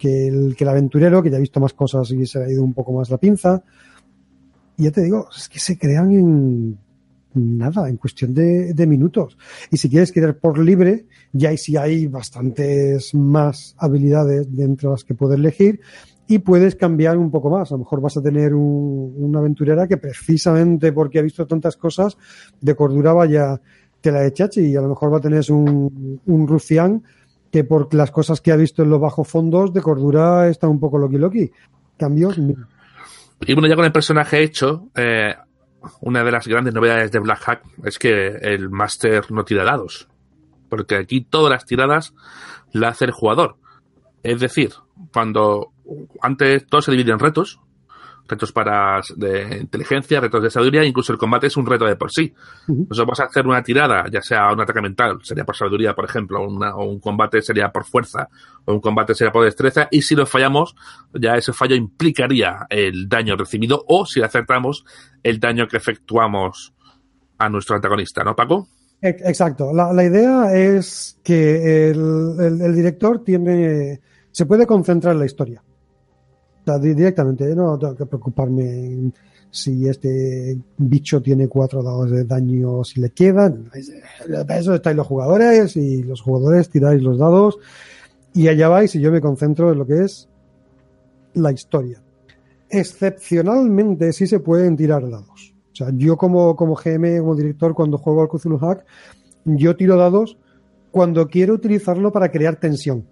que 0.00 0.28
el, 0.28 0.56
que 0.56 0.64
el 0.64 0.70
aventurero, 0.70 1.22
que 1.22 1.30
ya 1.30 1.36
ha 1.36 1.40
visto 1.40 1.60
más 1.60 1.74
cosas 1.74 2.10
y 2.10 2.24
se 2.24 2.42
ha 2.42 2.50
ido 2.50 2.64
un 2.64 2.72
poco 2.72 2.92
más 2.92 3.10
la 3.10 3.18
pinza. 3.18 3.62
Y 4.78 4.84
ya 4.84 4.90
te 4.90 5.02
digo, 5.02 5.28
es 5.36 5.46
que 5.50 5.60
se 5.60 5.78
crean 5.78 6.10
en 6.10 6.78
nada, 7.34 7.86
en 7.86 7.98
cuestión 7.98 8.32
de, 8.32 8.72
de 8.72 8.86
minutos. 8.86 9.36
Y 9.70 9.76
si 9.76 9.90
quieres 9.90 10.10
querer 10.10 10.38
por 10.38 10.58
libre, 10.58 11.04
ya 11.34 11.54
sí 11.58 11.76
hay 11.76 12.06
bastantes 12.06 13.14
más 13.14 13.74
habilidades 13.76 14.50
de 14.56 14.64
entre 14.64 14.88
las 14.88 15.04
que 15.04 15.14
puedes 15.14 15.38
elegir 15.38 15.80
y 16.26 16.38
puedes 16.38 16.76
cambiar 16.76 17.18
un 17.18 17.30
poco 17.30 17.50
más. 17.50 17.70
A 17.70 17.74
lo 17.74 17.80
mejor 17.80 18.00
vas 18.00 18.16
a 18.16 18.22
tener 18.22 18.54
un, 18.54 19.14
una 19.18 19.40
aventurera 19.40 19.86
que 19.86 19.98
precisamente 19.98 20.92
porque 20.92 21.18
ha 21.18 21.22
visto 21.22 21.46
tantas 21.46 21.76
cosas 21.76 22.16
de 22.58 22.74
cordura 22.74 23.12
vaya 23.12 23.60
te 24.00 24.10
la 24.10 24.32
chachi 24.32 24.62
y 24.62 24.76
a 24.76 24.80
lo 24.80 24.88
mejor 24.88 25.12
va 25.12 25.18
a 25.18 25.20
tener 25.20 25.44
un, 25.52 26.20
un 26.24 26.48
rufián 26.48 27.02
que 27.50 27.64
por 27.64 27.92
las 27.94 28.10
cosas 28.10 28.40
que 28.40 28.52
ha 28.52 28.56
visto 28.56 28.82
en 28.82 28.90
los 28.90 29.00
bajos 29.00 29.26
fondos 29.26 29.72
de 29.72 29.82
cordura 29.82 30.48
está 30.48 30.68
un 30.68 30.78
poco 30.80 30.98
loki 30.98 31.18
loki. 31.18 31.50
Cambios. 31.96 32.38
Y 32.38 33.54
bueno, 33.54 33.68
ya 33.68 33.76
con 33.76 33.84
el 33.84 33.92
personaje 33.92 34.42
hecho, 34.42 34.88
eh, 34.94 35.34
una 36.00 36.24
de 36.24 36.32
las 36.32 36.46
grandes 36.46 36.74
novedades 36.74 37.10
de 37.10 37.18
Black 37.18 37.40
Hack 37.40 37.62
es 37.84 37.98
que 37.98 38.26
el 38.28 38.70
máster 38.70 39.30
no 39.30 39.44
tira 39.44 39.64
dados. 39.64 40.08
Porque 40.68 40.96
aquí 40.96 41.22
todas 41.22 41.50
las 41.50 41.66
tiradas 41.66 42.14
la 42.72 42.88
hace 42.88 43.06
el 43.06 43.10
jugador. 43.10 43.56
Es 44.22 44.40
decir, 44.40 44.70
cuando 45.12 45.72
antes 46.20 46.66
todo 46.66 46.82
se 46.82 46.92
divide 46.92 47.12
en 47.12 47.18
retos, 47.18 47.60
retos 48.28 48.52
para 48.52 49.00
de 49.16 49.58
inteligencia, 49.62 50.20
retos 50.20 50.42
de 50.42 50.50
sabiduría, 50.50 50.84
incluso 50.84 51.12
el 51.12 51.18
combate 51.18 51.48
es 51.48 51.56
un 51.56 51.66
reto 51.66 51.84
de 51.84 51.96
por 51.96 52.12
sí. 52.12 52.32
Nosotros 52.68 52.98
vamos 52.98 53.20
a 53.20 53.24
hacer 53.24 53.46
una 53.46 53.62
tirada, 53.62 54.04
ya 54.10 54.22
sea 54.22 54.52
un 54.52 54.60
ataque 54.60 54.80
mental, 54.80 55.18
sería 55.22 55.44
por 55.44 55.56
sabiduría, 55.56 55.94
por 55.94 56.04
ejemplo, 56.04 56.40
o 56.42 56.84
un 56.84 57.00
combate 57.00 57.42
sería 57.42 57.70
por 57.70 57.84
fuerza, 57.84 58.28
o 58.64 58.74
un 58.74 58.80
combate 58.80 59.14
sería 59.14 59.32
por 59.32 59.44
destreza, 59.44 59.88
y 59.90 60.02
si 60.02 60.14
lo 60.14 60.26
fallamos, 60.26 60.76
ya 61.12 61.34
ese 61.34 61.52
fallo 61.52 61.74
implicaría 61.74 62.66
el 62.70 63.08
daño 63.08 63.36
recibido, 63.36 63.84
o 63.88 64.06
si 64.06 64.22
acertamos, 64.22 64.84
el 65.22 65.40
daño 65.40 65.66
que 65.66 65.76
efectuamos 65.76 66.72
a 67.38 67.48
nuestro 67.48 67.76
antagonista, 67.76 68.22
¿no, 68.22 68.36
Paco? 68.36 68.68
Exacto. 69.02 69.72
La, 69.72 69.92
la 69.92 70.04
idea 70.04 70.54
es 70.54 71.18
que 71.24 71.90
el, 71.90 72.36
el, 72.38 72.60
el 72.60 72.74
director 72.74 73.24
tiene, 73.24 74.00
se 74.30 74.44
puede 74.44 74.66
concentrar 74.66 75.14
en 75.14 75.20
la 75.20 75.26
historia 75.26 75.62
directamente, 76.78 77.54
no 77.54 77.78
tengo 77.78 77.96
que 77.96 78.06
preocuparme 78.06 79.12
si 79.50 79.88
este 79.88 80.56
bicho 80.78 81.20
tiene 81.20 81.48
cuatro 81.48 81.82
dados 81.82 82.10
de 82.10 82.24
daño, 82.24 82.84
si 82.84 83.00
le 83.00 83.10
quedan. 83.10 83.70
Para 84.46 84.58
eso 84.58 84.74
estáis 84.74 84.96
los 84.96 85.06
jugadores 85.06 85.76
y 85.76 86.02
los 86.02 86.20
jugadores 86.20 86.68
tiráis 86.70 87.02
los 87.02 87.18
dados 87.18 87.58
y 88.32 88.48
allá 88.48 88.68
vais 88.68 88.94
y 88.94 89.00
yo 89.00 89.10
me 89.10 89.20
concentro 89.20 89.72
en 89.72 89.78
lo 89.78 89.86
que 89.86 90.04
es 90.04 90.28
la 91.34 91.52
historia. 91.52 92.00
Excepcionalmente 92.68 94.12
sí 94.12 94.26
se 94.26 94.40
pueden 94.40 94.76
tirar 94.76 95.08
dados. 95.10 95.54
O 95.72 95.76
sea, 95.76 95.88
yo 95.92 96.16
como, 96.16 96.54
como 96.54 96.76
GM, 96.76 97.18
como 97.18 97.34
director, 97.34 97.74
cuando 97.74 97.98
juego 97.98 98.22
al 98.22 98.28
Cthulhu 98.28 98.58
Hack, 98.58 98.84
yo 99.44 99.76
tiro 99.76 99.96
dados 99.96 100.36
cuando 100.90 101.28
quiero 101.28 101.54
utilizarlo 101.54 102.12
para 102.12 102.30
crear 102.30 102.56
tensión. 102.56 103.06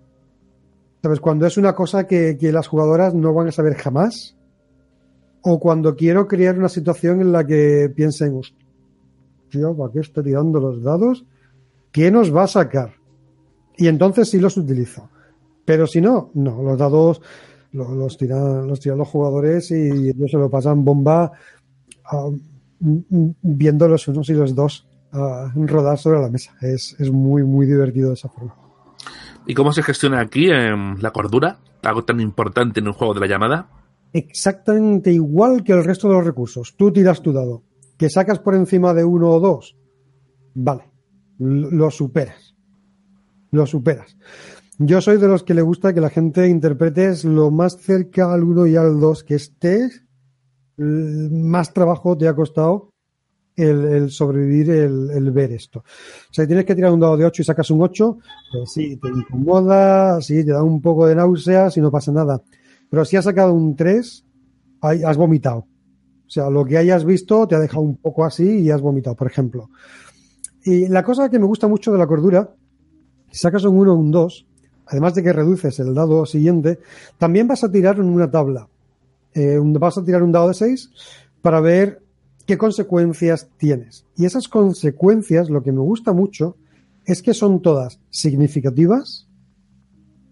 Cuando 1.21 1.47
es 1.47 1.57
una 1.57 1.75
cosa 1.75 2.07
que, 2.07 2.37
las 2.41 2.69
jugadoras 2.69 3.15
no 3.15 3.33
van 3.35 3.49
a 3.49 3.53
saber 3.53 3.75
jamás. 3.75 4.37
O 5.43 5.59
cuando 5.61 5.95
quiero 5.95 6.27
crear 6.27 6.59
una 6.59 6.69
situación 6.69 7.21
en 7.21 7.33
la 7.33 7.47
que 7.47 7.91
piensen, 7.95 8.37
hostia, 8.37 8.59
¿para 9.77 9.93
qué 9.93 10.01
está 10.01 10.23
tirando 10.23 10.61
los 10.61 10.83
dados? 10.83 11.25
¿Qué 11.93 12.11
nos 12.11 12.35
va 12.35 12.45
a 12.45 12.49
sacar? 12.49 12.95
Y 13.77 13.87
entonces 13.87 14.29
sí 14.29 14.39
los 14.39 14.57
utilizo. 14.57 15.09
Pero 15.65 15.87
si 15.87 16.01
no, 16.01 16.31
no, 16.35 16.63
los 16.63 16.77
dados 16.77 17.23
los, 17.73 18.17
tiran, 18.17 18.67
los 18.67 18.81
tiran 18.81 18.99
los 18.99 19.09
jugadores 19.09 19.71
y 19.71 20.09
ellos 20.09 20.31
se 20.31 20.37
lo 20.37 20.51
pasan 20.51 20.85
bomba 20.85 21.33
uh, 22.13 22.37
viendo 22.81 23.89
los 23.89 24.09
unos 24.09 24.29
y 24.31 24.33
los 24.33 24.55
dos 24.55 24.89
uh, 25.13 25.67
rodar 25.67 25.99
sobre 25.99 26.21
la 26.21 26.31
mesa. 26.31 26.57
Es, 26.61 26.97
es 26.99 27.11
muy, 27.11 27.45
muy 27.45 27.67
divertido 27.67 28.09
de 28.09 28.15
esa 28.15 28.29
forma. 28.29 28.68
¿Y 29.49 29.55
cómo 29.55 29.73
se 29.73 29.83
gestiona 29.83 30.21
aquí 30.21 30.51
en 30.51 31.03
la 31.03 31.11
cordura? 31.11 31.59
Algo 31.83 32.05
tan 32.05 32.21
importante 32.21 32.81
en 32.81 32.89
un 32.89 32.93
juego 32.93 33.15
de 33.15 33.21
la 33.21 33.27
llamada. 33.27 33.71
Exactamente 34.13 35.11
igual 35.11 35.65
que 35.65 35.73
el 35.73 35.85
resto 35.85 36.07
de 36.07 36.15
los 36.15 36.27
recursos. 36.27 36.77
Tú 36.77 36.93
tiras 36.93 37.23
tu 37.23 37.33
dado. 37.33 37.63
Que 37.97 38.11
sacas 38.11 38.41
por 38.41 38.55
encima 38.55 38.93
de 38.93 39.05
uno 39.05 39.31
o 39.31 39.41
dos. 39.41 39.75
Vale. 40.53 40.91
Lo 41.39 41.91
superas. 41.91 42.55
Lo 43.51 43.65
superas. 43.65 44.19
Yo 44.77 45.01
soy 45.01 45.17
de 45.17 45.29
los 45.29 45.45
que 45.45 45.55
le 45.55 45.63
gusta 45.63 45.95
que 45.95 46.03
la 46.03 46.11
gente 46.11 46.47
interprete 46.47 47.15
lo 47.25 47.51
más 47.51 47.79
cerca 47.79 48.31
al 48.35 48.45
uno 48.45 48.67
y 48.67 48.77
al 48.77 49.01
dos 49.01 49.25
que 49.25 49.37
estés. 49.37 50.05
Más 50.77 51.73
trabajo 51.73 52.19
te 52.19 52.29
ha 52.29 52.37
costado 52.37 52.88
el, 53.59 53.85
el 53.85 54.11
sobrevivir, 54.11 54.71
el, 54.71 55.11
el, 55.11 55.31
ver 55.33 55.53
esto. 55.53 55.81
O 55.81 56.33
sea, 56.33 56.47
tienes 56.47 56.65
que 56.65 56.75
tirar 56.75 56.93
un 56.93 57.01
dado 57.01 57.17
de 57.17 57.25
8 57.25 57.43
y 57.43 57.45
sacas 57.45 57.71
un 57.71 57.83
8, 57.83 58.19
pues 58.53 58.73
sí, 58.73 58.97
te 58.97 59.09
incomoda, 59.09 60.21
sí, 60.21 60.45
te 60.45 60.53
da 60.53 60.63
un 60.63 60.81
poco 60.81 61.07
de 61.07 61.17
náuseas 61.17 61.77
y 61.77 61.81
no 61.81 61.91
pasa 61.91 62.13
nada. 62.13 62.41
Pero 62.89 63.05
si 63.05 63.17
has 63.17 63.25
sacado 63.25 63.53
un 63.53 63.75
3, 63.75 64.25
has 64.81 65.17
vomitado. 65.17 65.59
O 65.59 66.31
sea, 66.31 66.51
lo 66.51 66.65
que 66.65 66.79
hayas 66.79 67.05
visto 67.05 67.49
te 67.49 67.57
ha 67.57 67.59
dejado 67.59 67.83
un 67.83 67.97
poco 67.97 68.25
así 68.25 68.61
y 68.61 68.71
has 68.71 68.81
vomitado, 68.81 69.17
por 69.17 69.27
ejemplo. 69.27 69.71
Y 70.65 70.89
la 70.89 71.03
cosa 71.03 71.29
que 71.29 71.39
me 71.39 71.47
gusta 71.47 71.67
mucho 71.67 71.91
de 71.91 71.99
la 71.99 72.07
cordura, 72.07 72.51
si 73.31 73.39
sacas 73.39 73.65
un 73.65 73.77
1 73.77 73.93
o 73.93 73.97
un 73.97 74.11
2, 74.11 74.47
además 74.87 75.15
de 75.15 75.23
que 75.23 75.33
reduces 75.33 75.79
el 75.81 75.95
dado 75.95 76.27
siguiente, 76.27 76.79
también 77.19 77.49
vas 77.49 77.65
a 77.65 77.73
tirar 77.73 77.97
en 77.97 78.07
una 78.07 78.31
tabla. 78.31 78.69
Eh, 79.35 79.59
vas 79.61 79.99
a 79.99 80.05
tirar 80.05 80.23
un 80.23 80.33
dado 80.33 80.49
de 80.49 80.55
6 80.55 80.91
para 81.43 81.61
ver 81.61 82.03
qué 82.49 82.57
consecuencias 82.57 83.51
tienes. 83.59 84.07
Y 84.17 84.25
esas 84.25 84.49
consecuencias, 84.49 85.51
lo 85.51 85.63
que 85.63 85.71
me 85.71 85.81
gusta 85.81 86.15
mucho, 86.15 86.57
es 87.05 87.23
que 87.23 87.35
son 87.35 87.61
todas 87.61 88.01
significativas, 88.09 89.29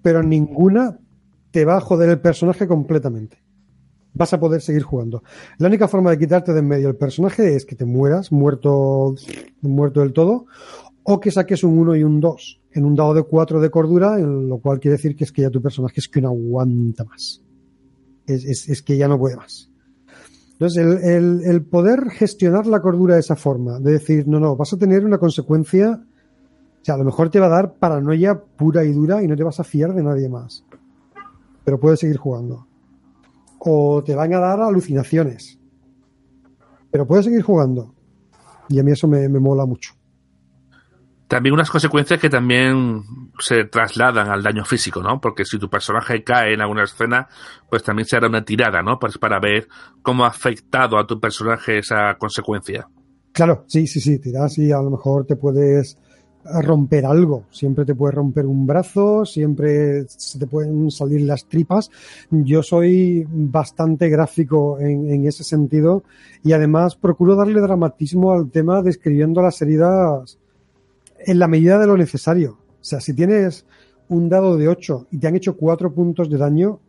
pero 0.01 0.23
ninguna 0.23 0.99
te 1.51 1.67
va 1.67 1.77
a 1.77 1.81
joder 1.83 2.09
el 2.09 2.21
personaje 2.21 2.67
completamente. 2.67 3.37
Vas 4.15 4.33
a 4.33 4.41
poder 4.41 4.63
seguir 4.63 4.83
jugando. 4.83 5.23
La 5.59 5.69
única 5.69 5.89
forma 5.89 6.11
de 6.11 6.19
quitarte 6.19 6.55
de 6.55 6.61
en 6.61 6.69
medio 6.69 6.89
el 6.89 6.97
personaje 6.97 7.55
es 7.55 7.67
que 7.67 7.77
te 7.77 7.85
mueras, 7.85 8.33
muerto, 8.33 9.15
muerto 9.61 10.01
del 10.01 10.15
todo, 10.15 10.47
o 11.03 11.21
que 11.21 11.31
saques 11.31 11.65
un 11.65 11.79
1 11.79 11.97
y 11.97 12.03
un 12.03 12.19
2 12.19 12.63
en 12.73 12.87
un 12.87 12.95
dado 12.95 13.13
de 13.13 13.25
4 13.25 13.61
de 13.61 13.71
cordura, 13.71 14.17
lo 14.17 14.57
cual 14.59 14.81
quiere 14.81 14.97
decir 14.97 15.17
que 15.17 15.25
es 15.25 15.33
que 15.33 15.43
ya 15.43 15.51
tu 15.51 15.61
personaje 15.61 16.01
es 16.01 16.09
que 16.09 16.23
no 16.23 16.29
aguanta 16.29 17.05
más. 17.05 17.43
Es, 18.27 18.43
es, 18.47 18.71
es 18.71 18.81
que 18.81 18.97
ya 18.97 19.07
no 19.07 19.19
puede 19.19 19.37
más. 19.37 19.71
Entonces, 20.59 20.83
el, 20.83 21.05
el, 21.05 21.43
el, 21.45 21.65
poder 21.65 22.09
gestionar 22.11 22.67
la 22.67 22.81
cordura 22.81 23.15
de 23.15 23.21
esa 23.21 23.37
forma, 23.37 23.79
de 23.79 23.93
decir, 23.93 24.27
no, 24.27 24.41
no, 24.41 24.57
vas 24.57 24.73
a 24.73 24.79
tener 24.79 25.05
una 25.05 25.19
consecuencia, 25.19 25.91
o 25.91 26.85
sea, 26.85 26.95
a 26.95 26.99
lo 26.99 27.05
mejor 27.05 27.29
te 27.29 27.39
va 27.39 27.47
a 27.47 27.51
dar 27.51 27.75
paranoia 27.75 28.41
pura 28.41 28.83
y 28.85 28.93
dura 28.93 29.23
y 29.23 29.27
no 29.27 29.37
te 29.37 29.45
vas 29.45 29.61
a 29.61 29.65
fiar 29.65 29.93
de 29.93 30.03
nadie 30.03 30.31
más. 30.31 30.65
Pero 31.63 31.79
puedes 31.79 32.01
seguir 32.01 32.17
jugando. 32.17 32.67
O 33.59 34.03
te 34.03 34.15
van 34.15 34.33
a 34.33 34.39
dar 34.39 34.61
alucinaciones. 34.61 35.59
Pero 36.91 37.07
puedes 37.07 37.27
seguir 37.27 37.43
jugando. 37.43 37.93
Y 38.69 38.79
a 38.79 38.83
mí 38.83 38.93
eso 38.93 39.09
me, 39.09 39.29
me 39.29 39.41
mola 39.41 39.67
mucho 39.67 39.93
también 41.29 41.55
unas 41.55 41.71
consecuencias 41.71 42.21
que 42.21 42.31
también 42.31 43.03
se 43.39 43.65
trasladan 43.65 44.29
al 44.31 44.43
daño 44.43 44.65
físico, 44.65 45.03
¿no? 45.03 45.21
Porque 45.21 45.45
si 45.45 45.59
tu 45.59 45.69
personaje 45.69 46.23
cae 46.23 46.55
en 46.55 46.61
alguna 46.61 46.85
escena, 46.85 47.29
pues 47.69 47.83
también 47.83 48.07
se 48.07 48.17
hará 48.17 48.29
una 48.29 48.45
tirada, 48.45 48.83
¿no? 48.83 48.99
Pues 48.99 49.19
para 49.19 49.41
ver 49.41 49.67
cómo 50.03 50.25
ha 50.25 50.29
afectado 50.29 50.99
a 50.99 51.07
tu 51.07 51.19
personaje 51.19 51.79
esa 51.79 52.17
consecuencia. 52.17 52.89
Claro, 53.33 53.65
sí, 53.67 53.87
sí, 53.87 54.01
sí, 54.01 54.19
tiras 54.19 54.57
y 54.59 54.73
a 54.73 54.81
lo 54.81 54.91
mejor 54.91 55.27
te 55.27 55.37
puedes 55.37 55.99
romper 56.63 57.05
algo. 57.05 57.45
Siempre 57.51 57.85
te 57.85 57.95
puede 57.95 58.15
romper 58.15 58.47
un 58.47 58.67
brazo, 58.67 59.25
siempre 59.25 60.05
se 60.09 60.39
te 60.39 60.47
pueden 60.47 60.91
salir 60.93 61.23
las 61.23 61.47
tripas. 61.47 61.91
Yo 62.31 62.63
soy 62.63 63.27
bastante 63.29 64.09
gráfico 64.09 64.79
en, 64.79 65.11
en 65.11 65.27
ese 65.27 65.43
sentido 65.43 66.05
y 66.45 66.53
además 66.53 66.95
procuro 66.95 67.35
darle 67.35 67.61
dramatismo 67.61 68.33
al 68.33 68.51
tema 68.51 68.81
describiendo 68.81 69.43
las 69.43 69.61
heridas 69.61 70.39
en 71.25 71.39
la 71.39 71.49
medida 71.49 71.79
de 71.79 71.87
lo 71.87 71.97
necesario. 71.97 72.59
O 72.81 72.85
sea, 72.85 73.01
si 73.01 73.15
tienes 73.15 73.67
un 74.09 74.29
dado 74.29 74.57
de 74.57 74.69
8 74.69 75.09
y 75.11 75.19
te 75.19 75.27
han 75.27 75.37
hecho 75.37 75.57
4 75.57 75.93
puntos 75.93 76.31
de 76.31 76.39
daño, 76.39 76.71
o 76.71 76.81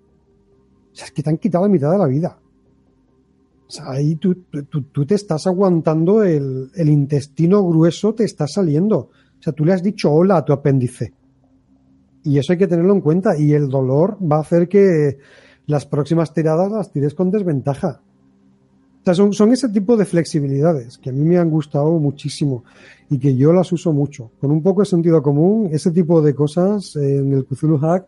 sea, 0.94 1.06
es 1.06 1.12
que 1.12 1.24
te 1.24 1.30
han 1.30 1.38
quitado 1.38 1.66
la 1.66 1.72
mitad 1.72 1.92
de 1.92 1.98
la 1.98 2.08
vida. 2.08 2.40
O 3.68 3.70
sea, 3.70 3.92
ahí 3.92 4.16
tú, 4.16 4.36
tú, 4.70 4.84
tú 4.84 5.06
te 5.06 5.16
estás 5.16 5.46
aguantando 5.46 6.24
el, 6.24 6.72
el, 6.74 6.90
intestino 6.90 7.68
grueso, 7.68 8.14
te 8.14 8.24
está 8.24 8.48
saliendo. 8.48 8.98
O 8.98 9.42
sea, 9.42 9.54
tú 9.54 9.66
le 9.66 9.74
has 9.74 9.84
dicho 9.84 10.12
hola 10.12 10.38
a 10.38 10.46
tu 10.46 10.54
apéndice. 10.54 11.14
Y 12.24 12.38
eso 12.38 12.54
hay 12.54 12.60
que 12.60 12.68
tenerlo 12.68 12.94
en 12.94 13.02
cuenta. 13.02 13.38
Y 13.38 13.54
el 13.54 13.68
dolor 13.68 14.18
va 14.22 14.38
a 14.38 14.42
hacer 14.42 14.70
que 14.70 15.18
las 15.66 15.86
próximas 15.86 16.34
tiradas 16.34 16.72
las 16.72 16.92
tires 16.92 17.14
con 17.14 17.30
desventaja. 17.30 18.02
Sea, 19.08 19.14
son, 19.14 19.32
son 19.32 19.54
ese 19.54 19.70
tipo 19.70 19.96
de 19.96 20.04
flexibilidades 20.04 20.98
que 20.98 21.12
a 21.12 21.14
mí 21.14 21.24
me 21.24 21.38
han 21.38 21.50
gustado 21.50 21.98
muchísimo 21.98 22.66
y 23.10 23.18
que 23.18 23.38
yo 23.38 23.54
las 23.54 23.72
uso 23.72 23.94
mucho. 23.94 24.32
Con 24.38 24.52
un 24.52 24.62
poco 24.62 24.82
de 24.82 24.86
sentido 24.86 25.22
común, 25.22 25.70
ese 25.72 25.92
tipo 25.92 26.22
de 26.22 26.36
cosas 26.36 26.94
en 26.98 27.32
el 27.32 27.46
Cthulhu 27.46 27.78
Hack 27.78 28.06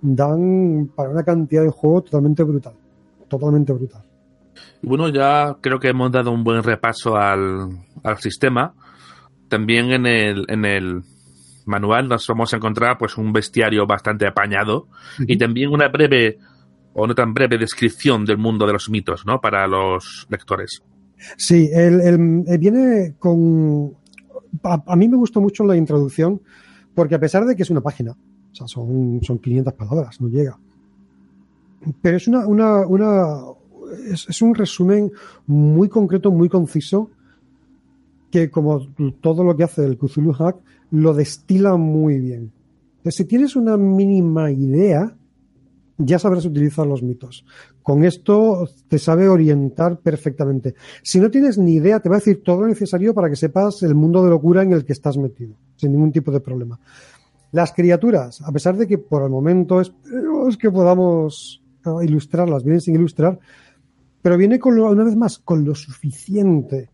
dan 0.00 0.90
para 0.96 1.10
una 1.10 1.24
cantidad 1.24 1.62
de 1.62 1.68
juego 1.68 2.04
totalmente 2.04 2.42
brutal. 2.42 2.72
Totalmente 3.28 3.74
brutal. 3.74 4.02
Bueno, 4.80 5.10
ya 5.10 5.58
creo 5.60 5.78
que 5.78 5.88
hemos 5.88 6.10
dado 6.10 6.30
un 6.30 6.42
buen 6.42 6.62
repaso 6.62 7.18
al, 7.18 7.68
al 8.02 8.16
sistema. 8.16 8.72
También 9.50 9.92
en 9.92 10.06
el, 10.06 10.46
en 10.48 10.64
el 10.64 11.02
manual 11.66 12.08
nos 12.08 12.26
vamos 12.26 12.54
a 12.54 12.56
encontrar 12.56 12.96
pues 12.96 13.18
un 13.18 13.30
bestiario 13.30 13.86
bastante 13.86 14.26
apañado 14.26 14.88
y 15.18 15.36
también 15.36 15.68
una 15.68 15.88
breve 15.88 16.38
o 16.94 17.06
no 17.06 17.14
tan 17.14 17.32
breve 17.34 17.58
descripción 17.58 18.24
del 18.24 18.38
mundo 18.38 18.66
de 18.66 18.72
los 18.72 18.90
mitos, 18.90 19.24
¿no? 19.26 19.40
Para 19.40 19.66
los 19.66 20.26
lectores. 20.30 20.82
Sí, 21.36 21.68
el, 21.72 22.00
el- 22.00 22.44
eh, 22.46 22.58
viene 22.58 23.14
con... 23.18 23.94
A, 24.64 24.82
a 24.86 24.96
mí 24.96 25.08
me 25.08 25.16
gustó 25.16 25.40
mucho 25.40 25.64
la 25.64 25.76
introducción 25.76 26.40
porque 26.94 27.14
a 27.14 27.20
pesar 27.20 27.44
de 27.46 27.54
que 27.54 27.62
es 27.62 27.70
una 27.70 27.80
página, 27.80 28.12
o 28.12 28.54
sea, 28.54 28.66
son, 28.66 29.20
son 29.22 29.38
500 29.38 29.72
palabras, 29.74 30.20
no 30.20 30.28
llega. 30.28 30.58
Pero 32.02 32.16
es 32.16 32.26
una, 32.28 32.46
una, 32.46 32.86
una 32.86 33.36
es, 34.10 34.28
es 34.28 34.42
un 34.42 34.54
resumen 34.54 35.10
muy 35.46 35.88
concreto, 35.88 36.30
muy 36.30 36.48
conciso, 36.48 37.10
que 38.30 38.50
como 38.50 38.86
todo 39.20 39.44
lo 39.44 39.56
que 39.56 39.64
hace 39.64 39.84
el 39.84 39.96
Cthulhu 39.98 40.32
Hack, 40.32 40.56
lo 40.90 41.14
destila 41.14 41.76
muy 41.76 42.18
bien. 42.18 42.52
Entonces, 42.98 43.14
si 43.16 43.24
tienes 43.24 43.56
una 43.56 43.76
mínima 43.76 44.50
idea, 44.50 45.14
ya 46.04 46.18
sabrás 46.18 46.44
utilizar 46.44 46.86
los 46.86 47.02
mitos. 47.02 47.44
Con 47.82 48.04
esto 48.04 48.68
te 48.88 48.98
sabe 48.98 49.28
orientar 49.28 49.98
perfectamente. 50.00 50.74
Si 51.02 51.20
no 51.20 51.30
tienes 51.30 51.58
ni 51.58 51.74
idea, 51.74 52.00
te 52.00 52.08
va 52.08 52.16
a 52.16 52.18
decir 52.18 52.42
todo 52.42 52.62
lo 52.62 52.68
necesario 52.68 53.14
para 53.14 53.28
que 53.28 53.36
sepas 53.36 53.82
el 53.82 53.94
mundo 53.94 54.24
de 54.24 54.30
locura 54.30 54.62
en 54.62 54.72
el 54.72 54.84
que 54.84 54.92
estás 54.92 55.16
metido, 55.18 55.54
sin 55.76 55.92
ningún 55.92 56.12
tipo 56.12 56.30
de 56.30 56.40
problema. 56.40 56.78
Las 57.52 57.72
criaturas, 57.72 58.40
a 58.42 58.52
pesar 58.52 58.76
de 58.76 58.86
que 58.86 58.98
por 58.98 59.22
el 59.22 59.30
momento 59.30 59.80
esperemos 59.80 60.56
que 60.56 60.70
podamos 60.70 61.62
ah, 61.84 61.98
ilustrarlas, 62.02 62.62
vienen 62.62 62.80
sin 62.80 62.94
ilustrar, 62.94 63.38
pero 64.22 64.36
viene 64.36 64.58
con 64.58 64.76
lo, 64.76 64.90
una 64.90 65.04
vez 65.04 65.16
más 65.16 65.38
con 65.38 65.64
lo 65.64 65.74
suficiente 65.74 66.90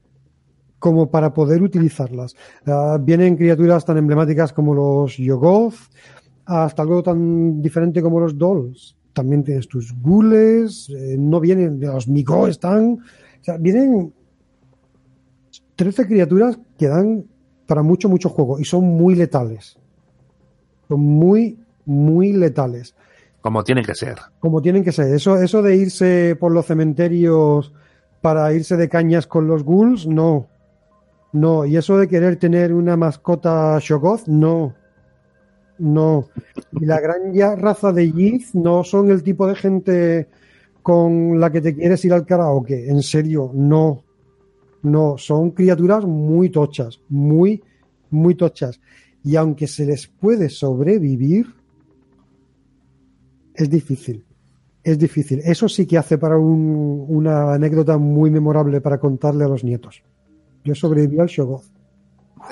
como 0.78 1.10
para 1.10 1.32
poder 1.34 1.62
utilizarlas. 1.62 2.36
Ah, 2.66 2.98
vienen 3.00 3.36
criaturas 3.36 3.84
tan 3.84 3.98
emblemáticas 3.98 4.52
como 4.52 4.74
los 4.74 5.16
Yogoth, 5.16 5.74
hasta 6.46 6.82
algo 6.82 7.02
tan 7.02 7.60
diferente 7.60 8.00
como 8.00 8.20
los 8.20 8.38
Dolls. 8.38 8.96
También 9.12 9.42
tienes 9.44 9.66
tus 9.66 9.94
gules, 10.00 10.88
eh, 10.90 11.16
no 11.18 11.40
vienen 11.40 11.80
de 11.80 11.86
los 11.88 12.06
Migo, 12.08 12.46
están. 12.46 12.92
O 13.40 13.44
sea, 13.44 13.56
vienen 13.56 14.12
13 15.76 16.06
criaturas 16.06 16.58
que 16.78 16.88
dan 16.88 17.24
para 17.66 17.82
mucho, 17.82 18.08
mucho 18.08 18.28
juego 18.28 18.58
y 18.58 18.64
son 18.64 18.84
muy 18.84 19.14
letales. 19.14 19.78
Son 20.88 21.00
muy, 21.00 21.58
muy 21.84 22.32
letales 22.32 22.94
Como 23.40 23.64
tiene 23.64 23.82
que 23.82 23.94
ser. 23.94 24.16
como 24.38 24.62
tienen 24.62 24.84
que 24.84 24.92
ser. 24.92 25.12
Eso, 25.14 25.36
eso 25.36 25.62
de 25.62 25.76
irse 25.76 26.36
por 26.38 26.52
los 26.52 26.66
cementerios 26.66 27.72
para 28.22 28.52
irse 28.52 28.76
de 28.76 28.88
cañas 28.88 29.26
con 29.26 29.46
los 29.46 29.64
ghouls, 29.64 30.06
no. 30.06 30.48
No. 31.32 31.64
Y 31.64 31.76
eso 31.76 31.98
de 31.98 32.08
querer 32.08 32.36
tener 32.36 32.72
una 32.72 32.96
mascota 32.96 33.78
Shogoth, 33.80 34.26
no. 34.26 34.74
No. 35.78 36.28
Y 36.80 36.84
la 36.86 37.00
gran 37.00 37.34
raza 37.60 37.92
de 37.92 38.10
Yith 38.10 38.54
no 38.54 38.82
son 38.84 39.10
el 39.10 39.22
tipo 39.22 39.46
de 39.46 39.54
gente 39.54 40.28
con 40.82 41.38
la 41.40 41.50
que 41.50 41.60
te 41.60 41.74
quieres 41.74 42.04
ir 42.04 42.12
al 42.12 42.24
karaoke. 42.26 42.88
En 42.88 43.02
serio, 43.02 43.50
no. 43.54 44.02
No. 44.82 45.16
Son 45.18 45.50
criaturas 45.50 46.04
muy 46.04 46.50
tochas. 46.50 47.00
Muy, 47.08 47.62
muy 48.10 48.34
tochas. 48.34 48.80
Y 49.24 49.36
aunque 49.36 49.66
se 49.66 49.84
les 49.84 50.06
puede 50.06 50.48
sobrevivir, 50.48 51.46
es 53.54 53.68
difícil. 53.70 54.24
Es 54.84 54.98
difícil. 54.98 55.40
Eso 55.44 55.68
sí 55.68 55.86
que 55.86 55.98
hace 55.98 56.16
para 56.18 56.38
un- 56.38 57.04
una 57.08 57.54
anécdota 57.54 57.98
muy 57.98 58.30
memorable 58.30 58.80
para 58.80 58.98
contarle 58.98 59.44
a 59.44 59.48
los 59.48 59.64
nietos. 59.64 60.02
Yo 60.64 60.74
sobreviví 60.74 61.18
al 61.18 61.26
Shogoth. 61.26 61.64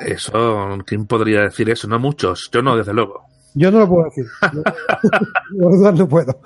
Eso, 0.00 0.78
¿quién 0.86 1.06
podría 1.06 1.42
decir 1.42 1.70
eso? 1.70 1.88
No 1.88 1.98
muchos. 1.98 2.48
Yo 2.52 2.62
no, 2.62 2.76
desde 2.76 2.92
luego. 2.92 3.24
Yo 3.54 3.70
no 3.70 3.80
lo 3.80 3.88
puedo 3.88 4.04
decir. 4.04 4.26
Yo, 5.58 5.92
no 5.92 6.08
puedo. 6.08 6.40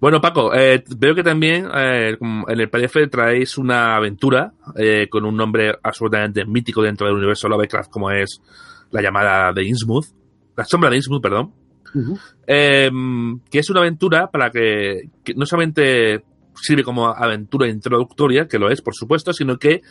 Bueno, 0.00 0.20
Paco, 0.20 0.54
eh, 0.54 0.82
veo 0.96 1.14
que 1.14 1.22
también 1.22 1.68
eh, 1.74 2.16
en 2.20 2.60
el 2.60 2.70
PDF 2.70 3.10
traéis 3.10 3.58
una 3.58 3.96
aventura 3.96 4.52
eh, 4.74 5.08
con 5.08 5.24
un 5.24 5.36
nombre 5.36 5.74
absolutamente 5.82 6.44
mítico 6.44 6.82
dentro 6.82 7.06
del 7.06 7.16
universo 7.16 7.48
Lovecraft, 7.48 7.90
como 7.90 8.10
es 8.10 8.40
la 8.90 9.02
llamada 9.02 9.52
de 9.52 9.64
Innsmouth, 9.64 10.06
la 10.56 10.64
sombra 10.64 10.90
de 10.90 10.96
Innsmouth, 10.96 11.22
perdón, 11.22 11.52
eh, 12.46 12.90
que 13.50 13.58
es 13.58 13.70
una 13.70 13.80
aventura 13.80 14.30
para 14.30 14.50
que, 14.50 15.10
que 15.22 15.34
no 15.34 15.44
solamente 15.46 16.24
sirve 16.54 16.82
como 16.82 17.08
aventura 17.08 17.68
introductoria, 17.68 18.46
que 18.46 18.58
lo 18.58 18.70
es, 18.70 18.82
por 18.82 18.94
supuesto, 18.94 19.32
sino 19.32 19.58
que 19.58 19.82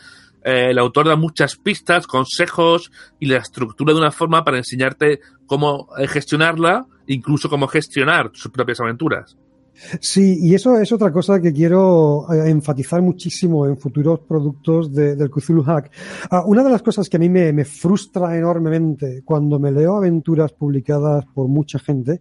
eh, 0.44 0.68
el 0.70 0.78
autor 0.78 1.08
da 1.08 1.16
muchas 1.16 1.56
pistas, 1.56 2.06
consejos 2.06 2.90
y 3.18 3.26
la 3.26 3.38
estructura 3.38 3.92
de 3.92 4.00
una 4.00 4.10
forma 4.10 4.44
para 4.44 4.58
enseñarte 4.58 5.20
cómo 5.46 5.88
eh, 5.98 6.06
gestionarla, 6.06 6.86
incluso 7.06 7.48
cómo 7.50 7.66
gestionar 7.66 8.30
sus 8.34 8.50
propias 8.50 8.80
aventuras. 8.80 9.36
Sí, 10.00 10.36
y 10.42 10.54
eso 10.54 10.76
es 10.78 10.92
otra 10.92 11.10
cosa 11.10 11.40
que 11.40 11.52
quiero 11.54 12.26
eh, 12.30 12.50
enfatizar 12.50 13.00
muchísimo 13.00 13.66
en 13.66 13.78
futuros 13.78 14.20
productos 14.20 14.92
de- 14.92 15.16
del 15.16 15.30
Cthulhu 15.30 15.62
Hack. 15.62 15.90
Ah, 16.30 16.42
una 16.44 16.62
de 16.62 16.68
las 16.70 16.82
cosas 16.82 17.08
que 17.08 17.16
a 17.16 17.20
mí 17.20 17.30
me, 17.30 17.50
me 17.52 17.64
frustra 17.64 18.36
enormemente 18.36 19.22
cuando 19.24 19.58
me 19.58 19.72
leo 19.72 19.96
aventuras 19.96 20.52
publicadas 20.52 21.24
por 21.34 21.48
mucha 21.48 21.78
gente 21.78 22.20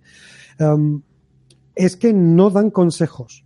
em, 0.57 1.01
es 1.75 1.97
que 1.97 2.13
no 2.13 2.49
dan 2.49 2.69
consejos. 2.71 3.43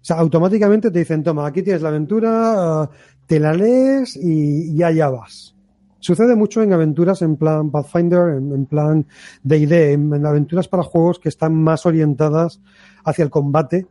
O 0.00 0.04
sea, 0.04 0.16
automáticamente 0.18 0.90
te 0.90 0.98
dicen, 0.98 1.22
toma, 1.22 1.46
aquí 1.46 1.62
tienes 1.62 1.82
la 1.82 1.90
aventura, 1.90 2.82
ah, 2.82 2.90
te 3.32 3.40
la 3.40 3.54
lees 3.54 4.14
y, 4.16 4.76
y 4.76 4.82
allá 4.82 5.08
vas. 5.08 5.54
Sucede 6.00 6.36
mucho 6.36 6.60
en 6.60 6.74
aventuras 6.74 7.22
en 7.22 7.36
plan 7.36 7.70
Pathfinder, 7.70 8.36
en, 8.36 8.66
plan 8.66 9.06
D&D, 9.42 9.92
en, 9.94 10.12
en 10.12 10.26
aventuras 10.26 10.68
para 10.68 10.82
juegos 10.82 11.18
que 11.18 11.30
están 11.30 11.54
más 11.54 11.86
orientadas 11.86 12.60
hacia 13.02 13.22
el 13.22 13.30
combate 13.30 13.86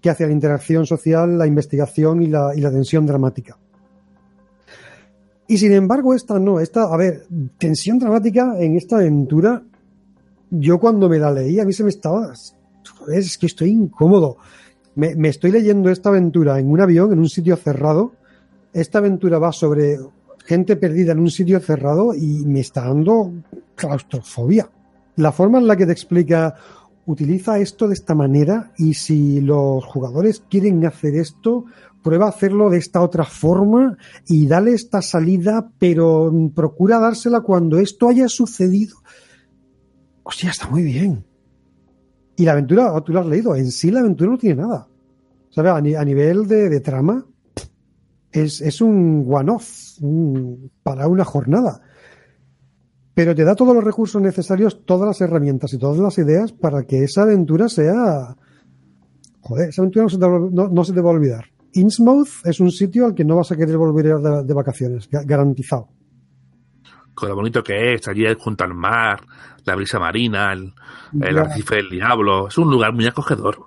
que 0.00 0.10
hacia 0.10 0.28
la 0.28 0.32
interacción 0.32 0.86
social, 0.86 1.36
la 1.36 1.48
investigación 1.48 2.22
y 2.22 2.28
la, 2.28 2.52
y 2.54 2.60
la 2.60 2.70
tensión 2.70 3.04
dramática. 3.04 3.58
Y 5.48 5.58
sin 5.58 5.72
embargo, 5.72 6.14
esta 6.14 6.38
no, 6.38 6.60
esta, 6.60 6.84
a 6.84 6.96
ver, 6.96 7.26
tensión 7.58 7.98
dramática 7.98 8.54
en 8.60 8.76
esta 8.76 8.98
aventura, 8.98 9.60
yo 10.50 10.78
cuando 10.78 11.08
me 11.08 11.18
la 11.18 11.32
leí, 11.32 11.58
a 11.58 11.64
mí 11.64 11.72
se 11.72 11.82
me 11.82 11.90
estaba, 11.90 12.32
es 13.12 13.38
que 13.38 13.46
estoy 13.46 13.70
incómodo. 13.70 14.36
Me 14.94 15.28
estoy 15.30 15.50
leyendo 15.50 15.90
esta 15.90 16.10
aventura 16.10 16.60
en 16.60 16.70
un 16.70 16.80
avión, 16.80 17.12
en 17.12 17.18
un 17.18 17.28
sitio 17.28 17.56
cerrado. 17.56 18.12
Esta 18.74 18.98
aventura 18.98 19.38
va 19.38 19.52
sobre 19.52 19.98
gente 20.44 20.76
perdida 20.76 21.12
en 21.12 21.20
un 21.20 21.30
sitio 21.30 21.58
cerrado 21.60 22.12
y 22.14 22.44
me 22.44 22.60
está 22.60 22.84
dando 22.86 23.32
claustrofobia. 23.76 24.68
La 25.16 25.32
forma 25.32 25.58
en 25.58 25.66
la 25.66 25.76
que 25.76 25.86
te 25.86 25.92
explica, 25.92 26.54
utiliza 27.06 27.58
esto 27.58 27.86
de 27.86 27.94
esta 27.94 28.14
manera 28.14 28.72
y 28.76 28.94
si 28.94 29.40
los 29.40 29.84
jugadores 29.84 30.42
quieren 30.50 30.84
hacer 30.84 31.14
esto, 31.14 31.64
prueba 32.02 32.26
a 32.26 32.30
hacerlo 32.30 32.68
de 32.68 32.78
esta 32.78 33.00
otra 33.00 33.24
forma 33.24 33.96
y 34.26 34.46
dale 34.46 34.72
esta 34.74 35.00
salida, 35.02 35.70
pero 35.78 36.30
procura 36.54 36.98
dársela 36.98 37.40
cuando 37.40 37.78
esto 37.78 38.08
haya 38.08 38.28
sucedido. 38.28 38.96
Hostia, 40.24 40.50
está 40.50 40.68
muy 40.68 40.82
bien. 40.82 41.24
Y 42.36 42.44
la 42.44 42.52
aventura, 42.52 43.00
tú 43.02 43.12
lo 43.12 43.20
has 43.20 43.26
leído, 43.26 43.54
en 43.54 43.70
sí 43.70 43.90
la 43.92 44.00
aventura 44.00 44.32
no 44.32 44.38
tiene 44.38 44.62
nada. 44.62 44.88
¿Sabes? 45.50 45.72
A, 45.72 45.80
ni- 45.80 45.94
a 45.94 46.04
nivel 46.04 46.48
de 46.48 46.80
trama, 46.80 47.24
es, 48.34 48.60
es 48.60 48.80
un 48.80 49.26
one-off 49.28 49.98
un- 50.00 50.70
para 50.82 51.06
una 51.08 51.24
jornada. 51.24 51.80
Pero 53.14 53.34
te 53.34 53.44
da 53.44 53.54
todos 53.54 53.74
los 53.74 53.84
recursos 53.84 54.20
necesarios, 54.20 54.84
todas 54.84 55.06
las 55.06 55.20
herramientas 55.20 55.72
y 55.72 55.78
todas 55.78 55.98
las 55.98 56.18
ideas 56.18 56.52
para 56.52 56.82
que 56.84 57.04
esa 57.04 57.22
aventura 57.22 57.68
sea. 57.68 58.36
Joder, 59.40 59.68
esa 59.68 59.82
aventura 59.82 60.02
no 60.04 60.08
se 60.08 60.18
te, 60.18 60.26
va- 60.26 60.48
no- 60.50 60.68
no 60.68 60.84
se 60.84 60.92
te 60.92 61.00
va 61.00 61.10
a 61.10 61.14
olvidar. 61.14 61.44
Innsmouth 61.74 62.28
es 62.44 62.60
un 62.60 62.70
sitio 62.70 63.06
al 63.06 63.14
que 63.14 63.24
no 63.24 63.36
vas 63.36 63.50
a 63.52 63.56
querer 63.56 63.76
volver 63.76 64.06
de, 64.18 64.44
de 64.44 64.54
vacaciones, 64.54 65.08
ga- 65.10 65.24
garantizado. 65.26 65.88
con 67.14 67.28
lo 67.28 67.36
bonito 67.36 67.62
que 67.62 67.94
es, 67.94 68.08
allí 68.08 68.24
junto 68.38 68.64
al 68.64 68.74
mar, 68.74 69.20
la 69.64 69.76
brisa 69.76 70.00
marina, 70.00 70.52
el, 70.52 70.72
el 71.20 71.38
arrecife 71.38 71.76
del 71.76 71.90
diablo. 71.90 72.48
Es 72.48 72.58
un 72.58 72.68
lugar 72.70 72.92
muy 72.92 73.06
acogedor. 73.06 73.58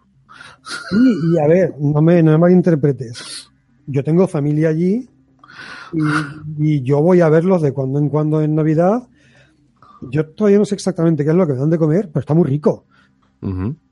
Y, 0.91 1.34
y 1.36 1.39
a 1.39 1.47
ver, 1.47 1.74
no 1.80 2.01
me, 2.01 2.22
no 2.22 2.32
me 2.34 2.38
malinterpretes. 2.38 3.49
Yo 3.88 4.04
tengo 4.04 4.28
familia 4.28 4.70
allí 4.70 5.10
y, 5.94 6.02
y 6.60 6.82
yo 6.84 7.02
voy 7.02 7.22
a 7.22 7.30
verlos 7.30 7.62
de 7.62 7.74
cuando 7.74 8.00
en 8.00 8.10
cuando 8.10 8.42
en 8.42 8.56
Navidad. 8.56 9.08
Yo 10.02 10.26
todavía 10.28 10.60
no 10.60 10.66
sé 10.66 10.76
exactamente 10.76 11.24
qué 11.24 11.32
es 11.32 11.36
lo 11.36 11.48
que 11.48 11.54
me 11.54 11.60
dan 11.60 11.70
de 11.70 11.78
comer, 11.78 12.10
pero 12.10 12.20
está 12.20 12.34
muy 12.34 12.46
rico. 12.46 12.86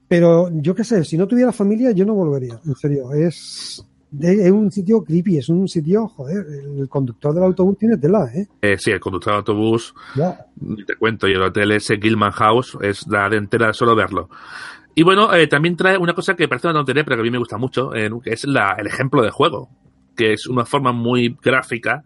Pero 0.08 0.50
yo 0.54 0.76
qué 0.76 0.84
sé, 0.84 1.04
si 1.04 1.18
no 1.18 1.28
tuviera 1.28 1.52
familia, 1.52 1.92
yo 1.92 2.06
no 2.06 2.14
volvería. 2.14 2.60
En 2.66 2.76
serio, 2.76 3.12
es. 3.14 3.84
es 4.22 4.52
un 4.52 4.72
sitio 4.72 5.04
creepy, 5.04 5.38
es 5.38 5.50
un 5.50 5.68
sitio, 5.68 6.08
joder, 6.08 6.46
el 6.78 6.88
conductor 6.90 7.34
del 7.34 7.44
autobús 7.44 7.78
tiene 7.78 7.98
tela, 7.98 8.30
¿eh? 8.34 8.48
eh 8.62 8.78
sí, 8.78 8.92
el 8.92 9.00
conductor 9.00 9.34
del 9.34 9.40
autobús, 9.40 9.94
ya. 10.16 10.46
te 10.86 10.96
cuento, 10.96 11.28
y 11.28 11.34
el 11.34 11.42
hotel 11.42 11.72
ese 11.72 11.98
Gilman 11.98 12.32
House 12.32 12.78
es 12.82 13.08
la 13.08 13.30
de 13.30 13.38
entera 13.38 13.74
solo 13.74 13.96
verlo. 13.96 14.30
Y 14.94 15.04
bueno, 15.04 15.34
eh, 15.34 15.48
también 15.48 15.76
trae 15.76 15.98
una 15.98 16.14
cosa 16.14 16.36
que 16.36 16.48
parece 16.48 16.68
una 16.68 16.80
tontería, 16.80 17.04
pero 17.04 17.18
que 17.18 17.22
a 17.22 17.24
mí 17.24 17.32
me 17.32 17.40
gusta 17.40 17.58
mucho, 17.58 17.94
eh, 17.94 18.10
que 18.24 18.32
es 18.32 18.46
la, 18.46 18.76
el 18.78 18.88
ejemplo 18.88 19.22
de 19.22 19.30
juego, 19.30 19.70
que 20.16 20.34
es 20.34 20.48
una 20.48 20.66
forma 20.66 20.92
muy 20.92 21.38
gráfica, 21.44 22.04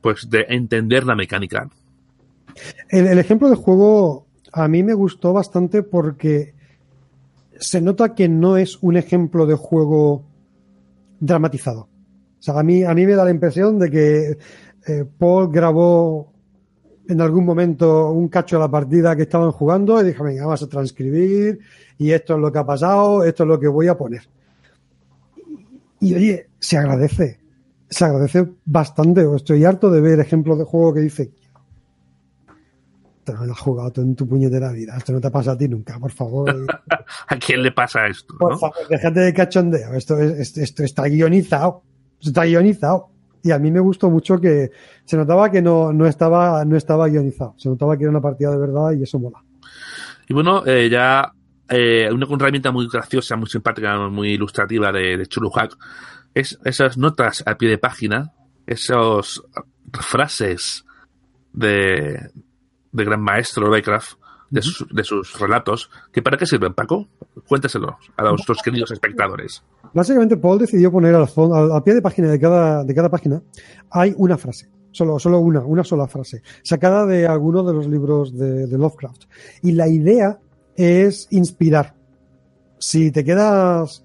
pues, 0.00 0.28
de 0.28 0.46
entender 0.48 1.04
la 1.04 1.14
mecánica. 1.14 1.68
El, 2.88 3.18
ejemplo 3.18 3.48
de 3.50 3.56
juego 3.56 4.26
a 4.52 4.68
mí 4.68 4.82
me 4.82 4.94
gustó 4.94 5.32
bastante 5.32 5.82
porque 5.82 6.54
se 7.58 7.80
nota 7.80 8.14
que 8.14 8.28
no 8.28 8.56
es 8.56 8.78
un 8.82 8.96
ejemplo 8.96 9.46
de 9.46 9.54
juego 9.54 10.24
dramatizado. 11.20 11.88
O 12.38 12.42
sea, 12.44 12.58
a 12.58 12.62
mí, 12.62 12.84
a 12.84 12.94
mí 12.94 13.06
me 13.06 13.14
da 13.14 13.24
la 13.24 13.30
impresión 13.30 13.78
de 13.78 13.90
que 13.90 14.38
eh, 14.86 15.04
Paul 15.18 15.50
grabó 15.50 16.32
en 17.08 17.20
algún 17.20 17.44
momento 17.44 18.10
un 18.10 18.28
cacho 18.28 18.56
de 18.56 18.60
la 18.60 18.70
partida 18.70 19.16
que 19.16 19.22
estaban 19.22 19.50
jugando 19.50 20.00
y 20.00 20.04
dijo, 20.04 20.24
venga, 20.24 20.44
vamos 20.44 20.62
a 20.62 20.68
transcribir 20.68 21.58
y 21.98 22.10
esto 22.10 22.34
es 22.34 22.40
lo 22.40 22.52
que 22.52 22.58
ha 22.58 22.66
pasado, 22.66 23.24
esto 23.24 23.42
es 23.44 23.48
lo 23.48 23.58
que 23.58 23.68
voy 23.68 23.88
a 23.88 23.96
poner. 23.96 24.22
Y 26.04 26.14
oye, 26.14 26.50
se 26.58 26.76
agradece, 26.76 27.40
se 27.88 28.04
agradece 28.04 28.46
bastante. 28.64 29.24
Estoy 29.34 29.64
harto 29.64 29.90
de 29.90 30.00
ver 30.00 30.20
ejemplos 30.20 30.58
de 30.58 30.64
juego 30.64 30.94
que 30.94 31.00
dice, 31.00 31.32
esto 33.24 33.32
no 33.32 33.46
lo 33.46 33.52
has 33.52 33.58
jugado 33.58 33.90
tú 33.90 34.02
en 34.02 34.14
tu 34.14 34.28
puñetera 34.28 34.70
vida. 34.70 34.94
Esto 34.98 35.12
no 35.12 35.20
te 35.20 35.30
pasa 35.30 35.52
a 35.52 35.56
ti 35.56 35.66
nunca, 35.66 35.98
por 35.98 36.12
favor. 36.12 36.50
¿A 37.28 37.36
quién 37.36 37.62
le 37.62 37.72
pasa 37.72 38.06
esto? 38.06 38.34
Por 38.38 38.58
favor, 38.58 38.76
déjate 38.90 39.20
de 39.20 39.32
cachondeo. 39.32 39.94
Esto, 39.94 40.18
esto, 40.18 40.82
está 40.82 41.04
guionizado. 41.04 41.82
está 42.20 42.44
guionizado. 42.44 43.08
Y 43.42 43.50
a 43.50 43.58
mí 43.58 43.70
me 43.70 43.80
gustó 43.80 44.10
mucho 44.10 44.38
que 44.38 44.70
se 45.06 45.16
notaba 45.16 45.50
que 45.50 45.62
no, 45.62 45.92
no, 45.92 46.06
estaba, 46.06 46.64
no 46.66 46.76
estaba 46.76 47.08
guionizado. 47.08 47.54
Se 47.56 47.70
notaba 47.70 47.96
que 47.96 48.04
era 48.04 48.10
una 48.10 48.20
partida 48.20 48.50
de 48.50 48.58
verdad 48.58 48.92
y 48.92 49.02
eso 49.02 49.18
mola. 49.18 49.42
Y 50.28 50.34
bueno, 50.34 50.66
eh, 50.66 50.88
ya 50.90 51.33
eh, 51.68 52.10
una, 52.12 52.26
herramienta 52.26 52.70
muy 52.70 52.88
graciosa, 52.88 53.36
muy 53.36 53.48
simpática, 53.48 54.08
muy 54.08 54.32
ilustrativa 54.32 54.92
de, 54.92 55.16
de 55.16 55.26
Churuhack 55.26 55.76
es 56.34 56.58
esas 56.64 56.98
notas 56.98 57.42
a 57.46 57.56
pie 57.56 57.70
de 57.70 57.78
página, 57.78 58.32
esas 58.66 59.40
frases 59.92 60.84
de, 61.52 62.30
de 62.92 63.04
gran 63.04 63.20
maestro 63.20 63.66
Lovecraft, 63.66 64.18
de, 64.50 64.60
de 64.90 65.04
sus 65.04 65.38
relatos, 65.38 65.90
que 66.12 66.22
¿para 66.22 66.36
qué 66.36 66.46
sirven, 66.46 66.74
Paco? 66.74 67.08
Cuéntaselo 67.46 67.96
a 68.16 68.22
nuestros 68.24 68.62
queridos 68.62 68.90
espectadores. 68.90 69.62
Básicamente, 69.92 70.36
Paul 70.36 70.58
decidió 70.58 70.90
poner 70.90 71.14
al, 71.14 71.28
al, 71.72 71.82
pie 71.82 71.94
de 71.94 72.02
página 72.02 72.28
de 72.28 72.40
cada, 72.40 72.84
de 72.84 72.94
cada 72.94 73.08
página 73.08 73.42
hay 73.90 74.12
una 74.16 74.36
frase. 74.36 74.68
Solo, 74.90 75.18
solo 75.18 75.40
una, 75.40 75.58
una 75.58 75.82
sola 75.82 76.06
frase, 76.06 76.42
sacada 76.62 77.04
de 77.04 77.26
alguno 77.26 77.64
de 77.64 77.74
los 77.74 77.88
libros 77.88 78.32
de, 78.38 78.68
de 78.68 78.78
Lovecraft. 78.78 79.24
Y 79.62 79.72
la 79.72 79.88
idea 79.88 80.38
es 80.76 81.26
inspirar. 81.30 81.94
Si 82.78 83.10
te 83.10 83.24
quedas, 83.24 84.04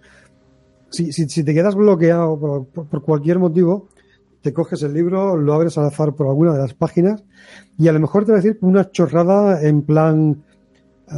si, 0.90 1.12
si, 1.12 1.44
te 1.44 1.54
quedas 1.54 1.76
bloqueado 1.76 2.40
por, 2.40 2.66
por, 2.68 3.04
cualquier 3.04 3.40
motivo, 3.40 3.90
te 4.42 4.54
coges 4.54 4.84
el 4.84 4.94
libro, 4.94 5.36
lo 5.36 5.54
abres 5.54 5.78
al 5.78 5.88
azar 5.88 6.14
por 6.14 6.28
alguna 6.28 6.54
de 6.54 6.60
las 6.60 6.74
páginas 6.74 7.24
y 7.78 7.88
a 7.88 7.94
lo 7.94 8.00
mejor 8.00 8.26
te 8.26 8.32
va 8.32 8.38
a 8.38 8.42
decir 8.42 8.58
una 8.62 8.90
chorrada 8.90 9.62
en 9.62 9.82
plan 9.82 10.44
uh, 11.08 11.14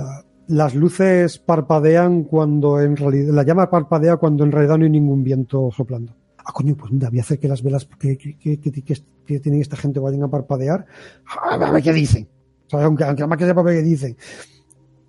las 0.48 0.76
luces 0.76 1.38
parpadean 1.38 2.24
cuando 2.24 2.82
en 2.82 2.98
realidad 2.98 3.34
la 3.34 3.44
llama 3.44 3.70
parpadea 3.70 4.18
cuando 4.18 4.44
en 4.44 4.52
realidad 4.52 4.78
no 4.78 4.86
hay 4.86 4.90
ningún 4.90 5.24
viento 5.24 5.70
soplando. 5.72 6.14
Ah, 6.38 6.52
coño, 6.54 6.76
pues 6.76 6.92
mira, 6.92 7.10
voy 7.10 7.20
a 7.20 7.22
hacer 7.22 7.40
que 7.40 7.48
las 7.48 7.62
velas 7.62 7.88
que, 8.00 8.18
que, 8.18 9.40
tiene 9.40 9.62
esta 9.62 9.78
gente 9.78 10.00
vayan 10.00 10.24
a 10.24 10.28
parpadear. 10.28 10.86
A 11.26 11.72
ver 11.72 11.84
qué 11.84 11.94
dicen. 11.94 12.28
Aunque, 12.72 13.04
aunque 13.04 13.26
más 13.28 13.38
que 13.38 13.46
sepa 13.46 13.64
qué 13.64 13.82
dicen. 13.82 14.18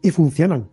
Y 0.03 0.11
funcionan. 0.11 0.69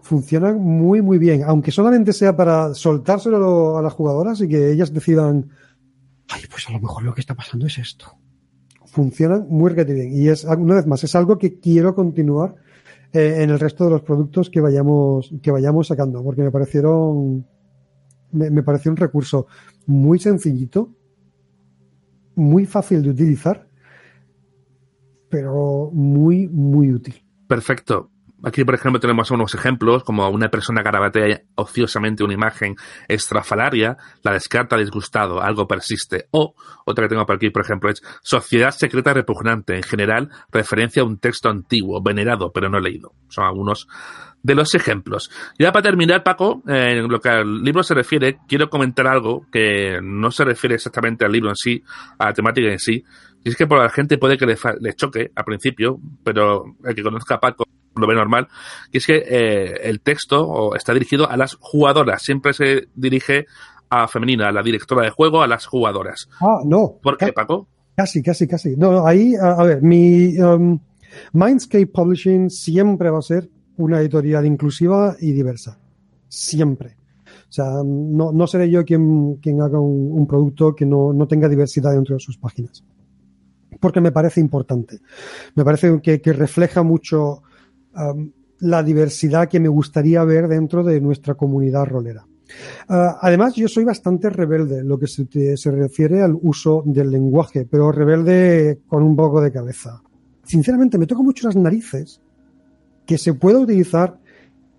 Funcionan 0.00 0.58
muy, 0.60 1.02
muy 1.02 1.18
bien. 1.18 1.42
Aunque 1.44 1.70
solamente 1.70 2.12
sea 2.12 2.36
para 2.36 2.74
soltárselo 2.74 3.76
a 3.76 3.82
las 3.82 3.92
jugadoras 3.92 4.40
y 4.40 4.48
que 4.48 4.72
ellas 4.72 4.92
decidan 4.92 5.50
ay, 6.30 6.42
pues 6.50 6.68
a 6.68 6.72
lo 6.72 6.80
mejor 6.80 7.02
lo 7.02 7.14
que 7.14 7.20
está 7.20 7.34
pasando 7.34 7.66
es 7.66 7.78
esto. 7.78 8.16
Funcionan 8.86 9.46
muy 9.48 9.74
bien. 9.74 10.12
Y 10.12 10.28
es, 10.28 10.44
una 10.44 10.76
vez 10.76 10.86
más, 10.86 11.04
es 11.04 11.14
algo 11.14 11.38
que 11.38 11.60
quiero 11.60 11.94
continuar 11.94 12.56
eh, 13.12 13.42
en 13.42 13.50
el 13.50 13.58
resto 13.58 13.84
de 13.84 13.90
los 13.90 14.02
productos 14.02 14.50
que 14.50 14.60
vayamos, 14.60 15.32
que 15.42 15.50
vayamos 15.50 15.88
sacando, 15.88 16.22
porque 16.22 16.42
me 16.42 16.50
parecieron, 16.50 17.46
me, 18.32 18.50
me 18.50 18.62
pareció 18.62 18.90
un 18.90 18.96
recurso 18.96 19.46
muy 19.86 20.18
sencillito, 20.18 20.94
muy 22.34 22.66
fácil 22.66 23.02
de 23.02 23.10
utilizar, 23.10 23.68
pero 25.28 25.90
muy, 25.92 26.48
muy 26.48 26.92
útil. 26.92 27.22
Perfecto. 27.46 28.10
Aquí, 28.42 28.64
por 28.64 28.74
ejemplo, 28.74 29.00
tenemos 29.00 29.30
unos 29.30 29.54
ejemplos, 29.54 30.02
como 30.02 30.28
una 30.28 30.48
persona 30.48 30.82
garabatea 30.82 31.42
ociosamente 31.56 32.24
una 32.24 32.34
imagen 32.34 32.76
estrafalaria, 33.08 33.96
la 34.22 34.32
descarta 34.32 34.76
disgustado, 34.76 35.42
algo 35.42 35.68
persiste. 35.68 36.26
O, 36.30 36.54
otra 36.86 37.04
que 37.04 37.10
tengo 37.10 37.26
por 37.26 37.36
aquí, 37.36 37.50
por 37.50 37.62
ejemplo, 37.62 37.90
es 37.90 38.02
sociedad 38.22 38.70
secreta 38.70 39.12
repugnante, 39.12 39.76
en 39.76 39.82
general, 39.82 40.30
referencia 40.50 41.02
a 41.02 41.04
un 41.04 41.18
texto 41.18 41.50
antiguo, 41.50 42.02
venerado, 42.02 42.50
pero 42.52 42.70
no 42.70 42.80
leído. 42.80 43.12
Son 43.28 43.44
algunos 43.44 43.88
de 44.42 44.54
los 44.54 44.74
ejemplos. 44.74 45.30
Ya 45.58 45.70
para 45.70 45.82
terminar, 45.82 46.22
Paco, 46.22 46.62
eh, 46.66 46.98
en 46.98 47.08
lo 47.08 47.20
que 47.20 47.28
al 47.28 47.62
libro 47.62 47.82
se 47.82 47.94
refiere, 47.94 48.38
quiero 48.48 48.70
comentar 48.70 49.06
algo 49.06 49.46
que 49.52 50.00
no 50.02 50.30
se 50.30 50.44
refiere 50.44 50.76
exactamente 50.76 51.26
al 51.26 51.32
libro 51.32 51.50
en 51.50 51.56
sí, 51.56 51.82
a 52.18 52.26
la 52.26 52.32
temática 52.32 52.68
en 52.68 52.78
sí, 52.78 53.04
y 53.44 53.50
es 53.50 53.56
que 53.56 53.66
por 53.66 53.78
la 53.78 53.90
gente 53.90 54.18
puede 54.18 54.38
que 54.38 54.46
le, 54.46 54.56
le 54.80 54.94
choque 54.94 55.30
al 55.34 55.44
principio, 55.44 55.98
pero 56.24 56.64
el 56.84 56.94
que 56.94 57.02
conozca 57.02 57.36
a 57.36 57.40
Paco 57.40 57.64
lo 57.96 58.06
ve 58.06 58.14
normal, 58.14 58.48
y 58.92 58.98
es 58.98 59.06
que 59.06 59.16
eh, 59.16 59.88
el 59.88 60.00
texto 60.00 60.74
está 60.74 60.92
dirigido 60.92 61.28
a 61.28 61.36
las 61.36 61.56
jugadoras, 61.60 62.22
siempre 62.22 62.52
se 62.52 62.88
dirige 62.94 63.46
a 63.88 64.06
femenina, 64.06 64.48
a 64.48 64.52
la 64.52 64.62
directora 64.62 65.02
de 65.02 65.10
juego, 65.10 65.42
a 65.42 65.48
las 65.48 65.66
jugadoras. 65.66 66.28
Ah, 66.40 66.60
no. 66.64 66.98
¿Por 67.02 67.16
qué, 67.16 67.32
Paco? 67.32 67.66
Casi, 67.96 68.22
casi, 68.22 68.46
casi. 68.46 68.76
No, 68.76 68.92
no 68.92 69.06
ahí, 69.06 69.34
a, 69.34 69.52
a, 69.52 69.64
ver, 69.64 69.82
mi 69.82 70.38
um, 70.38 70.78
Mindscape 71.32 71.88
Publishing 71.88 72.48
siempre 72.48 73.10
va 73.10 73.18
a 73.18 73.22
ser 73.22 73.50
una 73.76 74.00
editorial 74.00 74.46
inclusiva 74.46 75.16
y 75.20 75.32
diversa. 75.32 75.78
Siempre. 76.28 76.96
O 77.26 77.52
sea, 77.52 77.82
no, 77.84 78.30
no 78.30 78.46
seré 78.46 78.70
yo 78.70 78.84
quien, 78.84 79.36
quien 79.36 79.60
haga 79.60 79.80
un, 79.80 80.12
un 80.12 80.26
producto 80.26 80.74
que 80.74 80.86
no, 80.86 81.12
no 81.12 81.26
tenga 81.26 81.48
diversidad 81.48 81.92
dentro 81.92 82.14
de 82.14 82.20
sus 82.20 82.38
páginas 82.38 82.84
porque 83.80 84.00
me 84.00 84.12
parece 84.12 84.40
importante. 84.40 85.00
Me 85.54 85.64
parece 85.64 86.00
que, 86.02 86.20
que 86.20 86.32
refleja 86.32 86.82
mucho 86.82 87.42
la 88.60 88.82
diversidad 88.82 89.48
que 89.48 89.60
me 89.60 89.68
gustaría 89.68 90.22
ver 90.24 90.48
dentro 90.48 90.82
de 90.84 91.00
nuestra 91.00 91.34
comunidad 91.34 91.86
rolera. 91.86 92.26
Uh, 92.88 93.14
además, 93.20 93.54
yo 93.54 93.68
soy 93.68 93.84
bastante 93.84 94.28
rebelde 94.28 94.82
lo 94.82 94.98
que 94.98 95.06
se, 95.06 95.70
refiere 95.70 96.22
al 96.22 96.36
uso 96.40 96.82
del 96.84 97.10
lenguaje, 97.10 97.64
pero 97.64 97.92
rebelde 97.92 98.80
con 98.88 99.02
un 99.02 99.14
poco 99.14 99.40
de 99.40 99.52
cabeza. 99.52 100.02
Sinceramente, 100.42 100.98
me 100.98 101.06
toca 101.06 101.22
mucho 101.22 101.46
las 101.46 101.56
narices 101.56 102.20
que 103.06 103.18
se 103.18 103.34
pueda 103.34 103.60
utilizar 103.60 104.18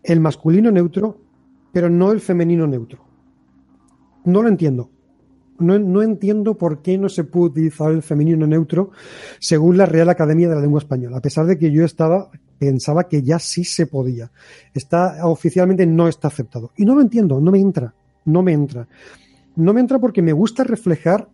el 0.03 0.19
masculino 0.19 0.69
neutro, 0.69 1.17
pero 1.71 1.89
no 1.89 2.11
el 2.11 2.19
femenino 2.19 2.67
neutro. 2.67 3.05
No 4.25 4.41
lo 4.41 4.49
entiendo 4.49 4.91
no, 5.61 5.79
no, 5.79 6.01
entiendo 6.01 6.57
por 6.57 6.81
qué 6.81 6.97
no 6.97 7.07
se 7.07 7.23
puede 7.23 7.51
utilizar 7.51 7.91
el 7.91 8.01
femenino 8.01 8.47
neutro 8.47 8.91
según 9.39 9.77
la 9.77 9.85
Real 9.85 10.09
Academia 10.09 10.49
de 10.49 10.55
la 10.55 10.61
Lengua 10.61 10.79
Española, 10.79 11.17
a 11.17 11.21
pesar 11.21 11.45
de 11.45 11.57
que 11.57 11.71
yo 11.71 11.85
estaba 11.85 12.29
pensaba 12.61 13.07
que 13.09 13.23
ya 13.23 13.39
sí 13.39 13.63
se 13.63 13.87
podía. 13.87 14.31
Está 14.71 15.25
oficialmente 15.25 15.87
no 15.87 16.07
está 16.07 16.27
aceptado. 16.27 16.73
Y 16.77 16.85
no 16.85 16.93
lo 16.93 17.01
entiendo, 17.01 17.41
no 17.41 17.49
me 17.49 17.59
entra, 17.59 17.91
no 18.25 18.43
me 18.43 18.53
entra. 18.53 18.87
No 19.55 19.73
me 19.73 19.81
entra 19.81 19.97
porque 19.97 20.21
me 20.21 20.31
gusta 20.31 20.63
reflejar 20.63 21.27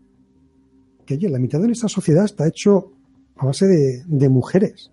que 1.06 1.16
oye, 1.16 1.28
la 1.28 1.38
mitad 1.38 1.60
de 1.60 1.68
nuestra 1.68 1.90
sociedad 1.90 2.24
está 2.24 2.48
hecho 2.48 2.94
a 3.36 3.46
base 3.46 3.68
de, 3.68 4.04
de 4.08 4.30
mujeres. 4.30 4.90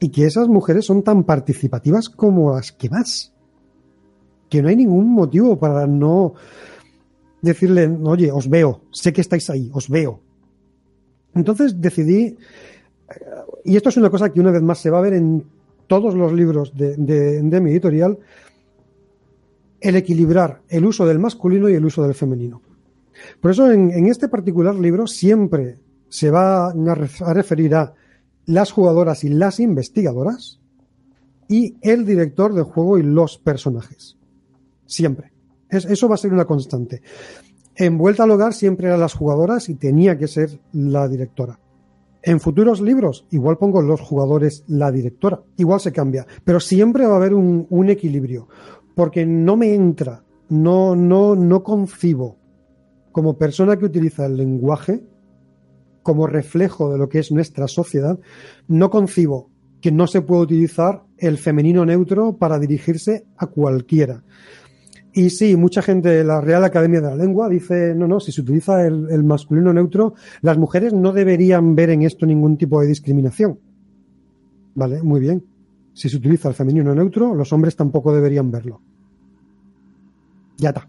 Y 0.00 0.08
que 0.08 0.26
esas 0.26 0.48
mujeres 0.48 0.84
son 0.84 1.04
tan 1.04 1.22
participativas 1.22 2.08
como 2.08 2.56
las 2.56 2.72
que 2.72 2.90
más. 2.90 3.32
Que 4.50 4.60
no 4.60 4.68
hay 4.68 4.74
ningún 4.74 5.08
motivo 5.12 5.56
para 5.56 5.86
no 5.86 6.34
decirle, 7.42 7.86
oye, 8.02 8.32
os 8.32 8.48
veo, 8.48 8.82
sé 8.90 9.12
que 9.12 9.20
estáis 9.20 9.48
ahí, 9.50 9.70
os 9.72 9.88
veo. 9.88 10.20
Entonces 11.32 11.80
decidí, 11.80 12.36
y 13.64 13.76
esto 13.76 13.88
es 13.88 13.96
una 13.96 14.10
cosa 14.10 14.32
que 14.32 14.40
una 14.40 14.50
vez 14.50 14.62
más 14.62 14.78
se 14.78 14.90
va 14.90 14.98
a 14.98 15.02
ver 15.02 15.14
en 15.14 15.44
todos 15.86 16.14
los 16.14 16.32
libros 16.32 16.72
de, 16.74 17.60
mi 17.60 17.70
editorial, 17.70 18.18
el 19.80 19.96
equilibrar 19.96 20.62
el 20.68 20.84
uso 20.84 21.06
del 21.06 21.18
masculino 21.18 21.68
y 21.68 21.74
el 21.74 21.84
uso 21.84 22.02
del 22.02 22.14
femenino. 22.14 22.60
Por 23.40 23.52
eso 23.52 23.70
en, 23.70 23.90
en 23.90 24.06
este 24.06 24.28
particular 24.28 24.74
libro 24.74 25.06
siempre 25.06 25.78
se 26.08 26.30
va 26.30 26.68
a 26.68 27.34
referir 27.34 27.74
a 27.74 27.94
las 28.46 28.70
jugadoras 28.70 29.24
y 29.24 29.28
las 29.28 29.60
investigadoras 29.60 30.60
y 31.48 31.76
el 31.82 32.04
director 32.04 32.54
del 32.54 32.64
juego 32.64 32.98
y 32.98 33.02
los 33.02 33.38
personajes. 33.38 34.16
Siempre. 34.86 35.32
eso 35.68 36.08
va 36.08 36.14
a 36.14 36.18
ser 36.18 36.32
una 36.32 36.44
constante. 36.44 37.02
En 37.74 37.98
Vuelta 37.98 38.24
al 38.24 38.30
Hogar 38.30 38.54
siempre 38.54 38.86
eran 38.86 39.00
las 39.00 39.14
jugadoras 39.14 39.68
y 39.68 39.74
tenía 39.74 40.16
que 40.16 40.28
ser 40.28 40.58
la 40.72 41.08
directora. 41.08 41.58
En 42.26 42.40
futuros 42.40 42.80
libros, 42.80 43.24
igual 43.30 43.56
pongo 43.56 43.80
los 43.82 44.00
jugadores 44.00 44.64
la 44.66 44.90
directora, 44.90 45.44
igual 45.58 45.78
se 45.78 45.92
cambia, 45.92 46.26
pero 46.42 46.58
siempre 46.58 47.06
va 47.06 47.12
a 47.12 47.18
haber 47.18 47.32
un, 47.34 47.88
equilibrio, 47.88 48.48
porque 48.96 49.24
no 49.24 49.56
me 49.56 49.72
entra, 49.72 50.24
no, 50.48 50.96
no, 50.96 51.36
no 51.36 51.62
concibo 51.62 52.36
como 53.12 53.38
persona 53.38 53.76
que 53.76 53.84
utiliza 53.84 54.26
el 54.26 54.38
lenguaje 54.38 55.04
como 56.02 56.26
reflejo 56.26 56.90
de 56.90 56.98
lo 56.98 57.08
que 57.08 57.20
es 57.20 57.30
nuestra 57.30 57.68
sociedad, 57.68 58.18
no 58.66 58.90
concibo 58.90 59.52
que 59.80 59.92
no 59.92 60.08
se 60.08 60.20
pueda 60.20 60.42
utilizar 60.42 61.04
el 61.18 61.38
femenino 61.38 61.86
neutro 61.86 62.38
para 62.38 62.58
dirigirse 62.58 63.24
a 63.36 63.46
cualquiera. 63.46 64.24
Y 65.16 65.30
sí, 65.30 65.56
mucha 65.56 65.80
gente 65.80 66.10
de 66.10 66.24
la 66.24 66.42
Real 66.42 66.62
Academia 66.62 67.00
de 67.00 67.08
la 67.08 67.16
Lengua 67.16 67.48
dice, 67.48 67.94
no, 67.94 68.06
no, 68.06 68.20
si 68.20 68.32
se 68.32 68.42
utiliza 68.42 68.86
el, 68.86 69.24
masculino 69.24 69.72
neutro, 69.72 70.12
las 70.42 70.58
mujeres 70.58 70.92
no 70.92 71.10
deberían 71.10 71.74
ver 71.74 71.88
en 71.88 72.02
esto 72.02 72.26
ningún 72.26 72.58
tipo 72.58 72.82
de 72.82 72.88
discriminación. 72.88 73.58
Vale, 74.74 75.02
muy 75.02 75.20
bien. 75.20 75.42
Si 75.94 76.10
se 76.10 76.18
utiliza 76.18 76.50
el 76.50 76.54
femenino 76.54 76.94
neutro, 76.94 77.34
los 77.34 77.50
hombres 77.54 77.74
tampoco 77.74 78.12
deberían 78.12 78.50
verlo. 78.50 78.82
Ya 80.58 80.68
está. 80.68 80.86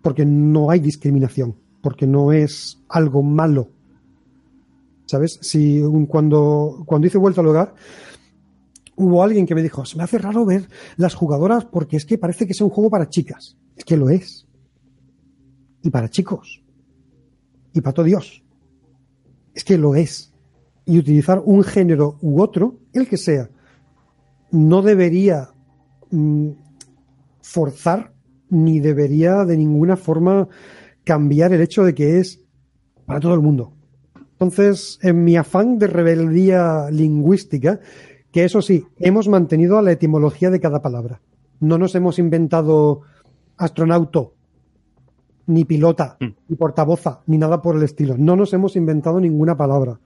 Porque 0.00 0.24
no 0.24 0.70
hay 0.70 0.78
discriminación, 0.78 1.56
porque 1.82 2.06
no 2.06 2.30
es 2.30 2.84
algo 2.88 3.24
malo. 3.24 3.68
¿Sabes? 5.06 5.40
Si 5.42 5.82
cuando, 6.08 6.84
cuando 6.86 7.08
hice 7.08 7.18
vuelta 7.18 7.40
al 7.40 7.48
hogar, 7.48 7.74
hubo 8.96 9.22
alguien 9.22 9.46
que 9.46 9.54
me 9.54 9.62
dijo, 9.62 9.84
se 9.84 9.96
me 9.96 10.04
hace 10.04 10.18
raro 10.18 10.44
ver 10.44 10.68
las 10.96 11.14
jugadoras 11.14 11.64
porque 11.64 11.96
es 11.96 12.04
que 12.04 12.18
parece 12.18 12.46
que 12.46 12.52
es 12.52 12.60
un 12.60 12.70
juego 12.70 12.90
para 12.90 13.08
chicas. 13.08 13.56
Es 13.76 13.84
que 13.84 13.96
lo 13.96 14.10
es. 14.10 14.46
Y 15.82 15.90
para 15.90 16.08
chicos. 16.08 16.62
Y 17.72 17.80
para 17.80 17.94
todo 17.94 18.06
Dios. 18.06 18.44
Es 19.54 19.64
que 19.64 19.78
lo 19.78 19.94
es. 19.94 20.32
Y 20.86 20.98
utilizar 20.98 21.42
un 21.44 21.62
género 21.62 22.18
u 22.20 22.40
otro, 22.40 22.80
el 22.92 23.08
que 23.08 23.16
sea, 23.16 23.50
no 24.50 24.82
debería 24.82 25.50
mm, 26.10 26.50
forzar 27.40 28.14
ni 28.50 28.80
debería 28.80 29.44
de 29.44 29.56
ninguna 29.56 29.96
forma 29.96 30.48
cambiar 31.02 31.52
el 31.52 31.60
hecho 31.60 31.84
de 31.84 31.94
que 31.94 32.18
es 32.20 32.40
para 33.06 33.20
todo 33.20 33.34
el 33.34 33.40
mundo. 33.40 33.74
Entonces, 34.32 34.98
en 35.02 35.24
mi 35.24 35.36
afán 35.36 35.78
de 35.78 35.86
rebeldía 35.86 36.90
lingüística, 36.90 37.80
que 38.34 38.44
eso 38.44 38.60
sí, 38.60 38.84
hemos 38.98 39.28
mantenido 39.28 39.78
a 39.78 39.82
la 39.82 39.92
etimología 39.92 40.50
de 40.50 40.58
cada 40.58 40.82
palabra. 40.82 41.20
No 41.60 41.78
nos 41.78 41.94
hemos 41.94 42.18
inventado 42.18 43.02
astronauto, 43.56 44.32
ni 45.46 45.64
pilota, 45.64 46.16
mm. 46.18 46.26
ni 46.48 46.56
portavoza, 46.56 47.20
ni 47.28 47.38
nada 47.38 47.62
por 47.62 47.76
el 47.76 47.84
estilo. 47.84 48.16
No 48.18 48.34
nos 48.34 48.52
hemos 48.52 48.74
inventado 48.74 49.20
ninguna 49.20 49.56
palabra. 49.56 50.00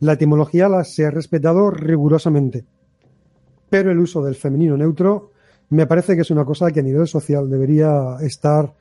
La 0.00 0.14
etimología 0.14 0.66
la 0.70 0.82
se 0.82 1.04
ha 1.04 1.10
respetado 1.10 1.70
rigurosamente. 1.70 2.64
Pero 3.68 3.90
el 3.90 3.98
uso 3.98 4.22
del 4.22 4.34
femenino 4.34 4.78
neutro 4.78 5.32
me 5.68 5.86
parece 5.86 6.14
que 6.14 6.22
es 6.22 6.30
una 6.30 6.46
cosa 6.46 6.70
que 6.70 6.80
a 6.80 6.84
nivel 6.84 7.06
social 7.06 7.50
debería 7.50 8.16
estar 8.22 8.72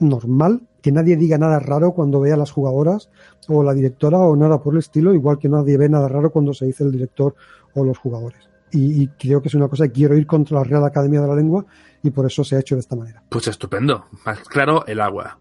normal, 0.00 0.62
que 0.82 0.90
nadie 0.90 1.16
diga 1.16 1.38
nada 1.38 1.60
raro 1.60 1.92
cuando 1.92 2.20
vea 2.20 2.34
a 2.34 2.38
las 2.38 2.50
jugadoras 2.50 3.08
o 3.46 3.62
la 3.62 3.72
directora 3.72 4.18
o 4.18 4.34
nada 4.34 4.60
por 4.60 4.74
el 4.74 4.80
estilo, 4.80 5.14
igual 5.14 5.38
que 5.38 5.48
nadie 5.48 5.78
ve 5.78 5.88
nada 5.88 6.08
raro 6.08 6.32
cuando 6.32 6.52
se 6.54 6.66
dice 6.66 6.82
el 6.82 6.90
director 6.90 7.36
o 7.76 7.84
los 7.84 7.98
jugadores. 7.98 8.48
Y, 8.72 9.06
creo 9.08 9.40
que 9.40 9.48
es 9.48 9.54
una 9.54 9.68
cosa 9.68 9.86
que 9.86 9.92
quiero 9.92 10.16
ir 10.16 10.26
contra 10.26 10.58
la 10.58 10.64
Real 10.64 10.84
Academia 10.84 11.20
de 11.20 11.28
la 11.28 11.36
Lengua 11.36 11.64
y 12.02 12.10
por 12.10 12.26
eso 12.26 12.44
se 12.44 12.56
ha 12.56 12.60
hecho 12.60 12.74
de 12.74 12.80
esta 12.80 12.96
manera. 12.96 13.22
Pues 13.30 13.46
estupendo, 13.48 14.06
más 14.24 14.40
claro 14.40 14.84
el 14.86 15.00
agua. 15.00 15.38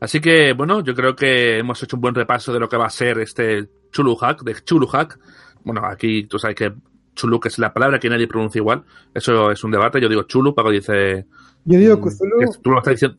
Así 0.00 0.20
que, 0.20 0.54
bueno, 0.54 0.80
yo 0.82 0.94
creo 0.94 1.14
que 1.14 1.58
hemos 1.58 1.82
hecho 1.82 1.96
un 1.96 2.00
buen 2.00 2.14
repaso 2.14 2.52
de 2.52 2.60
lo 2.60 2.68
que 2.68 2.78
va 2.78 2.86
a 2.86 2.90
ser 2.90 3.18
este 3.18 3.68
Chuluhack, 3.92 4.42
de 4.44 4.54
Chuluhack. 4.64 5.18
Bueno, 5.64 5.82
aquí 5.84 6.24
tú 6.24 6.38
sabes 6.38 6.56
que 6.56 6.72
Chulu, 7.14 7.38
que 7.38 7.48
es 7.48 7.58
la 7.58 7.72
palabra 7.72 7.98
que 7.98 8.08
nadie 8.08 8.26
pronuncia 8.26 8.58
igual. 8.58 8.84
Eso 9.12 9.50
es 9.50 9.62
un 9.62 9.70
debate. 9.70 10.00
Yo 10.00 10.08
digo 10.08 10.22
Chulu, 10.22 10.54
Paco 10.54 10.70
dice. 10.70 11.26
Yo 11.64 11.78
digo 11.78 12.00
Cthulhu. 12.00 12.52
Tú 12.62 12.70
lo 12.70 12.78
estás 12.78 12.94
diciendo. 12.94 13.18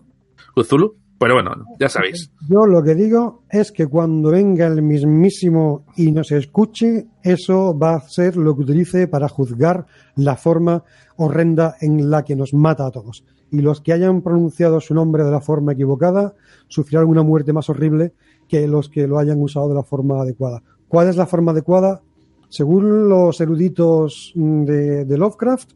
Cthulhu. 0.55 0.95
Pero 1.21 1.35
bueno, 1.35 1.51
ya 1.79 1.87
sabéis. 1.87 2.31
Yo 2.49 2.65
lo 2.65 2.81
que 2.81 2.95
digo 2.95 3.43
es 3.47 3.71
que 3.71 3.85
cuando 3.85 4.31
venga 4.31 4.65
el 4.65 4.81
mismísimo 4.81 5.85
y 5.95 6.11
nos 6.11 6.31
escuche, 6.31 7.09
eso 7.21 7.77
va 7.77 7.93
a 7.93 8.09
ser 8.09 8.37
lo 8.37 8.55
que 8.55 8.63
utilice 8.63 9.07
para 9.07 9.29
juzgar 9.29 9.85
la 10.15 10.35
forma 10.35 10.83
horrenda 11.17 11.75
en 11.79 12.09
la 12.09 12.23
que 12.23 12.35
nos 12.35 12.55
mata 12.55 12.87
a 12.87 12.89
todos. 12.91 13.23
Y 13.51 13.61
los 13.61 13.81
que 13.81 13.93
hayan 13.93 14.23
pronunciado 14.23 14.79
su 14.79 14.95
nombre 14.95 15.23
de 15.23 15.29
la 15.29 15.41
forma 15.41 15.73
equivocada 15.73 16.33
sufrirán 16.67 17.05
una 17.05 17.21
muerte 17.21 17.53
más 17.53 17.69
horrible 17.69 18.13
que 18.47 18.67
los 18.67 18.89
que 18.89 19.05
lo 19.05 19.19
hayan 19.19 19.39
usado 19.39 19.69
de 19.69 19.75
la 19.75 19.83
forma 19.83 20.23
adecuada. 20.23 20.63
¿Cuál 20.87 21.07
es 21.07 21.17
la 21.17 21.27
forma 21.27 21.51
adecuada? 21.51 22.01
Según 22.49 23.07
los 23.07 23.39
eruditos 23.39 24.33
de, 24.33 25.05
de 25.05 25.17
Lovecraft, 25.19 25.69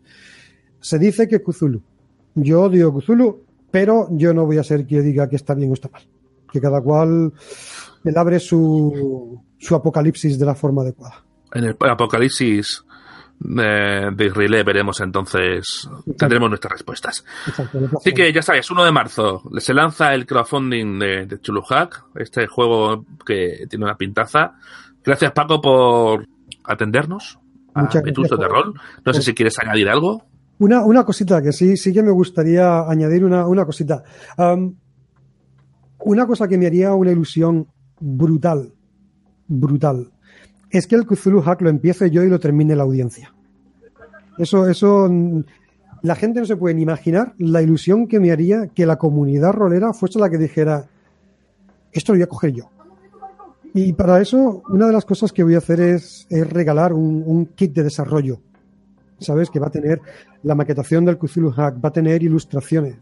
se 0.79 0.97
dice 0.97 1.27
que 1.27 1.43
Cthulhu. 1.43 1.83
Yo 2.33 2.63
odio 2.63 2.91
Cthulhu 2.91 3.44
pero 3.75 4.07
yo 4.09 4.33
no 4.33 4.45
voy 4.45 4.57
a 4.57 4.63
ser 4.63 4.85
quien 4.87 5.03
diga 5.03 5.27
que 5.27 5.35
está 5.35 5.53
bien 5.53 5.69
o 5.69 5.73
está 5.73 5.89
mal. 5.89 6.01
Que 6.49 6.61
cada 6.61 6.79
cual 6.79 7.33
abre 8.15 8.39
su, 8.39 9.43
su 9.57 9.75
apocalipsis 9.75 10.39
de 10.39 10.45
la 10.45 10.55
forma 10.55 10.81
adecuada. 10.81 11.25
En 11.53 11.65
el 11.65 11.75
apocalipsis 11.81 12.85
de, 13.37 14.11
de 14.15 14.63
veremos 14.63 15.01
entonces, 15.01 15.89
tendremos 16.17 16.47
nuestras 16.47 16.71
respuestas. 16.71 17.25
Así 17.97 18.13
que 18.13 18.31
ya 18.31 18.41
sabes, 18.41 18.71
1 18.71 18.85
de 18.85 18.91
marzo 18.93 19.43
se 19.57 19.73
lanza 19.73 20.13
el 20.13 20.25
crowdfunding 20.25 20.97
de, 20.97 21.25
de 21.25 21.41
Chuluhack, 21.41 22.05
este 22.15 22.47
juego 22.47 23.03
que 23.25 23.67
tiene 23.69 23.83
una 23.83 23.97
pintaza. 23.97 24.53
Gracias 25.03 25.33
Paco 25.33 25.59
por 25.59 26.25
atendernos 26.63 27.39
a 27.73 27.81
Muchas 27.81 28.03
de 28.03 28.47
rol. 28.47 28.73
No 29.03 29.13
sé 29.13 29.21
si 29.21 29.33
quieres 29.33 29.59
añadir 29.59 29.89
algo. 29.89 30.23
Una, 30.59 30.85
una 30.85 31.03
cosita 31.03 31.41
que 31.41 31.51
sí, 31.51 31.75
sí 31.75 31.91
que 31.91 32.01
me 32.01 32.11
gustaría 32.11 32.87
añadir 32.89 33.25
una, 33.25 33.47
una 33.47 33.65
cosita. 33.65 34.03
una 35.99 36.25
cosa 36.25 36.47
que 36.47 36.57
me 36.57 36.67
haría 36.67 36.93
una 36.93 37.11
ilusión 37.11 37.67
brutal, 37.99 38.73
brutal, 39.47 40.11
es 40.69 40.87
que 40.87 40.95
el 40.95 41.05
Cthulhu 41.05 41.41
Hack 41.41 41.61
lo 41.61 41.69
empiece 41.69 42.09
yo 42.09 42.23
y 42.23 42.29
lo 42.29 42.39
termine 42.39 42.75
la 42.75 42.83
audiencia. 42.83 43.33
Eso, 44.37 44.67
eso, 44.67 45.09
la 46.01 46.15
gente 46.15 46.39
no 46.39 46.45
se 46.45 46.57
puede 46.57 46.75
ni 46.75 46.83
imaginar 46.83 47.33
la 47.37 47.61
ilusión 47.61 48.07
que 48.07 48.19
me 48.19 48.31
haría 48.31 48.67
que 48.67 48.85
la 48.85 48.97
comunidad 48.97 49.53
rolera 49.53 49.93
fuese 49.93 50.19
la 50.19 50.29
que 50.29 50.37
dijera, 50.37 50.85
esto 51.91 52.13
lo 52.13 52.17
voy 52.17 52.23
a 52.23 52.27
coger 52.27 52.51
yo. 52.51 52.69
Y 53.73 53.91
para 53.91 54.21
eso, 54.21 54.63
una 54.69 54.87
de 54.87 54.93
las 54.93 55.03
cosas 55.03 55.33
que 55.33 55.43
voy 55.43 55.55
a 55.55 55.57
hacer 55.57 55.81
es, 55.81 56.27
regalar 56.29 56.93
un, 56.93 57.23
un, 57.25 57.45
kit 57.47 57.73
de 57.73 57.83
desarrollo 57.83 58.39
¿sabes? 59.19 59.49
Que 59.49 59.59
va 59.59 59.67
a 59.67 59.71
tener 59.71 60.01
la 60.43 60.55
maquetación 60.55 61.05
del 61.05 61.17
Cthulhu 61.17 61.51
Hack, 61.51 61.83
va 61.83 61.89
a 61.89 61.93
tener 61.93 62.23
ilustraciones, 62.23 62.95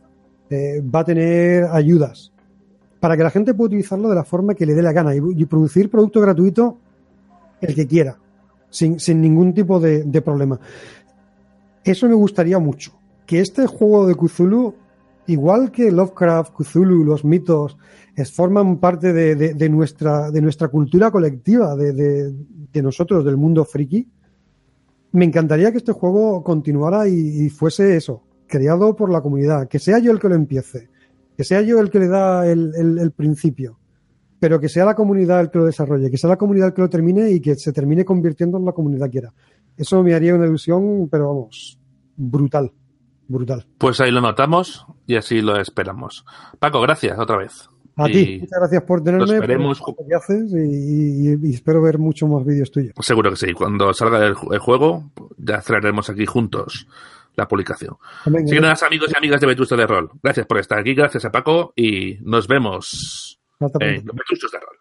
eh, 0.50 0.82
va 0.82 1.00
a 1.00 1.06
tener 1.06 1.66
ayudas, 1.66 2.32
para 3.00 3.18
que 3.18 3.24
la 3.24 3.32
gente 3.32 3.54
pueda 3.54 3.68
utilizarlo 3.68 4.08
de 4.08 4.16
la 4.16 4.24
forma 4.24 4.56
que 4.56 4.66
le 4.66 4.74
dé 4.74 4.82
la 4.82 4.94
gana 4.94 5.14
y, 5.16 5.46
producir 5.46 5.90
producto 5.90 6.22
gratuito 6.22 6.78
el 7.60 7.76
que 7.76 7.86
quiera, 7.86 8.18
sin, 8.70 8.98
ningún 9.20 9.54
tipo 9.54 9.80
de, 9.80 10.22
problema. 10.22 10.60
Eso 11.84 12.08
me 12.08 12.16
gustaría 12.16 12.60
mucho, 12.60 12.94
que 13.26 13.42
este 13.42 13.68
juego 13.68 14.08
de 14.08 14.16
Cthulhu, 14.16 14.76
igual 15.28 15.72
que 15.72 15.92
Lovecraft, 15.92 16.54
Cthulhu, 16.54 17.04
los 17.04 17.26
mitos, 17.26 17.78
forman 18.32 18.78
parte 18.78 19.12
de, 19.12 19.70
nuestra, 19.70 20.32
de 20.32 20.42
nuestra 20.42 20.70
cultura 20.70 21.12
colectiva, 21.12 21.76
de, 21.76 22.34
nosotros, 22.82 23.26
del 23.26 23.36
mundo 23.36 23.66
friki, 23.66 24.08
me 25.14 25.26
encantaría 25.26 25.72
que 25.72 25.78
este 25.78 25.94
juego 25.94 26.44
continuara 26.44 27.08
y, 27.08 27.50
fuese 27.50 27.96
eso, 27.96 28.24
creado 28.48 28.96
por 28.96 29.12
la 29.12 29.22
comunidad, 29.22 29.68
que 29.68 29.80
sea 29.80 30.00
yo 30.00 30.12
el 30.12 30.20
que 30.20 30.28
lo 30.28 30.36
empiece, 30.36 30.90
que 31.38 31.44
sea 31.44 31.62
yo 31.62 31.80
el 31.80 31.90
que 31.90 32.00
le 32.00 32.08
da 32.08 32.48
el, 32.48 33.14
principio, 33.16 33.80
pero 34.40 34.60
que 34.60 34.68
sea 34.68 34.86
la 34.86 34.96
comunidad 34.96 35.40
el 35.40 35.52
que 35.52 35.60
lo 35.60 35.66
desarrolle, 35.66 36.10
que 36.10 36.18
sea 36.18 36.32
la 36.32 36.38
comunidad 36.38 36.70
el 36.70 36.74
que 36.74 36.82
lo 36.82 36.90
termine 36.90 37.30
y 37.30 37.40
que 37.40 37.56
se 37.56 37.72
termine 37.72 38.04
convirtiendo 38.04 38.58
en 38.58 38.66
la 38.66 38.72
comunidad 38.72 39.10
quiera. 39.10 39.32
Eso 39.78 40.04
me 40.04 40.16
haría 40.16 40.34
una 40.34 40.48
ilusión, 40.48 41.08
pero 41.10 41.28
vamos, 41.28 41.80
brutal, 42.18 42.72
brutal. 43.28 43.68
Pues 43.78 44.02
ahí 44.02 44.12
lo 44.12 44.22
notamos 44.22 44.88
y 45.06 45.16
así 45.16 45.42
lo 45.42 45.60
esperamos. 45.60 46.26
Paco, 46.60 46.82
gracias 46.82 47.20
otra 47.20 47.38
vez. 47.38 47.70
A 47.96 48.06
ti, 48.06 48.40
muchas 48.42 48.60
gracias 48.60 48.84
por 48.84 49.04
tenerme, 49.04 49.36
esperemos... 49.36 49.80
por 49.80 49.96
lo 50.00 50.08
que 50.08 50.16
haces 50.16 50.52
y, 50.54 51.54
espero 51.54 51.82
ver 51.82 52.00
muchos 52.00 52.28
más 52.28 52.44
vídeos 52.44 52.72
tuyos. 52.72 52.94
Seguro 53.02 53.30
que 53.30 53.36
sí, 53.36 53.54
cuando 53.54 53.94
salga 53.94 54.26
el, 54.26 54.34
juego 54.34 55.12
ya 55.38 55.62
traeremos 55.62 56.10
aquí 56.10 56.26
juntos 56.26 56.88
la 57.36 57.48
publicación. 57.48 57.98
Así 58.26 58.46
que 58.46 58.60
nada, 58.60 58.76
amigos 58.86 59.12
y 59.14 59.18
amigas 59.18 59.42
de 59.42 59.48
Vetusto 59.48 59.76
de 59.76 59.86
Rol, 59.86 60.10
gracias 60.22 60.48
por 60.48 60.58
estar 60.58 60.80
aquí, 60.80 60.94
gracias 60.96 61.26
a 61.26 61.32
Paco 61.32 61.74
y 61.76 62.18
nos 62.22 62.48
vemos 62.48 63.40
en 63.60 64.06
Vetustos 64.06 64.52
de 64.52 64.60
Rol. 64.60 64.78